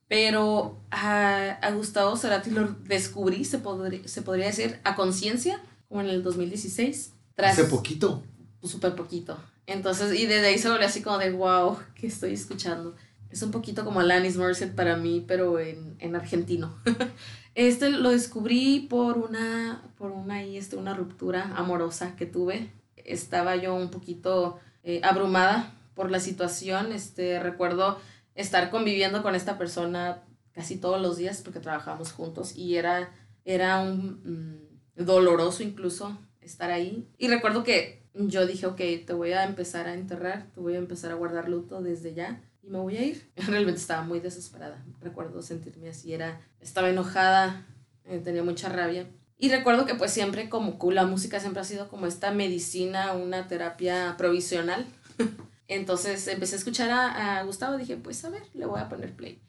Pero 0.08 0.80
a, 0.90 1.58
a 1.62 1.70
Gustavo 1.70 2.16
Cerati 2.16 2.50
lo 2.50 2.66
descubrí, 2.84 3.44
se, 3.44 3.58
podría, 3.58 4.06
se 4.08 4.22
podría 4.22 4.46
decir, 4.46 4.80
a 4.82 4.96
conciencia, 4.96 5.62
como 5.88 6.00
en 6.00 6.08
el 6.08 6.24
2016. 6.24 7.12
Tras, 7.36 7.52
Hace 7.52 7.68
poquito. 7.68 8.24
Súper 8.64 8.96
poquito. 8.96 9.38
Entonces, 9.66 10.18
y 10.18 10.26
desde 10.26 10.48
ahí 10.48 10.58
se 10.58 10.68
volvió 10.68 10.86
así 10.86 11.02
como 11.02 11.18
de, 11.18 11.30
wow, 11.30 11.78
¿qué 11.94 12.08
estoy 12.08 12.32
escuchando? 12.32 12.96
Es 13.30 13.42
un 13.42 13.52
poquito 13.52 13.84
como 13.84 14.00
Alanis 14.00 14.36
Morissette 14.36 14.74
para 14.74 14.96
mí, 14.96 15.24
pero 15.28 15.60
en, 15.60 15.94
en 16.00 16.16
argentino. 16.16 16.74
Este 17.58 17.90
lo 17.90 18.10
descubrí 18.10 18.86
por 18.88 19.18
una, 19.18 19.82
por 19.96 20.12
una, 20.12 20.44
este, 20.44 20.76
una 20.76 20.94
ruptura 20.94 21.56
amorosa 21.56 22.14
que 22.14 22.24
tuve. 22.24 22.70
Estaba 22.94 23.56
yo 23.56 23.74
un 23.74 23.90
poquito 23.90 24.60
eh, 24.84 25.00
abrumada 25.02 25.74
por 25.94 26.08
la 26.08 26.20
situación. 26.20 26.92
Este, 26.92 27.40
recuerdo 27.40 27.98
estar 28.36 28.70
conviviendo 28.70 29.24
con 29.24 29.34
esta 29.34 29.58
persona 29.58 30.22
casi 30.52 30.76
todos 30.76 31.02
los 31.02 31.16
días 31.16 31.42
porque 31.42 31.58
trabajábamos 31.58 32.12
juntos 32.12 32.54
y 32.54 32.76
era, 32.76 33.10
era 33.44 33.80
un, 33.80 34.60
mm, 34.94 35.04
doloroso 35.04 35.64
incluso 35.64 36.16
estar 36.40 36.70
ahí. 36.70 37.08
Y 37.18 37.26
recuerdo 37.26 37.64
que 37.64 38.04
yo 38.14 38.46
dije, 38.46 38.66
ok, 38.66 38.80
te 39.04 39.14
voy 39.14 39.32
a 39.32 39.42
empezar 39.42 39.88
a 39.88 39.94
enterrar, 39.94 40.46
te 40.54 40.60
voy 40.60 40.76
a 40.76 40.78
empezar 40.78 41.10
a 41.10 41.16
guardar 41.16 41.48
luto 41.48 41.82
desde 41.82 42.14
ya 42.14 42.40
y 42.68 42.70
me 42.70 42.78
voy 42.78 42.96
a 42.96 43.04
ir. 43.04 43.30
Realmente 43.36 43.80
estaba 43.80 44.02
muy 44.02 44.20
desesperada. 44.20 44.84
Recuerdo 45.00 45.42
sentirme 45.42 45.88
así, 45.88 46.12
era, 46.12 46.40
estaba 46.60 46.90
enojada, 46.90 47.66
eh, 48.04 48.20
tenía 48.22 48.42
mucha 48.42 48.68
rabia. 48.68 49.08
Y 49.38 49.50
recuerdo 49.50 49.86
que 49.86 49.94
pues 49.94 50.12
siempre 50.12 50.48
como 50.48 50.78
la 50.90 51.06
música 51.06 51.40
siempre 51.40 51.60
ha 51.60 51.64
sido 51.64 51.88
como 51.88 52.06
esta 52.06 52.32
medicina, 52.32 53.12
una 53.12 53.46
terapia 53.46 54.14
provisional. 54.18 54.86
Entonces 55.68 56.26
empecé 56.28 56.56
a 56.56 56.58
escuchar 56.58 56.90
a, 56.90 57.38
a, 57.38 57.42
Gustavo, 57.44 57.76
dije, 57.76 57.96
pues 57.96 58.24
a 58.24 58.30
ver, 58.30 58.42
le 58.54 58.66
voy 58.66 58.80
a 58.80 58.88
poner 58.88 59.14
play. 59.14 59.40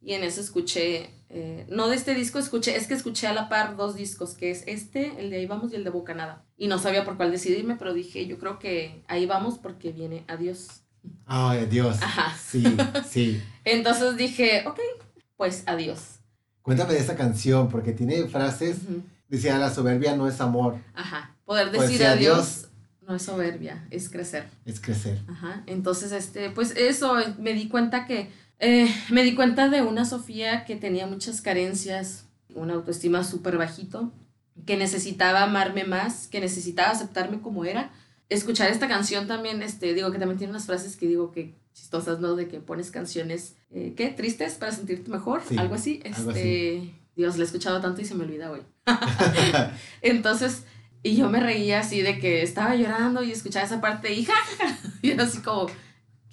Y 0.00 0.14
en 0.14 0.22
eso 0.22 0.40
escuché, 0.40 1.10
eh, 1.28 1.66
no 1.68 1.88
de 1.88 1.96
este 1.96 2.14
disco, 2.14 2.38
escuché, 2.38 2.76
es 2.76 2.86
que 2.86 2.94
escuché 2.94 3.26
a 3.26 3.32
la 3.32 3.48
par 3.48 3.76
dos 3.76 3.96
discos, 3.96 4.34
que 4.34 4.50
es 4.50 4.62
este, 4.66 5.18
el 5.18 5.30
de 5.30 5.36
Ahí 5.36 5.46
Vamos 5.46 5.72
y 5.72 5.76
el 5.76 5.84
de 5.84 5.90
Bocanada. 5.90 6.44
Y 6.56 6.68
no 6.68 6.78
sabía 6.78 7.04
por 7.04 7.16
cuál 7.16 7.30
decidirme, 7.30 7.76
pero 7.76 7.92
dije, 7.92 8.26
yo 8.26 8.38
creo 8.38 8.58
que 8.58 9.02
ahí 9.08 9.26
vamos 9.26 9.58
porque 9.58 9.92
viene 9.92 10.24
Adiós. 10.28 10.85
Ay, 11.26 11.66
Dios. 11.66 11.98
Ajá. 12.02 12.36
Sí, 12.36 12.64
sí. 13.08 13.42
Entonces 13.64 14.16
dije, 14.16 14.64
ok, 14.66 14.78
pues 15.36 15.62
adiós. 15.66 16.20
Cuéntame 16.62 16.94
de 16.94 17.00
esta 17.00 17.16
canción, 17.16 17.68
porque 17.68 17.92
tiene 17.92 18.26
frases, 18.26 18.78
decía, 19.28 19.58
la 19.58 19.72
soberbia 19.72 20.16
no 20.16 20.28
es 20.28 20.40
amor. 20.40 20.78
Ajá. 20.94 21.34
Poder 21.44 21.70
pues 21.70 21.88
decir 21.88 22.04
adiós, 22.06 22.68
no 23.06 23.14
es 23.14 23.22
soberbia, 23.22 23.86
es 23.90 24.08
crecer. 24.08 24.48
Es 24.64 24.80
crecer. 24.80 25.20
Ajá. 25.28 25.62
Entonces, 25.66 26.12
este, 26.12 26.50
pues 26.50 26.72
eso, 26.76 27.14
me 27.38 27.52
di 27.52 27.68
cuenta 27.68 28.04
que, 28.06 28.30
eh, 28.58 28.88
me 29.10 29.22
di 29.22 29.34
cuenta 29.34 29.68
de 29.68 29.82
una 29.82 30.04
Sofía 30.04 30.64
que 30.64 30.76
tenía 30.76 31.06
muchas 31.06 31.40
carencias, 31.40 32.24
una 32.54 32.74
autoestima 32.74 33.22
súper 33.22 33.58
bajito, 33.58 34.12
que 34.64 34.76
necesitaba 34.76 35.42
amarme 35.42 35.84
más, 35.84 36.26
que 36.26 36.40
necesitaba 36.40 36.90
aceptarme 36.90 37.40
como 37.40 37.64
era 37.64 37.92
escuchar 38.28 38.70
esta 38.70 38.88
canción 38.88 39.26
también, 39.26 39.62
este, 39.62 39.94
digo 39.94 40.10
que 40.10 40.18
también 40.18 40.38
tiene 40.38 40.52
unas 40.52 40.66
frases 40.66 40.96
que 40.96 41.06
digo 41.06 41.32
que 41.32 41.54
chistosas, 41.72 42.20
¿no? 42.20 42.36
De 42.36 42.48
que 42.48 42.60
pones 42.60 42.90
canciones, 42.90 43.56
eh, 43.70 43.94
¿qué? 43.96 44.08
Tristes 44.08 44.54
para 44.54 44.72
sentirte 44.72 45.10
mejor, 45.10 45.42
algo 45.58 45.74
así. 45.74 46.00
Este, 46.04 46.94
Dios, 47.14 47.36
la 47.36 47.42
he 47.42 47.46
escuchado 47.46 47.80
tanto 47.80 48.00
y 48.00 48.04
se 48.04 48.14
me 48.14 48.24
olvida 48.24 48.50
hoy. 48.50 48.60
Entonces, 50.02 50.64
y 51.02 51.16
yo 51.16 51.28
me 51.28 51.38
reía 51.38 51.80
así 51.80 52.00
de 52.02 52.18
que 52.18 52.42
estaba 52.42 52.74
llorando 52.74 53.22
y 53.22 53.30
escuchaba 53.30 53.66
esa 53.66 53.80
parte 53.80 54.12
y 54.12 54.24
jajaja. 54.24 54.78
Y 55.02 55.10
era 55.10 55.24
así 55.24 55.38
como, 55.40 55.66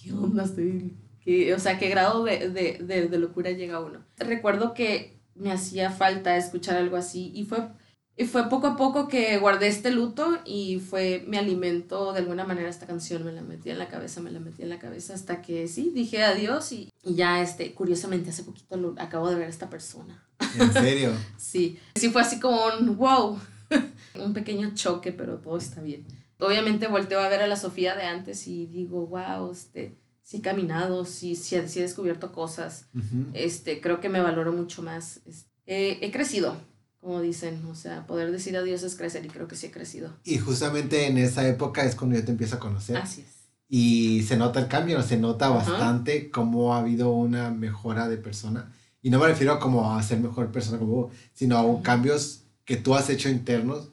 ¿qué 0.02 0.14
onda 0.14 0.46
estoy? 0.46 0.96
¿Qué? 1.20 1.54
O 1.54 1.60
sea, 1.60 1.78
¿qué 1.78 1.90
grado 1.90 2.24
de, 2.24 2.50
de, 2.50 2.80
de, 2.82 3.08
de 3.08 3.18
locura 3.20 3.52
llega 3.52 3.82
uno? 3.82 4.04
Recuerdo 4.18 4.74
que 4.74 5.20
me 5.36 5.52
hacía 5.52 5.92
falta 5.92 6.38
escuchar 6.38 6.78
algo 6.78 6.96
así 6.96 7.32
y 7.36 7.44
fue 7.44 7.68
y 8.16 8.26
fue 8.26 8.48
poco 8.48 8.68
a 8.68 8.76
poco 8.76 9.08
que 9.08 9.38
guardé 9.40 9.68
este 9.68 9.90
luto 9.90 10.38
y 10.46 10.80
fue 10.80 11.24
mi 11.28 11.38
alimento 11.38 12.14
de 12.14 12.20
alguna 12.20 12.44
manera 12.44 12.70
esta 12.70 12.86
canción, 12.86 13.26
me 13.26 13.32
la 13.32 13.42
metí 13.42 13.72
en 13.72 13.80
la 13.80 13.88
cabeza, 13.88 14.22
me 14.22 14.30
la 14.30 14.40
metí 14.40 14.62
en 14.62 14.70
la 14.70 14.78
cabeza 14.78 15.16
hasta 15.16 15.42
que 15.42 15.68
sí, 15.68 15.92
dije 15.96 16.24
adiós 16.24 16.72
y, 16.74 16.92
y 17.04 17.16
ya, 17.16 17.42
este, 17.42 17.74
curiosamente 17.74 18.30
hace 18.30 18.44
poquito 18.44 18.78
lo, 18.78 18.94
acabo 19.00 19.30
de 19.30 19.36
ver 19.36 19.48
a 19.48 19.50
esta 19.50 19.70
persona. 19.70 20.24
¿En 20.60 20.72
serio? 20.74 21.12
sí, 21.38 21.80
sí 21.96 22.10
fue 22.10 22.22
así 22.22 22.40
como 22.40 22.60
un 22.80 22.96
wow, 22.98 23.40
un 24.24 24.34
pequeño 24.34 24.76
choque, 24.76 25.12
pero 25.12 25.40
todo 25.40 25.58
está 25.58 25.82
bien. 25.82 26.06
Obviamente 26.40 26.88
volteo 26.88 27.20
a 27.20 27.30
ver 27.30 27.42
a 27.42 27.48
la 27.48 27.56
Sofía 27.56 27.96
de 27.96 28.04
antes 28.04 28.48
y 28.48 28.68
digo, 28.68 29.08
wow, 29.08 29.52
este, 29.52 29.98
sí 30.22 30.38
he 30.38 30.42
caminado, 30.42 31.06
sí, 31.06 31.36
sí, 31.36 31.56
he 31.56 31.62
descubierto 31.62 32.32
cosas, 32.32 32.90
este, 33.34 33.82
creo 33.82 34.00
que 34.02 34.10
me 34.10 34.20
valoro 34.20 34.52
mucho 34.52 34.84
más, 34.84 35.22
he 35.66 36.12
crecido, 36.12 36.58
como 37.04 37.22
dicen, 37.22 37.62
o 37.70 37.76
sea, 37.76 38.08
poder 38.08 38.32
decir 38.32 38.56
adiós 38.56 38.82
es 38.82 38.96
crecer 38.96 39.26
y 39.26 39.28
creo 39.28 39.48
que 39.50 39.58
sí 39.58 39.68
he 39.68 39.72
crecido. 39.72 40.10
Y 40.24 40.38
justamente 40.38 41.06
en 41.06 41.18
esa 41.18 41.46
época 41.46 41.84
es 41.84 41.96
cuando 41.96 42.16
yo 42.16 42.24
te 42.24 42.32
empiezo 42.32 42.56
a 42.56 42.60
conocer. 42.60 42.96
Así 42.96 43.22
es. 43.22 43.44
Y 43.68 44.24
se 44.24 44.38
nota 44.38 44.62
el 44.62 44.68
cambio, 44.70 45.02
se 45.04 45.18
nota 45.18 45.50
bastante 45.50 46.32
cómo 46.32 46.74
ha 46.74 46.80
habido 46.80 47.12
una 47.12 47.50
mejora 47.50 48.08
de 48.08 48.18
persona. 48.18 48.72
Y 49.02 49.10
no 49.10 49.20
me 49.20 49.28
refiero 49.28 49.60
como 49.60 49.94
a 49.94 50.02
ser 50.02 50.20
mejor 50.22 50.50
persona 50.52 50.80
como 50.80 50.92
vos, 50.94 51.14
sino 51.34 51.58
a 51.58 51.82
cambios 51.82 52.44
que 52.64 52.78
tú 52.78 52.96
has 52.96 53.10
hecho 53.10 53.28
internos 53.28 53.90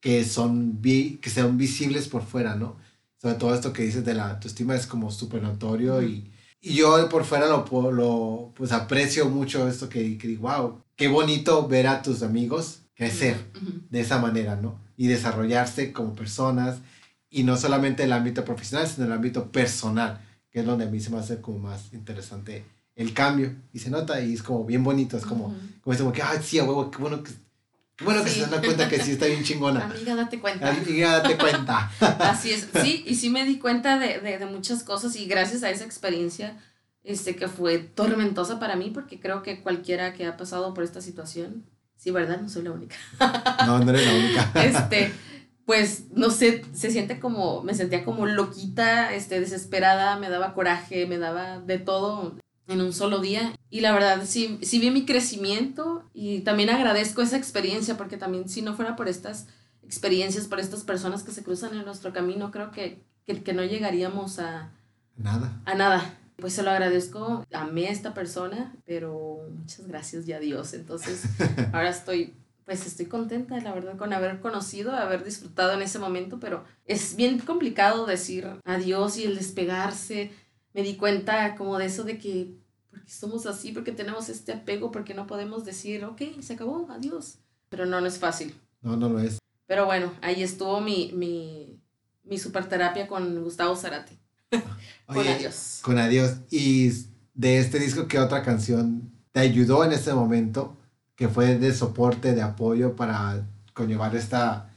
que 0.00 0.24
son, 0.24 0.80
vi 0.80 1.18
que 1.18 1.28
sean 1.28 1.58
visibles 1.58 2.08
por 2.08 2.22
fuera, 2.22 2.54
¿no? 2.54 2.76
Sobre 3.20 3.34
todo 3.34 3.54
esto 3.54 3.72
que 3.74 3.82
dices 3.82 4.04
de 4.04 4.14
la 4.14 4.30
autoestima 4.30 4.74
es 4.74 4.86
como 4.86 5.10
súper 5.10 5.42
notorio 5.42 6.02
y, 6.02 6.30
y, 6.62 6.74
yo 6.74 7.08
por 7.10 7.24
fuera 7.24 7.46
lo, 7.46 7.66
lo 7.90 8.52
pues 8.54 8.72
aprecio 8.72 9.28
mucho 9.28 9.68
esto 9.68 9.88
que, 9.88 10.16
que 10.16 10.28
digo, 10.28 10.48
wow, 10.48 10.83
qué 10.96 11.08
bonito 11.08 11.66
ver 11.68 11.86
a 11.86 12.02
tus 12.02 12.22
amigos 12.22 12.80
crecer 12.94 13.36
de 13.90 14.00
esa 14.00 14.18
manera, 14.18 14.56
¿no? 14.56 14.78
Y 14.96 15.08
desarrollarse 15.08 15.92
como 15.92 16.14
personas, 16.14 16.78
y 17.28 17.42
no 17.42 17.56
solamente 17.56 18.04
en 18.04 18.10
el 18.10 18.12
ámbito 18.12 18.44
profesional, 18.44 18.86
sino 18.86 19.06
en 19.06 19.12
el 19.12 19.16
ámbito 19.16 19.50
personal, 19.50 20.20
que 20.50 20.60
es 20.60 20.66
donde 20.66 20.84
a 20.84 20.88
mí 20.88 21.00
se 21.00 21.10
me 21.10 21.18
hace 21.18 21.40
como 21.40 21.58
más 21.58 21.92
interesante 21.92 22.64
el 22.94 23.12
cambio, 23.12 23.52
y 23.72 23.80
se 23.80 23.90
nota, 23.90 24.20
y 24.20 24.34
es 24.34 24.42
como 24.42 24.64
bien 24.64 24.84
bonito, 24.84 25.16
es 25.16 25.26
como, 25.26 25.52
como, 25.82 25.92
es 25.92 25.98
como 25.98 26.12
que, 26.12 26.22
ay, 26.22 26.38
sí, 26.42 26.60
a 26.60 26.64
huevo, 26.64 26.92
qué 26.92 26.98
bueno 26.98 27.24
que, 27.24 27.32
Bueno, 28.04 28.22
que 28.22 28.30
se 28.30 28.46
dan 28.46 28.62
cuenta 28.62 28.88
que 28.88 29.02
sí 29.02 29.12
está 29.12 29.26
bien 29.26 29.42
chingona. 29.42 29.84
Amiga, 29.84 30.14
date 30.14 30.38
cuenta. 30.38 30.70
Amiga, 30.70 31.18
date 31.18 31.36
cuenta. 31.36 31.90
Así 32.20 32.52
es. 32.52 32.68
Sí, 32.82 33.02
y 33.04 33.16
sí 33.16 33.30
me 33.30 33.44
di 33.44 33.58
cuenta 33.58 33.98
de, 33.98 34.20
de, 34.20 34.38
de, 34.38 34.46
muchas 34.46 34.84
cosas 34.84 35.16
y 35.16 35.26
gracias 35.26 35.64
a 35.64 35.70
esa 35.70 35.84
experiencia, 35.84 36.56
este, 37.04 37.36
que 37.36 37.48
fue 37.48 37.78
tormentosa 37.78 38.58
para 38.58 38.76
mí, 38.76 38.90
porque 38.90 39.20
creo 39.20 39.42
que 39.42 39.62
cualquiera 39.62 40.14
que 40.14 40.26
ha 40.26 40.36
pasado 40.36 40.72
por 40.74 40.84
esta 40.84 41.02
situación, 41.02 41.64
sí, 41.96 42.10
¿verdad? 42.10 42.40
No 42.40 42.48
soy 42.48 42.62
la 42.62 42.72
única. 42.72 42.96
No, 43.66 43.78
no 43.78 43.90
eres 43.90 44.06
la 44.06 44.14
única. 44.14 44.52
Este, 44.64 45.12
pues, 45.66 46.04
no 46.14 46.30
sé, 46.30 46.64
se 46.72 46.90
siente 46.90 47.20
como, 47.20 47.62
me 47.62 47.74
sentía 47.74 48.04
como 48.04 48.26
loquita, 48.26 49.12
este, 49.14 49.38
desesperada, 49.38 50.18
me 50.18 50.30
daba 50.30 50.54
coraje, 50.54 51.06
me 51.06 51.18
daba 51.18 51.60
de 51.60 51.78
todo 51.78 52.36
en 52.68 52.80
un 52.80 52.92
solo 52.94 53.20
día. 53.20 53.54
Y 53.68 53.80
la 53.80 53.92
verdad, 53.92 54.22
sí, 54.24 54.58
sí 54.62 54.78
vi 54.78 54.90
mi 54.90 55.04
crecimiento 55.04 56.08
y 56.14 56.40
también 56.40 56.70
agradezco 56.70 57.20
esa 57.20 57.36
experiencia 57.36 57.96
porque 57.96 58.16
también 58.16 58.48
si 58.48 58.62
no 58.62 58.74
fuera 58.74 58.96
por 58.96 59.08
estas 59.08 59.46
experiencias, 59.82 60.46
por 60.46 60.60
estas 60.60 60.84
personas 60.84 61.22
que 61.22 61.32
se 61.32 61.42
cruzan 61.42 61.74
en 61.74 61.84
nuestro 61.84 62.12
camino, 62.14 62.50
creo 62.50 62.70
que, 62.70 63.04
que, 63.26 63.42
que 63.42 63.52
no 63.52 63.62
llegaríamos 63.62 64.38
a 64.38 64.72
nada. 65.16 65.60
A 65.66 65.74
nada. 65.74 66.18
Pues 66.36 66.52
se 66.52 66.62
lo 66.62 66.70
agradezco, 66.70 67.44
amé 67.52 67.88
a 67.88 67.92
esta 67.92 68.12
persona, 68.12 68.74
pero 68.84 69.48
muchas 69.50 69.86
gracias 69.86 70.26
ya 70.26 70.38
Dios. 70.40 70.74
Entonces, 70.74 71.24
ahora 71.72 71.90
estoy, 71.90 72.34
pues 72.64 72.86
estoy 72.86 73.06
contenta, 73.06 73.58
la 73.60 73.72
verdad, 73.72 73.96
con 73.96 74.12
haber 74.12 74.40
conocido, 74.40 74.92
haber 74.92 75.24
disfrutado 75.24 75.72
en 75.72 75.82
ese 75.82 75.98
momento, 75.98 76.40
pero 76.40 76.64
es 76.86 77.16
bien 77.16 77.38
complicado 77.38 78.06
decir 78.06 78.48
adiós 78.64 79.16
y 79.16 79.24
el 79.24 79.36
despegarse 79.36 80.32
me 80.74 80.82
di 80.82 80.96
cuenta 80.96 81.54
como 81.54 81.78
de 81.78 81.86
eso 81.86 82.02
de 82.02 82.18
que, 82.18 82.56
porque 82.90 83.10
somos 83.10 83.46
así, 83.46 83.72
porque 83.72 83.92
tenemos 83.92 84.28
este 84.28 84.52
apego, 84.52 84.90
porque 84.90 85.14
no 85.14 85.26
podemos 85.26 85.64
decir, 85.64 86.04
ok, 86.04 86.22
se 86.40 86.54
acabó, 86.54 86.88
adiós. 86.90 87.38
Pero 87.68 87.86
no, 87.86 88.00
no 88.00 88.06
es 88.06 88.18
fácil. 88.18 88.54
No, 88.82 88.96
no 88.96 89.08
lo 89.08 89.20
es. 89.20 89.38
Pero 89.66 89.86
bueno, 89.86 90.12
ahí 90.20 90.42
estuvo 90.42 90.80
mi, 90.80 91.12
mi, 91.14 91.80
mi 92.24 92.38
superterapia 92.38 93.06
con 93.06 93.42
Gustavo 93.42 93.76
Zarate. 93.76 94.18
con 95.06 95.26
adiós. 95.26 95.80
Con 95.82 95.98
adiós. 95.98 96.36
Y 96.50 96.90
de 97.34 97.58
este 97.58 97.78
disco, 97.78 98.06
¿qué 98.08 98.18
otra 98.18 98.42
canción 98.42 99.12
te 99.32 99.40
ayudó 99.40 99.84
en 99.84 99.92
ese 99.92 100.14
momento? 100.14 100.76
Que 101.16 101.28
fue 101.28 101.58
de 101.58 101.72
soporte, 101.74 102.34
de 102.34 102.42
apoyo 102.42 102.96
para 102.96 103.46
conllevar 103.72 104.14
esta, 104.16 104.70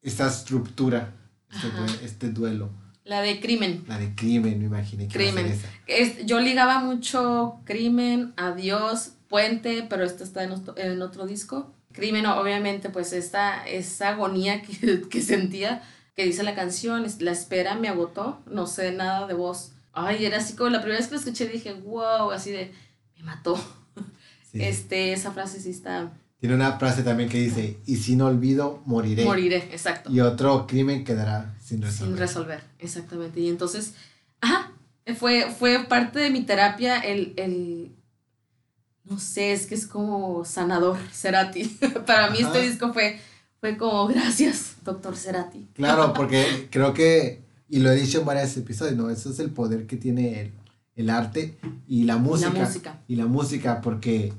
esta 0.00 0.28
estructura, 0.28 1.14
este, 1.50 2.04
este 2.04 2.30
duelo. 2.30 2.70
La 3.04 3.20
de 3.20 3.40
crimen. 3.40 3.84
La 3.88 3.98
de 3.98 4.14
crimen, 4.14 4.60
me 4.60 4.66
imaginé 4.66 5.08
que 5.08 5.18
crimen. 5.18 5.58
Es, 5.86 6.24
yo 6.24 6.40
ligaba 6.40 6.78
mucho 6.80 7.60
crimen, 7.64 8.32
adiós, 8.36 9.12
puente, 9.28 9.84
pero 9.88 10.04
esto 10.04 10.22
está 10.22 10.44
en 10.44 10.52
otro, 10.52 10.74
en 10.76 11.02
otro 11.02 11.26
disco. 11.26 11.74
Crimen, 11.92 12.26
obviamente, 12.26 12.90
pues 12.90 13.12
esta, 13.12 13.66
esa 13.66 14.10
agonía 14.10 14.62
que, 14.62 15.02
que 15.10 15.20
sentía, 15.20 15.82
que 16.14 16.24
dice 16.24 16.42
la 16.42 16.54
canción, 16.54 17.06
la 17.20 17.30
espera 17.30 17.74
me 17.74 17.88
agotó, 17.88 18.40
no 18.46 18.66
sé 18.66 18.92
nada 18.92 19.26
de 19.26 19.34
voz. 19.34 19.72
Ay, 19.92 20.24
era 20.24 20.38
así 20.38 20.54
como 20.54 20.70
la 20.70 20.80
primera 20.80 20.98
vez 20.98 21.08
que 21.08 21.14
lo 21.14 21.20
escuché 21.20 21.48
dije, 21.48 21.74
wow, 21.74 22.30
así 22.30 22.50
de, 22.50 22.72
me 23.16 23.22
mató. 23.24 23.58
Este, 24.52 25.14
esa 25.14 25.32
frase 25.32 25.60
sí 25.60 25.70
está 25.70 26.12
tiene 26.42 26.56
una 26.56 26.76
frase 26.76 27.04
también 27.04 27.28
que 27.28 27.38
dice, 27.38 27.78
y 27.86 27.94
si 27.98 28.16
no 28.16 28.26
olvido, 28.26 28.82
moriré. 28.84 29.24
Moriré, 29.24 29.58
exacto. 29.70 30.10
Y 30.10 30.18
otro 30.18 30.66
crimen 30.66 31.04
quedará 31.04 31.54
sin 31.60 31.80
resolver. 31.80 32.08
Sin 32.08 32.18
resolver, 32.18 32.64
exactamente. 32.80 33.38
Y 33.38 33.48
entonces, 33.48 33.94
ajá, 34.40 34.72
fue, 35.16 35.54
fue 35.56 35.84
parte 35.84 36.18
de 36.18 36.30
mi 36.30 36.42
terapia 36.42 36.98
el, 36.98 37.34
el, 37.36 37.92
no 39.04 39.20
sé, 39.20 39.52
es 39.52 39.68
que 39.68 39.76
es 39.76 39.86
como 39.86 40.44
sanador, 40.44 40.98
Cerati. 41.12 41.62
Para 42.08 42.30
mí 42.30 42.38
este 42.40 42.60
disco 42.60 42.92
fue, 42.92 43.20
fue 43.62 43.76
como, 43.76 44.08
gracias, 44.08 44.74
doctor 44.84 45.16
Cerati. 45.16 45.68
Claro, 45.72 46.12
porque 46.16 46.68
creo 46.70 46.92
que, 46.92 47.44
y 47.68 47.78
lo 47.78 47.92
he 47.92 47.94
dicho 47.94 48.18
en 48.18 48.26
varios 48.26 48.56
episodios, 48.56 48.96
¿no? 48.96 49.08
Eso 49.08 49.30
es 49.30 49.38
el 49.38 49.50
poder 49.50 49.86
que 49.86 49.96
tiene 49.96 50.40
el, 50.40 50.52
el 50.96 51.08
arte 51.08 51.56
y 51.86 52.02
la 52.02 52.16
música. 52.16 52.52
La 52.52 52.64
música. 52.66 53.02
Y 53.06 53.14
la 53.14 53.26
música, 53.26 53.80
porque 53.80 54.32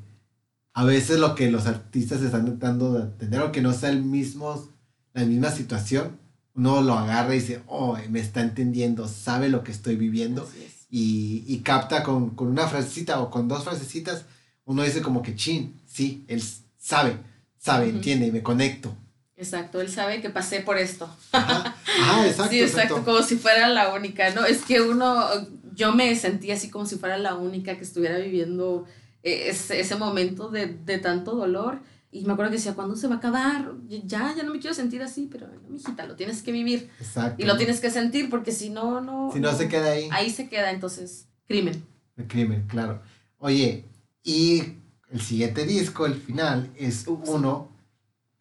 a 0.74 0.84
veces 0.84 1.20
lo 1.20 1.36
que 1.36 1.50
los 1.50 1.68
artistas 1.68 2.22
están 2.22 2.46
tratando 2.46 2.94
de 2.94 3.04
entender, 3.04 3.40
aunque 3.40 3.62
no 3.62 3.72
sea 3.72 3.92
el 3.92 4.04
mismo, 4.04 4.70
la 5.14 5.24
misma 5.24 5.52
situación, 5.52 6.20
uno 6.54 6.82
lo 6.82 6.94
agarra 6.94 7.34
y 7.34 7.40
dice, 7.40 7.62
oh, 7.68 7.98
me 8.10 8.20
está 8.20 8.42
entendiendo, 8.42 9.08
sabe 9.08 9.48
lo 9.48 9.64
que 9.64 9.72
estoy 9.72 9.96
viviendo 9.96 10.48
y, 10.90 11.46
y, 11.48 11.60
capta 11.60 12.04
con, 12.04 12.32
con, 12.32 12.50
una 12.50 12.68
frasecita 12.68 13.22
o 13.22 13.32
con 13.32 13.48
dos 13.48 13.64
frasecitas, 13.64 14.26
uno 14.66 14.84
dice 14.84 15.02
como 15.02 15.24
que, 15.24 15.36
chin, 15.36 15.80
sí, 15.88 16.26
él 16.28 16.44
sabe, 16.78 17.18
sabe, 17.58 17.88
entiende, 17.90 18.30
me 18.30 18.44
conecto. 18.44 18.96
Exacto, 19.36 19.82
él 19.82 19.90
sabe 19.90 20.22
que 20.22 20.30
pasé 20.30 20.62
por 20.62 20.78
esto. 20.78 21.10
Ah, 22.06 22.26
exacto. 22.26 22.52
sí, 22.52 22.60
exacto, 22.60 23.04
como 23.06 23.22
si 23.22 23.36
fuera 23.36 23.70
la 23.70 23.94
única, 23.94 24.32
¿no? 24.32 24.46
Es 24.46 24.64
que 24.64 24.82
uno, 24.82 25.28
yo 25.76 25.94
me 25.94 26.16
sentí 26.16 26.50
así 26.50 26.72
como 26.72 26.88
si 26.88 26.96
fuera 26.96 27.20
la 27.20 27.36
única 27.36 27.78
que 27.78 27.84
estuviera 27.84 28.18
viviendo 28.18 28.86
e-, 29.22 29.50
ese, 29.50 29.80
ese 29.80 29.96
momento 29.96 30.50
de, 30.50 30.68
de, 30.68 30.98
tanto 30.98 31.36
dolor. 31.36 31.80
Y 32.12 32.26
me 32.26 32.34
acuerdo 32.34 32.52
que 32.52 32.58
decía, 32.58 32.74
¿cuándo 32.74 32.96
se 32.96 33.08
va 33.08 33.16
a 33.16 33.18
acabar? 33.18 33.74
Ya, 33.88 34.34
ya 34.36 34.44
no 34.44 34.54
me 34.54 34.60
quiero 34.60 34.74
sentir 34.74 35.04
así, 35.04 35.30
pero 35.32 35.48
no, 35.48 35.70
mijita, 35.70 36.06
lo 36.06 36.16
tienes 36.16 36.42
que 36.42 36.52
vivir. 36.52 36.90
Exacto. 37.00 37.42
Y 37.42 37.46
lo 37.46 37.58
tienes 37.58 37.80
que 37.80 37.90
sentir 37.92 38.30
porque 38.30 38.52
si 38.52 38.70
no, 38.70 39.02
no. 39.02 39.32
Si 39.32 39.40
no, 39.40 39.56
se 39.56 39.68
queda 39.68 39.92
ahí. 39.92 40.10
Ahí 40.12 40.30
se 40.30 40.50
queda, 40.50 40.72
entonces, 40.72 41.28
crimen. 41.48 41.86
El 42.18 42.28
crimen, 42.28 42.66
claro. 42.68 43.02
Oye, 43.38 43.86
y 44.24 44.64
el 45.12 45.22
siguiente 45.22 45.66
disco, 45.66 46.06
el 46.06 46.16
final, 46.16 46.72
es 46.78 47.06
uno, 47.08 47.73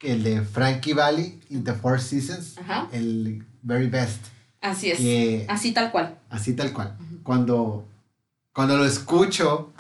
el 0.02 0.22
de 0.22 0.42
Frankie 0.42 0.94
Valley 0.94 1.40
in 1.50 1.64
the 1.64 1.72
Four 1.72 2.00
Seasons, 2.00 2.56
el 2.92 3.44
Very 3.62 3.88
Best. 3.88 4.26
Así 4.60 4.90
es. 4.90 5.48
así 5.48 5.72
tal 5.72 5.90
cual. 5.90 6.18
Así 6.30 6.54
tal 6.54 6.72
cual. 6.72 6.96
Cuando, 7.22 7.88
cuando 8.52 8.76
lo 8.76 8.84
escucho, 8.84 9.72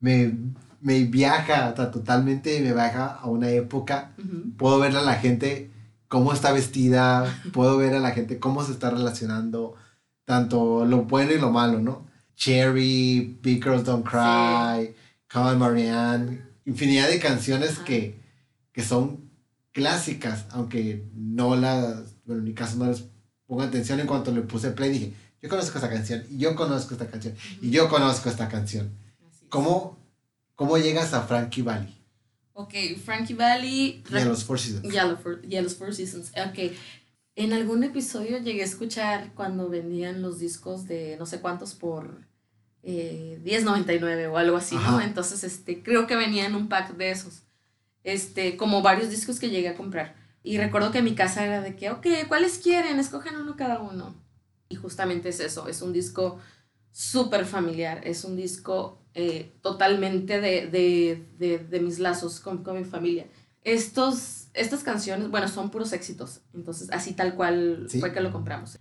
me, 0.00 0.32
me 0.80 1.04
viaja 1.04 1.74
totalmente, 1.74 2.60
me 2.60 2.72
viaja 2.72 3.06
a 3.06 3.26
una 3.26 3.48
época. 3.50 4.12
Puedo 4.56 4.78
ver 4.78 4.96
a 4.96 5.02
la 5.02 5.14
gente 5.14 5.70
cómo 6.08 6.32
está 6.32 6.52
vestida, 6.52 7.42
puedo 7.52 7.76
ver 7.76 7.94
a 7.94 8.00
la 8.00 8.12
gente 8.12 8.38
cómo 8.38 8.62
se 8.64 8.72
está 8.72 8.90
relacionando, 8.90 9.74
tanto 10.24 10.84
lo 10.84 11.02
bueno 11.04 11.32
y 11.32 11.38
lo 11.38 11.50
malo, 11.50 11.80
¿no? 11.80 12.06
Cherry, 12.36 13.38
Big 13.42 13.62
Girls 13.62 13.84
Don't 13.84 14.06
Cry, 14.06 14.94
Come 15.32 15.50
on 15.50 15.58
Marianne, 15.58 16.42
infinidad 16.64 17.08
de 17.08 17.18
canciones 17.18 17.78
que, 17.78 18.20
que 18.72 18.82
son 18.82 19.30
clásicas, 19.74 20.46
aunque 20.50 21.04
no 21.14 21.56
las, 21.56 22.14
bueno, 22.24 22.40
en 22.40 22.44
mi 22.44 22.54
caso 22.54 22.76
no 22.78 22.86
les 22.86 23.04
pongo 23.46 23.60
atención 23.60 24.00
en 24.00 24.06
cuanto 24.06 24.30
le 24.30 24.40
puse 24.40 24.70
play, 24.70 24.90
dije, 24.90 25.12
yo 25.42 25.50
conozco 25.50 25.76
esta 25.76 25.90
canción, 25.90 26.24
y 26.30 26.38
yo 26.38 26.54
conozco 26.54 26.94
esta 26.94 27.08
canción, 27.08 27.34
y 27.60 27.70
yo 27.70 27.90
conozco 27.90 28.30
esta 28.30 28.48
canción. 28.48 28.96
¿Cómo, 29.50 29.98
¿Cómo 30.54 30.78
llegas 30.78 31.12
a 31.12 31.22
Frankie 31.22 31.62
Valley? 31.62 31.94
Ok, 32.54 32.72
Frankie 33.04 33.34
Valley. 33.34 34.02
Y 34.08 34.16
a 34.16 34.24
los 34.24 34.44
Four 34.44 34.58
Seasons. 34.58 34.92
Y 34.92 34.96
a, 34.96 35.04
los 35.62 35.74
Four, 35.74 35.94
Seasons. 35.94 36.30
Ok. 36.30 36.72
En 37.36 37.52
algún 37.52 37.82
episodio 37.82 38.38
llegué 38.38 38.62
a 38.62 38.64
escuchar 38.64 39.32
cuando 39.34 39.68
vendían 39.68 40.22
los 40.22 40.38
discos 40.38 40.86
de 40.86 41.16
no 41.18 41.26
sé 41.26 41.40
cuántos 41.40 41.74
por 41.74 42.26
eh, 42.84 43.40
10.99 43.44 44.30
o 44.30 44.38
algo 44.38 44.56
así, 44.56 44.76
¿no? 44.76 45.00
Entonces, 45.00 45.42
este, 45.42 45.82
creo 45.82 46.06
que 46.06 46.14
venían 46.14 46.54
un 46.54 46.68
pack 46.68 46.96
de 46.96 47.10
esos. 47.10 47.43
Este, 48.04 48.56
como 48.56 48.82
varios 48.82 49.10
discos 49.10 49.40
que 49.40 49.50
llegué 49.50 49.68
a 49.68 49.76
comprar. 49.76 50.14
Y 50.44 50.58
recuerdo 50.58 50.92
que 50.92 51.02
mi 51.02 51.14
casa 51.14 51.44
era 51.44 51.62
de 51.62 51.74
que, 51.74 51.90
ok, 51.90 52.06
¿cuáles 52.28 52.58
quieren? 52.58 53.00
Escogen 53.00 53.36
uno 53.36 53.56
cada 53.56 53.80
uno. 53.80 54.14
Y 54.68 54.76
justamente 54.76 55.30
es 55.30 55.40
eso, 55.40 55.68
es 55.68 55.82
un 55.82 55.92
disco 55.92 56.38
súper 56.92 57.44
familiar, 57.44 58.00
es 58.04 58.24
un 58.24 58.36
disco 58.36 59.02
eh, 59.14 59.52
totalmente 59.62 60.40
de, 60.40 60.68
de, 60.68 61.26
de, 61.38 61.58
de, 61.58 61.80
mis 61.80 61.98
lazos 61.98 62.40
con, 62.40 62.62
con 62.62 62.76
mi 62.78 62.84
familia. 62.84 63.26
Estos, 63.62 64.48
estas 64.54 64.84
canciones, 64.84 65.30
bueno, 65.30 65.48
son 65.48 65.70
puros 65.70 65.92
éxitos, 65.92 66.42
entonces 66.54 66.90
así 66.92 67.14
tal 67.14 67.34
cual 67.34 67.88
fue 67.98 68.12
que 68.12 68.20
lo 68.20 68.30
compramos. 68.30 68.78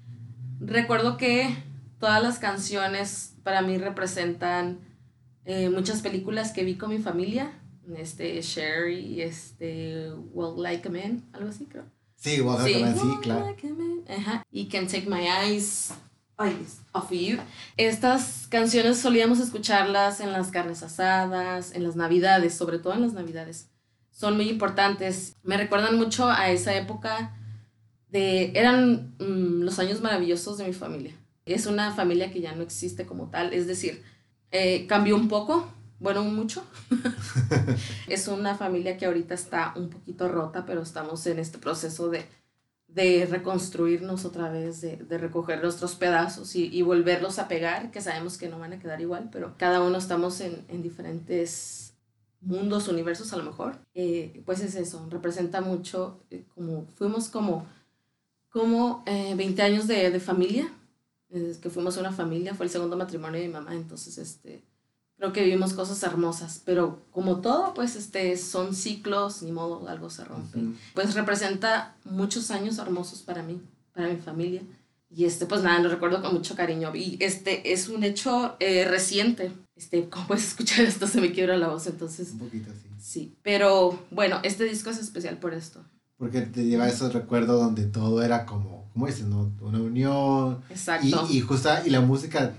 Recuerdo 0.60 1.18
que 1.18 1.56
todas 1.98 2.22
las 2.22 2.40
canciones 2.40 3.36
para 3.44 3.62
mí 3.62 3.78
representan 3.78 4.80
eh, 5.46 5.70
muchas 5.70 6.02
películas 6.02 6.52
que 6.52 6.64
vi 6.64 6.76
con 6.76 6.90
mi 6.90 7.00
familia, 7.00 7.52
este 7.98 8.42
Sherry, 8.42 9.22
este 9.22 10.12
Well 10.34 10.62
Like 10.62 10.88
a 10.88 10.92
Man, 10.92 11.24
algo 11.34 11.50
así 11.50 11.66
creo. 11.66 11.86
Sí, 12.16 12.42
Well 12.42 12.58
Like 12.60 12.84
a 12.84 12.86
Man, 12.86 12.98
sí, 12.98 13.18
claro. 13.22 13.46
Like 13.46 13.68
Y 14.52 14.68
Can 14.68 14.88
Take 14.88 15.08
My 15.08 15.28
Eyes, 15.28 15.94
of 16.92 17.12
You. 17.12 17.38
Estas 17.78 18.48
canciones 18.50 18.98
solíamos 19.00 19.40
escucharlas 19.40 20.20
en 20.20 20.32
las 20.32 20.52
carnes 20.52 20.84
asadas, 20.84 21.74
en 21.74 21.84
las 21.84 21.96
navidades, 21.96 22.54
sobre 22.54 22.80
todo 22.80 22.94
en 22.94 23.02
las 23.02 23.14
navidades. 23.14 23.70
Son 24.12 24.36
muy 24.36 24.50
importantes. 24.50 25.36
Me 25.44 25.58
recuerdan 25.58 25.98
mucho 25.98 26.30
a 26.30 26.50
esa 26.52 26.76
época 26.76 27.36
de... 28.10 28.52
Eran 28.56 29.16
mm, 29.20 29.64
los 29.64 29.80
años 29.80 30.02
maravillosos 30.02 30.58
de 30.58 30.66
mi 30.66 30.74
familia. 30.74 31.14
Es 31.46 31.66
una 31.66 31.92
familia 31.92 32.32
que 32.32 32.42
ya 32.42 32.54
no 32.54 32.64
existe 32.64 33.06
como 33.06 33.30
tal, 33.30 33.54
es 33.54 33.68
decir, 33.68 34.04
eh, 34.52 34.86
cambió 34.88 35.16
un 35.16 35.28
poco. 35.28 35.68
Bueno, 36.04 36.24
mucho. 36.26 36.66
es 38.10 38.28
una 38.28 38.56
familia 38.56 38.98
que 38.98 39.06
ahorita 39.06 39.34
está 39.34 39.74
un 39.78 39.90
poquito 39.90 40.28
rota, 40.28 40.66
pero 40.66 40.82
estamos 40.82 41.26
en 41.28 41.40
este 41.40 41.60
proceso 41.60 42.10
de, 42.10 42.26
de 42.90 43.26
reconstruirnos 43.26 44.26
otra 44.26 44.52
vez, 44.52 44.82
de, 44.82 44.98
de 44.98 45.18
recoger 45.18 45.64
nuestros 45.64 45.96
pedazos 45.96 46.58
y, 46.58 46.68
y, 46.68 46.82
volverlos 46.82 47.40
a 47.40 47.48
pegar, 47.48 47.90
que 47.90 48.02
sabemos 48.02 48.38
que 48.38 48.50
no 48.50 48.60
van 48.60 48.74
a 48.74 48.80
quedar 48.80 49.00
igual, 49.00 49.30
pero 49.32 49.56
cada 49.58 49.82
uno 49.82 49.98
estamos 49.98 50.42
en, 50.42 50.66
en 50.68 50.84
diferentes 50.84 51.94
mundos, 52.42 52.90
universos 52.90 53.32
a 53.32 53.38
lo 53.38 53.46
mejor. 53.46 53.80
Eh, 53.94 54.44
pues 54.46 54.60
es 54.60 54.76
eso, 54.76 55.08
representa 55.10 55.62
mucho, 55.62 56.22
eh, 56.32 56.44
como 56.54 56.86
fuimos 56.96 57.30
como, 57.30 57.66
como 58.50 59.06
20 59.06 59.42
eh, 59.42 59.66
años 59.66 59.88
de, 59.88 60.12
de 60.12 60.20
familia, 60.20 60.70
que 61.30 61.70
fuimos 61.70 61.96
una 61.96 62.12
familia, 62.12 62.54
fue 62.54 62.66
el 62.66 62.72
segundo 62.72 62.98
matrimonio 62.98 63.40
de 63.40 63.48
mi 63.48 63.54
mamá, 63.54 63.74
entonces 63.74 64.18
este 64.20 64.64
creo 65.24 65.32
que 65.32 65.44
vivimos 65.46 65.72
cosas 65.72 66.04
hermosas, 66.04 66.62
pero 66.66 67.00
como 67.10 67.40
todo, 67.40 67.74
pues 67.74 67.96
este, 67.96 68.36
son 68.36 68.76
ciclos, 68.76 69.42
ni 69.42 69.54
modo, 69.54 69.88
algo 69.88 70.10
se 70.10 70.26
rompe. 70.26 70.60
Pues 70.94 71.16
representa 71.16 71.96
muchos 72.04 72.52
años 72.52 72.78
hermosos 72.78 73.22
para 73.22 73.42
mí, 73.42 73.62
para 73.94 74.10
mi 74.10 74.18
familia. 74.18 74.62
Y 75.10 75.24
este, 75.24 75.46
pues 75.46 75.64
nada, 75.64 75.80
lo 75.80 75.88
recuerdo 75.88 76.22
con 76.22 76.34
mucho 76.34 76.58
cariño. 76.58 76.94
Y 76.94 77.16
este 77.22 77.72
es 77.72 77.88
un 77.88 78.04
hecho 78.04 78.58
eh, 78.60 78.86
reciente. 78.86 79.54
Este, 79.78 80.10
como 80.10 80.28
puedes 80.28 80.46
escuchar 80.46 80.84
esto, 80.84 81.08
se 81.08 81.22
me 81.22 81.32
quiebra 81.32 81.56
la 81.56 81.70
voz, 81.70 81.88
entonces. 81.88 82.34
Un 82.34 82.40
poquito, 82.40 82.72
sí. 82.74 82.90
Sí, 83.00 83.36
pero 83.44 83.98
bueno, 84.12 84.42
este 84.44 84.66
disco 84.66 84.90
es 84.90 84.98
especial 84.98 85.38
por 85.38 85.54
esto. 85.54 85.86
Porque 86.18 86.42
te 86.42 86.66
lleva 86.66 86.84
a 86.84 86.90
esos 86.90 87.14
recuerdos 87.14 87.62
donde 87.62 87.86
todo 87.86 88.22
era 88.24 88.46
como, 88.46 88.90
¿cómo 88.92 89.08
dices, 89.08 89.24
no? 89.24 89.54
Una 89.62 89.80
unión. 89.80 90.60
Exacto. 90.70 91.28
Y, 91.30 91.38
y, 91.38 91.40
justa, 91.40 91.82
y 91.86 91.92
la 91.92 92.02
música 92.02 92.54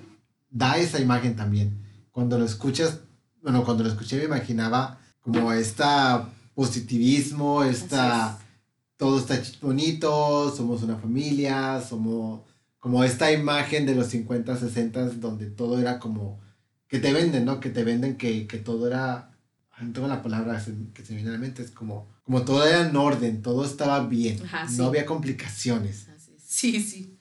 da 0.51 0.79
esa 0.79 0.99
imagen 0.99 1.37
también 1.37 1.84
cuando 2.15 2.39
lo 2.39 2.45
escuchas, 2.45 3.01
bueno, 3.43 3.65
cuando 3.65 3.83
lo 3.83 3.89
escuché 3.89 4.17
me 4.19 4.25
imaginaba 4.25 5.01
como 5.21 5.53
esta 5.53 6.31
positivismo, 6.55 7.65
esta, 7.65 8.39
todo 8.97 9.19
está 9.19 9.43
bonito, 9.61 10.55
somos 10.57 10.85
una 10.85 10.97
familia, 10.97 11.81
somos 11.81 12.43
como 12.79 13.03
esta 13.03 13.33
imagen 13.33 13.85
de 13.85 13.97
los 13.97 14.07
50, 14.07 14.57
60 14.57 15.07
donde 15.17 15.47
todo 15.47 15.81
era 15.81 15.99
como, 15.99 16.41
que 16.87 17.01
te 17.01 17.13
venden, 17.13 17.45
¿no? 17.47 17.59
Que 17.59 17.71
te 17.71 17.83
venden 17.83 18.17
que, 18.17 18.47
que 18.47 18.59
todo 18.59 18.87
era, 18.87 19.33
no 19.81 19.93
tengo 19.93 20.07
la 20.07 20.23
palabra 20.23 20.65
que 20.95 21.05
se 21.05 21.15
viene 21.17 21.31
a 21.31 21.33
la 21.33 21.39
mente, 21.39 21.63
es 21.63 21.73
como, 21.73 22.07
como 22.23 22.43
todo 22.43 22.65
era 22.65 22.89
en 22.89 22.95
orden, 22.95 23.43
todo 23.43 23.65
estaba 23.65 24.07
bien, 24.07 24.41
no 24.77 24.85
había 24.85 25.05
complicaciones. 25.05 26.07
Sí, 26.39 26.81
sí. 26.81 27.14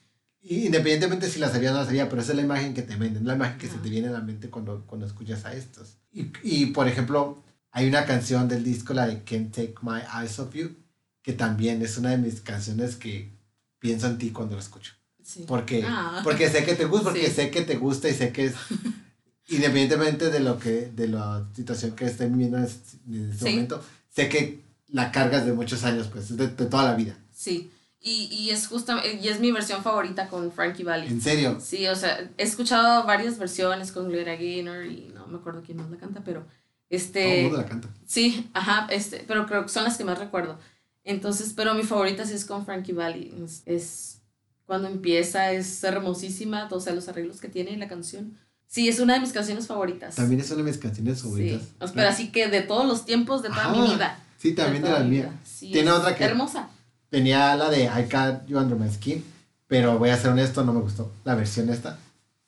Independientemente 0.46 1.28
si 1.30 1.38
la 1.38 1.50
sabía 1.50 1.70
o 1.70 1.72
no 1.74 1.80
la 1.80 1.86
sabía, 1.86 2.08
pero 2.08 2.20
esa 2.20 2.32
es 2.32 2.36
la 2.36 2.42
imagen 2.42 2.74
que 2.74 2.82
te 2.82 2.96
venden, 2.96 3.26
la 3.26 3.34
imagen 3.34 3.58
que 3.58 3.68
se 3.68 3.78
te 3.78 3.88
viene 3.88 4.08
a 4.08 4.12
la 4.12 4.20
mente 4.20 4.50
cuando, 4.50 4.84
cuando 4.86 5.06
escuchas 5.06 5.44
a 5.46 5.54
estos. 5.54 5.96
Y, 6.12 6.30
y, 6.42 6.66
por 6.66 6.86
ejemplo, 6.86 7.42
hay 7.70 7.88
una 7.88 8.04
canción 8.04 8.46
del 8.46 8.62
disco, 8.62 8.92
la 8.92 9.06
de 9.06 9.22
Can't 9.24 9.54
Take 9.54 9.74
My 9.80 10.00
Eyes 10.20 10.38
Off 10.38 10.54
You, 10.54 10.76
que 11.22 11.32
también 11.32 11.80
es 11.80 11.96
una 11.96 12.10
de 12.10 12.18
mis 12.18 12.42
canciones 12.42 12.96
que 12.96 13.32
pienso 13.78 14.06
en 14.06 14.18
ti 14.18 14.30
cuando 14.30 14.54
la 14.54 14.60
escucho. 14.60 14.92
Sí. 15.22 15.44
Porque, 15.48 15.82
ah. 15.86 16.20
porque 16.22 16.50
sé 16.50 16.64
que 16.64 16.74
te 16.74 16.84
gusta, 16.84 17.10
porque 17.10 17.30
sé 17.30 17.50
que 17.50 17.62
te 17.62 17.76
gusta 17.76 18.10
y 18.10 18.14
sé 18.14 18.30
que 18.30 18.44
es, 18.44 18.54
independientemente 19.48 20.30
de 20.30 20.40
lo 20.40 20.58
que, 20.58 20.92
de 20.94 21.08
la 21.08 21.48
situación 21.54 21.92
que 21.92 22.04
estén 22.04 22.32
viviendo 22.32 22.58
en 22.58 22.64
este, 22.64 22.98
este 23.32 23.50
momento, 23.50 23.82
sé 24.14 24.28
que 24.28 24.60
la 24.88 25.10
cargas 25.10 25.46
de 25.46 25.54
muchos 25.54 25.84
años, 25.84 26.08
pues, 26.08 26.36
de, 26.36 26.48
de 26.48 26.66
toda 26.66 26.84
la 26.84 26.94
vida. 26.94 27.16
Sí. 27.34 27.70
Y, 28.06 28.28
y 28.30 28.50
es 28.50 28.66
justamente, 28.66 29.18
y 29.22 29.28
es 29.28 29.40
mi 29.40 29.50
versión 29.50 29.82
favorita 29.82 30.28
con 30.28 30.52
Frankie 30.52 30.84
Valli. 30.84 31.06
¿En 31.06 31.22
serio? 31.22 31.58
Sí, 31.58 31.86
o 31.86 31.96
sea, 31.96 32.20
he 32.36 32.42
escuchado 32.42 33.04
varias 33.04 33.38
versiones 33.38 33.92
con 33.92 34.10
Gloria 34.10 34.36
Gaynor 34.36 34.84
y 34.84 35.10
no 35.14 35.26
me 35.26 35.38
acuerdo 35.38 35.62
quién 35.64 35.78
más 35.78 35.90
la 35.90 35.96
canta, 35.96 36.20
pero 36.22 36.44
este... 36.90 37.22
Todo 37.22 37.32
el 37.32 37.42
mundo 37.44 37.56
la 37.56 37.66
canta. 37.66 37.88
Sí, 38.04 38.50
ajá, 38.52 38.88
este, 38.90 39.24
pero 39.26 39.46
creo 39.46 39.62
que 39.62 39.70
son 39.70 39.84
las 39.84 39.96
que 39.96 40.04
más 40.04 40.18
recuerdo. 40.18 40.58
Entonces, 41.02 41.54
pero 41.56 41.74
mi 41.74 41.82
favorita 41.82 42.26
sí 42.26 42.34
es 42.34 42.44
con 42.44 42.66
Frankie 42.66 42.92
Valli. 42.92 43.32
Es, 43.64 44.20
cuando 44.66 44.88
empieza, 44.88 45.52
es 45.52 45.82
hermosísima, 45.82 46.68
o 46.70 46.80
sea, 46.80 46.92
los 46.92 47.08
arreglos 47.08 47.40
que 47.40 47.48
tiene 47.48 47.74
la 47.78 47.88
canción. 47.88 48.36
Sí, 48.66 48.86
es 48.86 49.00
una 49.00 49.14
de 49.14 49.20
mis 49.20 49.32
canciones 49.32 49.66
favoritas. 49.66 50.16
También 50.16 50.42
es 50.42 50.50
una 50.50 50.58
de 50.62 50.70
mis 50.70 50.78
canciones 50.78 51.22
favoritas. 51.22 51.62
Sí, 51.62 51.92
pero 51.94 52.08
así 52.08 52.30
que 52.30 52.48
de 52.48 52.60
todos 52.60 52.86
los 52.86 53.06
tiempos, 53.06 53.42
de 53.42 53.48
toda 53.48 53.68
mi 53.68 53.80
vida. 53.94 54.18
Sí, 54.36 54.52
también 54.52 54.82
de, 54.82 54.90
la 54.90 55.00
mía. 55.00 55.32
tiene 55.58 55.90
otra 55.90 56.14
que... 56.14 56.22
Hermosa. 56.22 56.68
Tenía 57.14 57.54
la 57.54 57.70
de 57.70 57.84
I 57.84 58.10
Got 58.10 58.48
You 58.48 58.58
Under 58.58 58.76
My 58.76 58.90
Skin, 58.90 59.22
pero 59.68 60.00
voy 60.00 60.10
a 60.10 60.16
ser 60.16 60.32
honesto, 60.32 60.64
no 60.64 60.72
me 60.72 60.80
gustó 60.80 61.12
la 61.22 61.36
versión 61.36 61.70
esta. 61.70 61.96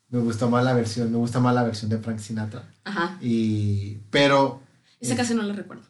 Me 0.09 0.19
gustó 0.19 0.51
más 0.51 0.65
la 0.65 0.73
versión, 0.73 1.13
me 1.13 1.19
gusta 1.19 1.39
más 1.39 1.55
la 1.55 1.63
versión 1.63 1.89
de 1.89 1.99
Frank 1.99 2.19
Sinatra. 2.19 2.65
Ajá. 2.83 3.17
Y, 3.21 3.99
pero... 4.11 4.61
Esa 4.99 5.15
casi 5.15 5.35
no 5.35 5.43
la 5.43 5.55
recuerdo. 5.55 5.85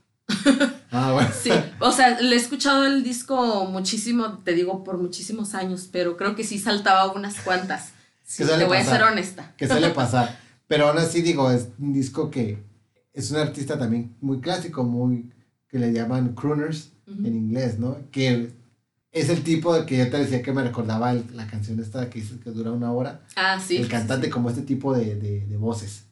Ah, 0.91 1.13
bueno. 1.15 1.31
Sí, 1.43 1.53
o 1.81 1.91
sea, 1.91 2.21
le 2.21 2.37
he 2.37 2.39
escuchado 2.39 2.85
el 2.85 3.03
disco 3.03 3.65
muchísimo, 3.65 4.41
te 4.45 4.53
digo, 4.53 4.85
por 4.85 4.99
muchísimos 4.99 5.55
años, 5.55 5.89
pero 5.91 6.19
creo 6.19 6.37
que 6.37 6.45
sí 6.45 6.59
saltaba 6.59 7.11
unas 7.13 7.41
cuantas. 7.41 7.93
Sí, 8.25 8.45
te 8.45 8.65
voy 8.67 8.77
a 8.77 8.85
ser 8.85 9.05
honesta. 9.05 9.55
Que 9.57 9.69
suele 9.69 9.89
pasar. 9.95 10.39
Pero 10.67 10.89
aún 10.89 10.99
así 10.99 11.23
digo, 11.23 11.51
es 11.51 11.69
un 11.79 11.95
disco 11.95 12.31
que 12.31 12.63
es 13.15 13.31
un 13.31 13.39
artista 13.39 13.79
también 13.79 14.15
muy 14.21 14.41
clásico, 14.41 14.85
muy 14.85 15.33
que 15.67 15.79
le 15.79 15.95
llaman 15.95 16.35
crooners 16.35 16.93
en 17.07 17.35
inglés, 17.35 17.79
¿no? 17.79 17.97
Que 18.11 18.53
es 19.17 19.31
el 19.31 19.43
tipo 19.43 19.75
de 19.75 19.87
que 19.87 19.97
yo 19.97 20.11
te 20.11 20.19
decía 20.19 20.43
que 20.43 20.53
me 20.53 20.63
recordaba 20.63 21.15
la 21.15 21.47
canción 21.47 21.81
esta 21.81 22.11
que, 22.11 22.23
que 22.23 22.51
dura 22.51 22.71
una 22.71 22.93
hora. 22.93 23.23
Ah, 23.35 23.59
sí. 23.59 23.79
El 23.79 23.89
cantante 23.89 24.29
como 24.29 24.51
este 24.51 24.63
tipo 24.63 24.95
de, 24.95 25.17
de, 25.17 25.47
de, 25.47 25.57
voces. 25.57 26.05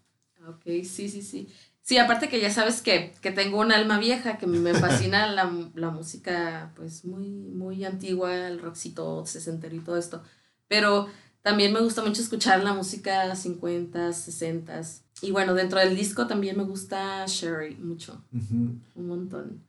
Ok, 0.49 0.65
sí, 0.85 1.09
sí, 1.11 1.21
sí. 1.21 1.49
Sí, 1.83 1.99
aparte 1.99 2.31
que 2.31 2.41
ya 2.41 2.51
sabes 2.51 2.81
que, 2.81 3.13
que 3.21 3.31
tengo 3.31 3.61
un 3.61 3.73
alma 3.73 3.99
vieja, 3.99 4.39
que 4.39 4.47
me 4.47 4.73
fascina 4.81 5.27
la, 5.27 5.53
la, 5.75 5.91
música 5.91 6.73
pues 6.77 7.05
muy, 7.05 7.29
muy 7.29 7.85
antigua, 7.85 8.35
el 8.49 8.59
rockcito 8.59 9.27
sesentero 9.27 9.77
y 9.77 9.81
todo 9.81 9.99
esto. 9.99 10.23
Pero 10.67 11.09
también 11.43 11.75
me 11.75 11.81
gusta 11.81 12.03
mucho 12.03 12.23
escuchar 12.23 12.65
la 12.65 12.73
música 12.73 13.37
50, 13.37 14.15
60. 14.15 14.81
Y 15.21 15.31
bueno, 15.31 15.53
dentro 15.53 15.79
del 15.79 15.95
disco 15.95 16.27
también 16.27 16.57
me 16.57 16.65
gusta 16.65 17.27
Sherry 17.27 17.77
mucho. 17.77 18.25
Un 18.33 19.07
montón. 19.07 19.63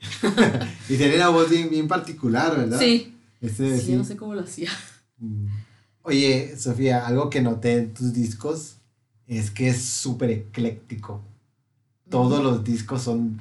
y 0.88 0.96
tiene 0.96 1.16
una 1.16 1.28
voz 1.28 1.50
bien, 1.50 1.88
particular, 1.88 2.56
¿verdad? 2.56 2.78
Sí. 2.78 3.14
Este, 3.40 3.78
sí, 3.78 3.94
no 3.94 4.04
sé 4.04 4.16
cómo 4.16 4.34
lo 4.34 4.42
hacía. 4.42 4.70
Mm. 5.18 5.46
Oye, 6.02 6.56
Sofía, 6.56 7.06
algo 7.06 7.28
que 7.28 7.42
noté 7.42 7.74
en 7.74 7.94
tus 7.94 8.12
discos 8.12 8.76
es 9.26 9.50
que 9.50 9.68
es 9.68 9.82
súper 9.84 10.30
ecléctico. 10.30 11.22
Todos 12.08 12.42
los 12.42 12.64
discos 12.64 13.02
son 13.02 13.40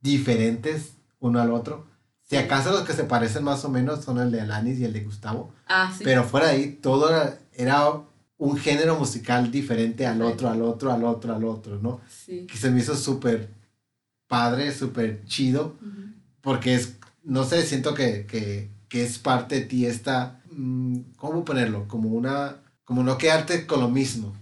diferentes 0.00 0.94
uno 1.20 1.40
al 1.40 1.52
otro. 1.52 1.86
Si 2.22 2.36
acaso 2.36 2.72
los 2.72 2.82
que 2.82 2.94
se 2.94 3.04
parecen 3.04 3.44
más 3.44 3.64
o 3.64 3.68
menos 3.68 4.02
son 4.02 4.18
el 4.18 4.30
de 4.30 4.40
Alanis 4.40 4.78
y 4.78 4.84
el 4.84 4.94
de 4.94 5.00
Gustavo. 5.00 5.52
Ah, 5.66 5.92
sí. 5.96 6.04
Pero 6.04 6.24
fuera 6.24 6.48
de 6.48 6.52
ahí, 6.52 6.78
todo 6.80 7.10
era, 7.52 8.00
un 8.38 8.56
género 8.56 8.98
musical 8.98 9.50
diferente 9.50 10.06
al 10.06 10.20
otro, 10.22 10.48
al 10.48 10.62
otro, 10.62 10.90
al 10.90 11.04
otro, 11.04 11.34
al 11.34 11.44
otro, 11.44 11.78
¿no? 11.78 12.00
Sí. 12.08 12.46
Que 12.46 12.56
se 12.56 12.70
me 12.70 12.80
hizo 12.80 12.96
súper 12.96 13.50
padre, 14.34 14.72
súper 14.72 15.24
chido, 15.26 15.76
porque 16.40 16.74
es, 16.74 16.96
no 17.22 17.44
sé, 17.44 17.62
siento 17.62 17.94
que, 17.94 18.26
que, 18.26 18.68
que, 18.88 19.04
es 19.04 19.18
parte 19.20 19.60
de 19.60 19.60
ti 19.66 19.86
esta, 19.86 20.40
mm, 20.50 21.12
¿cómo 21.16 21.44
ponerlo? 21.44 21.86
Como 21.86 22.08
una, 22.08 22.56
como 22.84 23.04
no 23.04 23.16
quedarte 23.16 23.64
con 23.64 23.80
lo 23.80 23.88
mismo, 23.88 24.34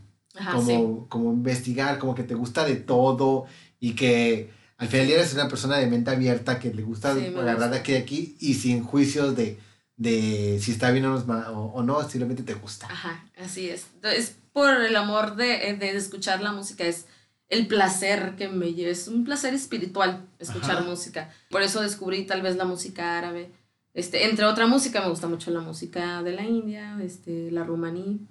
como, 0.51 1.09
como 1.11 1.31
investigar, 1.31 1.99
como 1.99 2.15
que 2.15 2.23
te 2.23 2.35
gusta 2.35 2.65
de 2.65 2.77
todo 2.77 3.45
y 3.81 3.95
que 3.95 4.51
al 4.79 4.89
final 4.89 5.11
eres 5.11 5.35
una 5.35 5.49
persona 5.49 5.77
de 5.77 5.87
mente 5.87 6.11
abierta 6.11 6.59
que 6.59 6.73
le 6.73 6.83
gusta 6.83 7.11
agarrar 7.11 7.71
de 7.71 7.77
aquí 7.77 7.93
y 7.93 7.97
aquí 7.97 8.37
y 8.41 8.55
sin 8.55 8.83
juicios 8.83 9.37
de, 9.37 9.59
de 9.99 10.59
si 10.59 10.73
está 10.73 10.91
bien 10.91 11.05
o 11.05 11.19
no, 11.19 11.51
o, 11.51 11.83
no, 11.83 12.01
simplemente 12.09 12.43
te 12.43 12.55
gusta. 12.55 12.87
Ajá, 12.87 13.27
así 13.37 13.69
es. 13.69 13.89
Es 14.03 14.37
por 14.55 14.75
el 14.75 14.97
amor 14.97 15.37
de, 15.37 15.77
de 15.79 15.97
escuchar 15.97 16.41
la 16.41 16.53
música, 16.53 16.85
es 16.85 17.05
el 17.53 17.67
placer 17.67 18.35
que 18.37 18.49
me 18.49 18.73
lleva. 18.73 18.91
Es 18.91 19.09
un 19.09 19.25
placer 19.25 19.53
espiritual 19.53 20.25
escuchar 20.39 20.85
música. 20.85 21.31
Por 21.51 21.61
eso 21.61 21.83
descubrí 21.83 22.25
tal 22.25 22.41
vez 22.41 22.57
la 22.57 22.65
música 22.65 23.19
árabe. 23.19 23.51
Este, 23.93 24.25
entre 24.25 24.47
otra 24.47 24.67
música, 24.67 25.03
me 25.03 25.11
gusta 25.11 25.29
mucho 25.29 25.51
la 25.51 25.61
música 25.61 26.23
de 26.23 26.33
la 26.33 26.45
India, 26.45 26.99
este, 27.03 27.51
la 27.51 27.63
rumaní. 27.63 28.27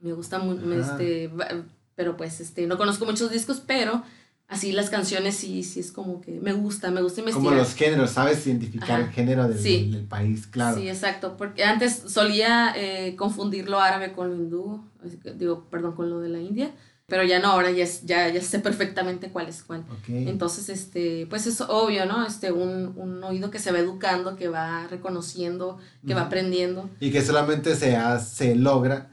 Me 0.00 0.12
gusta 0.12 0.40
mucho, 0.40 0.72
este, 0.72 1.30
pero 1.94 2.16
pues, 2.16 2.40
este, 2.40 2.66
no 2.66 2.76
conozco 2.76 3.04
muchos 3.04 3.30
discos, 3.30 3.62
pero 3.64 4.02
así 4.48 4.72
las 4.72 4.90
canciones 4.90 5.36
sí, 5.36 5.62
sí 5.62 5.78
es 5.78 5.92
como 5.92 6.20
que 6.20 6.40
me 6.40 6.52
gusta, 6.52 6.90
me 6.90 7.00
gusta 7.00 7.20
investigar. 7.20 7.48
Como 7.48 7.56
los 7.56 7.76
géneros, 7.76 8.10
¿sabes? 8.10 8.44
Identificar 8.44 9.02
el 9.02 9.10
género 9.10 9.46
del, 9.46 10.04
país, 10.08 10.48
claro. 10.48 10.78
Sí, 10.78 10.88
exacto, 10.88 11.36
porque 11.38 11.62
antes 11.62 12.02
solía 12.08 12.74
eh, 12.74 13.14
confundir 13.14 13.68
lo 13.68 13.78
árabe 13.78 14.12
con 14.12 14.30
lo 14.30 14.34
hindú, 14.34 14.84
digo, 15.36 15.64
perdón, 15.70 15.94
con 15.94 16.10
lo 16.10 16.18
de 16.18 16.28
la 16.28 16.40
India 16.40 16.72
pero 17.06 17.24
ya 17.24 17.40
no, 17.40 17.48
ahora 17.48 17.70
ya, 17.70 17.86
ya, 18.04 18.28
ya 18.28 18.40
sé 18.40 18.58
perfectamente 18.60 19.30
cuál 19.30 19.48
es 19.48 19.62
cuál. 19.62 19.84
Entonces, 20.08 20.68
este, 20.68 21.26
pues 21.28 21.46
es 21.46 21.60
obvio, 21.60 22.06
¿no? 22.06 22.26
Este, 22.26 22.52
un, 22.52 22.94
un, 22.96 23.22
oído 23.24 23.50
que 23.50 23.58
se 23.58 23.72
va 23.72 23.78
educando, 23.78 24.36
que 24.36 24.48
va 24.48 24.86
reconociendo, 24.86 25.78
que 26.06 26.14
va 26.14 26.22
aprendiendo. 26.22 26.88
Y 27.00 27.10
que 27.10 27.22
solamente 27.22 27.74
se, 27.74 27.96
se 28.24 28.54
logra 28.54 29.10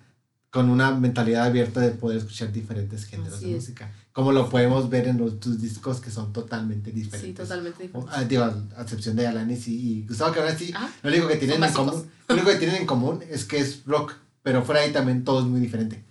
con 0.50 0.70
una 0.70 0.92
mentalidad 0.92 1.46
abierta 1.46 1.80
de 1.80 1.92
poder 1.92 2.18
escuchar 2.18 2.52
diferentes 2.52 3.06
géneros 3.06 3.42
de 3.42 3.48
música. 3.48 3.92
Como 4.12 4.32
lo 4.32 4.50
podemos 4.50 4.90
ver 4.90 5.08
en 5.08 5.18
los, 5.18 5.40
tus 5.40 5.62
discos 5.62 6.02
que 6.02 6.10
son 6.10 6.34
totalmente 6.34 6.92
diferentes. 6.92 7.22
Sí, 7.22 7.34
totalmente 7.34 7.84
diferentes. 7.84 8.16
Ah, 8.18 8.24
digo, 8.24 8.44
a 8.44 8.82
excepción 8.82 9.16
de 9.16 9.28
Alanis 9.28 9.68
y, 9.68 10.06
Gustavo 10.08 10.34
que 10.34 10.40
ahora 10.40 10.58
sí, 10.58 10.74
lo 11.04 11.10
único 11.10 11.28
que 11.28 11.36
tienen 11.36 11.64
en 11.64 11.74
común, 11.74 12.06
lo 12.28 12.36
único 12.36 12.50
que 12.50 12.58
tienen 12.58 12.78
en 12.78 12.86
común 12.88 13.24
es 13.30 13.46
que 13.46 13.60
es 13.60 13.84
rock, 13.86 14.14
pero 14.42 14.64
fuera 14.64 14.82
ahí 14.82 14.92
también 14.92 15.24
todo 15.24 15.40
es 15.42 15.46
muy 15.46 15.60
diferente. 15.60 16.04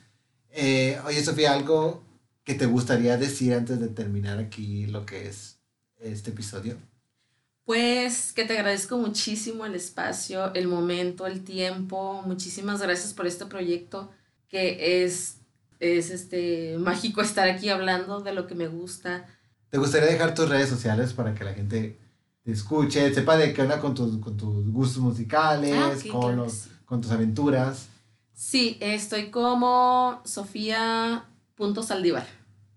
Eh, 0.53 0.99
oye, 1.05 1.23
Sofía, 1.23 1.53
algo 1.53 2.03
que 2.45 2.55
te 2.55 2.67
gustaría 2.67 3.17
decir 3.17 3.55
antes 3.55 3.79
de 3.81 3.89
terminar 3.89 4.39
aquí 4.39 4.87
lo 4.87 5.05
que 5.05 5.29
es 5.29 5.59
este 6.01 6.31
episodio. 6.31 6.77
Pues 7.65 8.33
que 8.33 8.47
te 8.47 8.57
agradezco 8.57 8.97
muchísimo 8.97 9.67
el 9.67 9.75
espacio, 9.75 10.55
el 10.55 10.69
momento, 10.69 11.27
el 11.27 11.45
tiempo. 11.45 12.23
Muchísimas 12.25 12.81
gracias 12.81 13.13
por 13.13 13.27
este 13.27 13.45
proyecto 13.45 14.11
que 14.49 15.05
es, 15.05 15.37
es 15.79 16.11
este, 16.11 16.79
mágico 16.79 17.21
estar 17.21 17.47
aquí 17.49 17.69
hablando 17.69 18.21
de 18.21 18.33
lo 18.33 18.47
que 18.47 18.55
me 18.55 18.69
gusta. 18.69 19.27
¿Te 19.69 19.77
gustaría 19.77 20.09
dejar 20.09 20.35
tus 20.35 20.49
redes 20.49 20.71
sociales 20.71 21.13
para 21.13 21.35
que 21.35 21.45
la 21.45 21.53
gente 21.53 21.99
te 22.43 22.53
escuche, 22.53 23.13
sepa 23.13 23.37
de 23.37 23.53
qué 23.53 23.61
onda 23.61 23.79
con 23.79 23.95
tus, 23.95 24.17
con 24.17 24.39
tus 24.39 24.71
gustos 24.71 25.03
musicales, 25.03 25.75
ah, 25.77 25.95
con, 26.11 26.37
los, 26.37 26.69
con 26.87 27.03
tus 27.03 27.11
aventuras? 27.11 27.89
Sí, 28.39 28.79
estoy 28.81 29.33
como 29.33 30.23
Sofía.saldívar. 30.25 32.25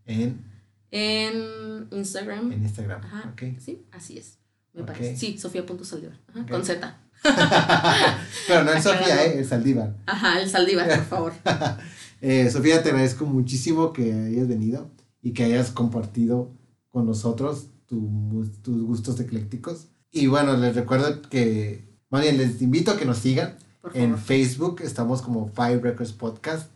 ¿En? 0.07 0.43
En 0.89 1.87
Instagram. 1.91 2.51
En 2.51 2.63
Instagram, 2.63 3.03
Ajá, 3.03 3.35
Sí, 3.59 3.85
así 3.91 4.17
es. 4.17 4.39
Me 4.73 4.83
parece. 4.83 5.15
Sí, 5.15 5.37
Sofía.saldívar. 5.37 6.17
Con 6.49 6.65
Z. 6.65 6.97
Pero 8.47 8.63
no 8.63 8.73
es 8.73 8.83
Sofía, 8.83 9.23
¿eh? 9.23 9.41
es 9.41 9.49
Saldívar. 9.49 9.95
Ajá, 10.07 10.41
el 10.41 10.49
Saldívar, 10.49 10.87
por 10.87 11.05
favor. 11.05 11.33
eh, 12.21 12.49
Sofía, 12.49 12.81
te 12.81 12.89
agradezco 12.89 13.27
muchísimo 13.27 13.93
que 13.93 14.13
hayas 14.13 14.47
venido 14.47 14.89
y 15.21 15.33
que 15.33 15.43
hayas 15.43 15.69
compartido 15.69 16.57
con 16.89 17.05
nosotros 17.05 17.67
tus 17.85 18.63
gustos 18.63 19.19
eclécticos. 19.19 19.89
Y 20.09 20.25
bueno, 20.25 20.57
les 20.57 20.73
recuerdo 20.73 21.21
que, 21.21 21.87
más 22.09 22.23
bien, 22.23 22.39
les 22.39 22.63
invito 22.63 22.89
a 22.89 22.97
que 22.97 23.05
nos 23.05 23.19
sigan. 23.19 23.59
En 23.93 24.17
Facebook 24.17 24.81
estamos 24.81 25.21
como 25.21 25.49
Five 25.49 25.79
Records 25.79 26.13
Podcast. 26.13 26.71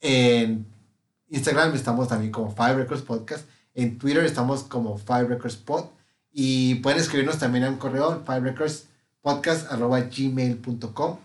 En 0.00 0.66
Instagram 1.28 1.74
estamos 1.74 2.08
también 2.08 2.32
como 2.32 2.54
Five 2.54 2.76
Records 2.76 3.02
Podcast. 3.02 3.46
En 3.74 3.98
Twitter 3.98 4.24
estamos 4.24 4.62
como 4.64 4.96
Five 4.98 5.28
Records 5.28 5.56
Pod. 5.56 5.86
Y 6.32 6.76
pueden 6.76 7.00
escribirnos 7.00 7.38
también 7.38 7.64
a 7.64 7.70
un 7.70 7.76
correo, 7.76 8.22
fiverecordspodcast.gmail.com. 8.24 11.18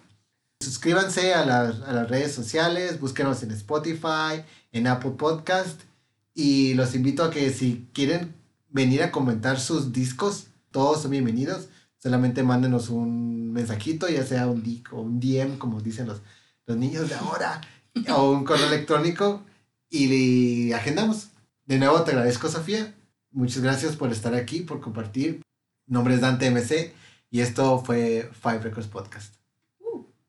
Suscríbanse 0.59 1.33
a 1.33 1.45
las, 1.45 1.81
a 1.81 1.91
las 1.91 2.09
redes 2.09 2.33
sociales, 2.33 2.99
búsquenos 2.99 3.43
en 3.43 3.51
Spotify, 3.51 4.43
en 4.71 4.87
Apple 4.87 5.13
Podcast. 5.17 5.81
Y 6.33 6.73
los 6.75 6.95
invito 6.95 7.23
a 7.23 7.31
que 7.31 7.51
si 7.51 7.87
quieren 7.93 8.33
venir 8.69 9.03
a 9.03 9.11
comentar 9.11 9.59
sus 9.59 9.91
discos, 9.93 10.47
todos 10.71 11.01
son 11.01 11.11
bienvenidos. 11.11 11.67
Solamente 12.03 12.43
mándenos 12.43 12.89
un 12.89 13.53
mensajito, 13.53 14.09
ya 14.09 14.25
sea 14.25 14.47
un 14.47 14.61
o 14.91 14.99
un 14.99 15.21
DM, 15.21 15.57
como 15.57 15.79
dicen 15.79 16.05
los, 16.05 16.21
los 16.65 16.75
niños 16.75 17.07
de 17.07 17.15
ahora, 17.15 17.61
o 18.13 18.29
un 18.29 18.43
correo 18.43 18.67
electrónico 18.67 19.45
y 19.89 20.73
agendamos. 20.73 21.29
De 21.65 21.77
nuevo 21.77 22.03
te 22.03 22.11
agradezco, 22.11 22.49
Sofía. 22.49 22.93
Muchas 23.31 23.63
gracias 23.63 23.95
por 23.95 24.11
estar 24.11 24.35
aquí, 24.35 24.59
por 24.59 24.81
compartir. 24.81 25.43
Mi 25.87 25.93
nombre 25.93 26.15
es 26.15 26.19
Dante 26.19 26.51
MC 26.51 26.93
y 27.31 27.39
esto 27.39 27.79
fue 27.79 28.29
Five 28.33 28.59
Records 28.59 28.89
Podcast. 28.89 29.42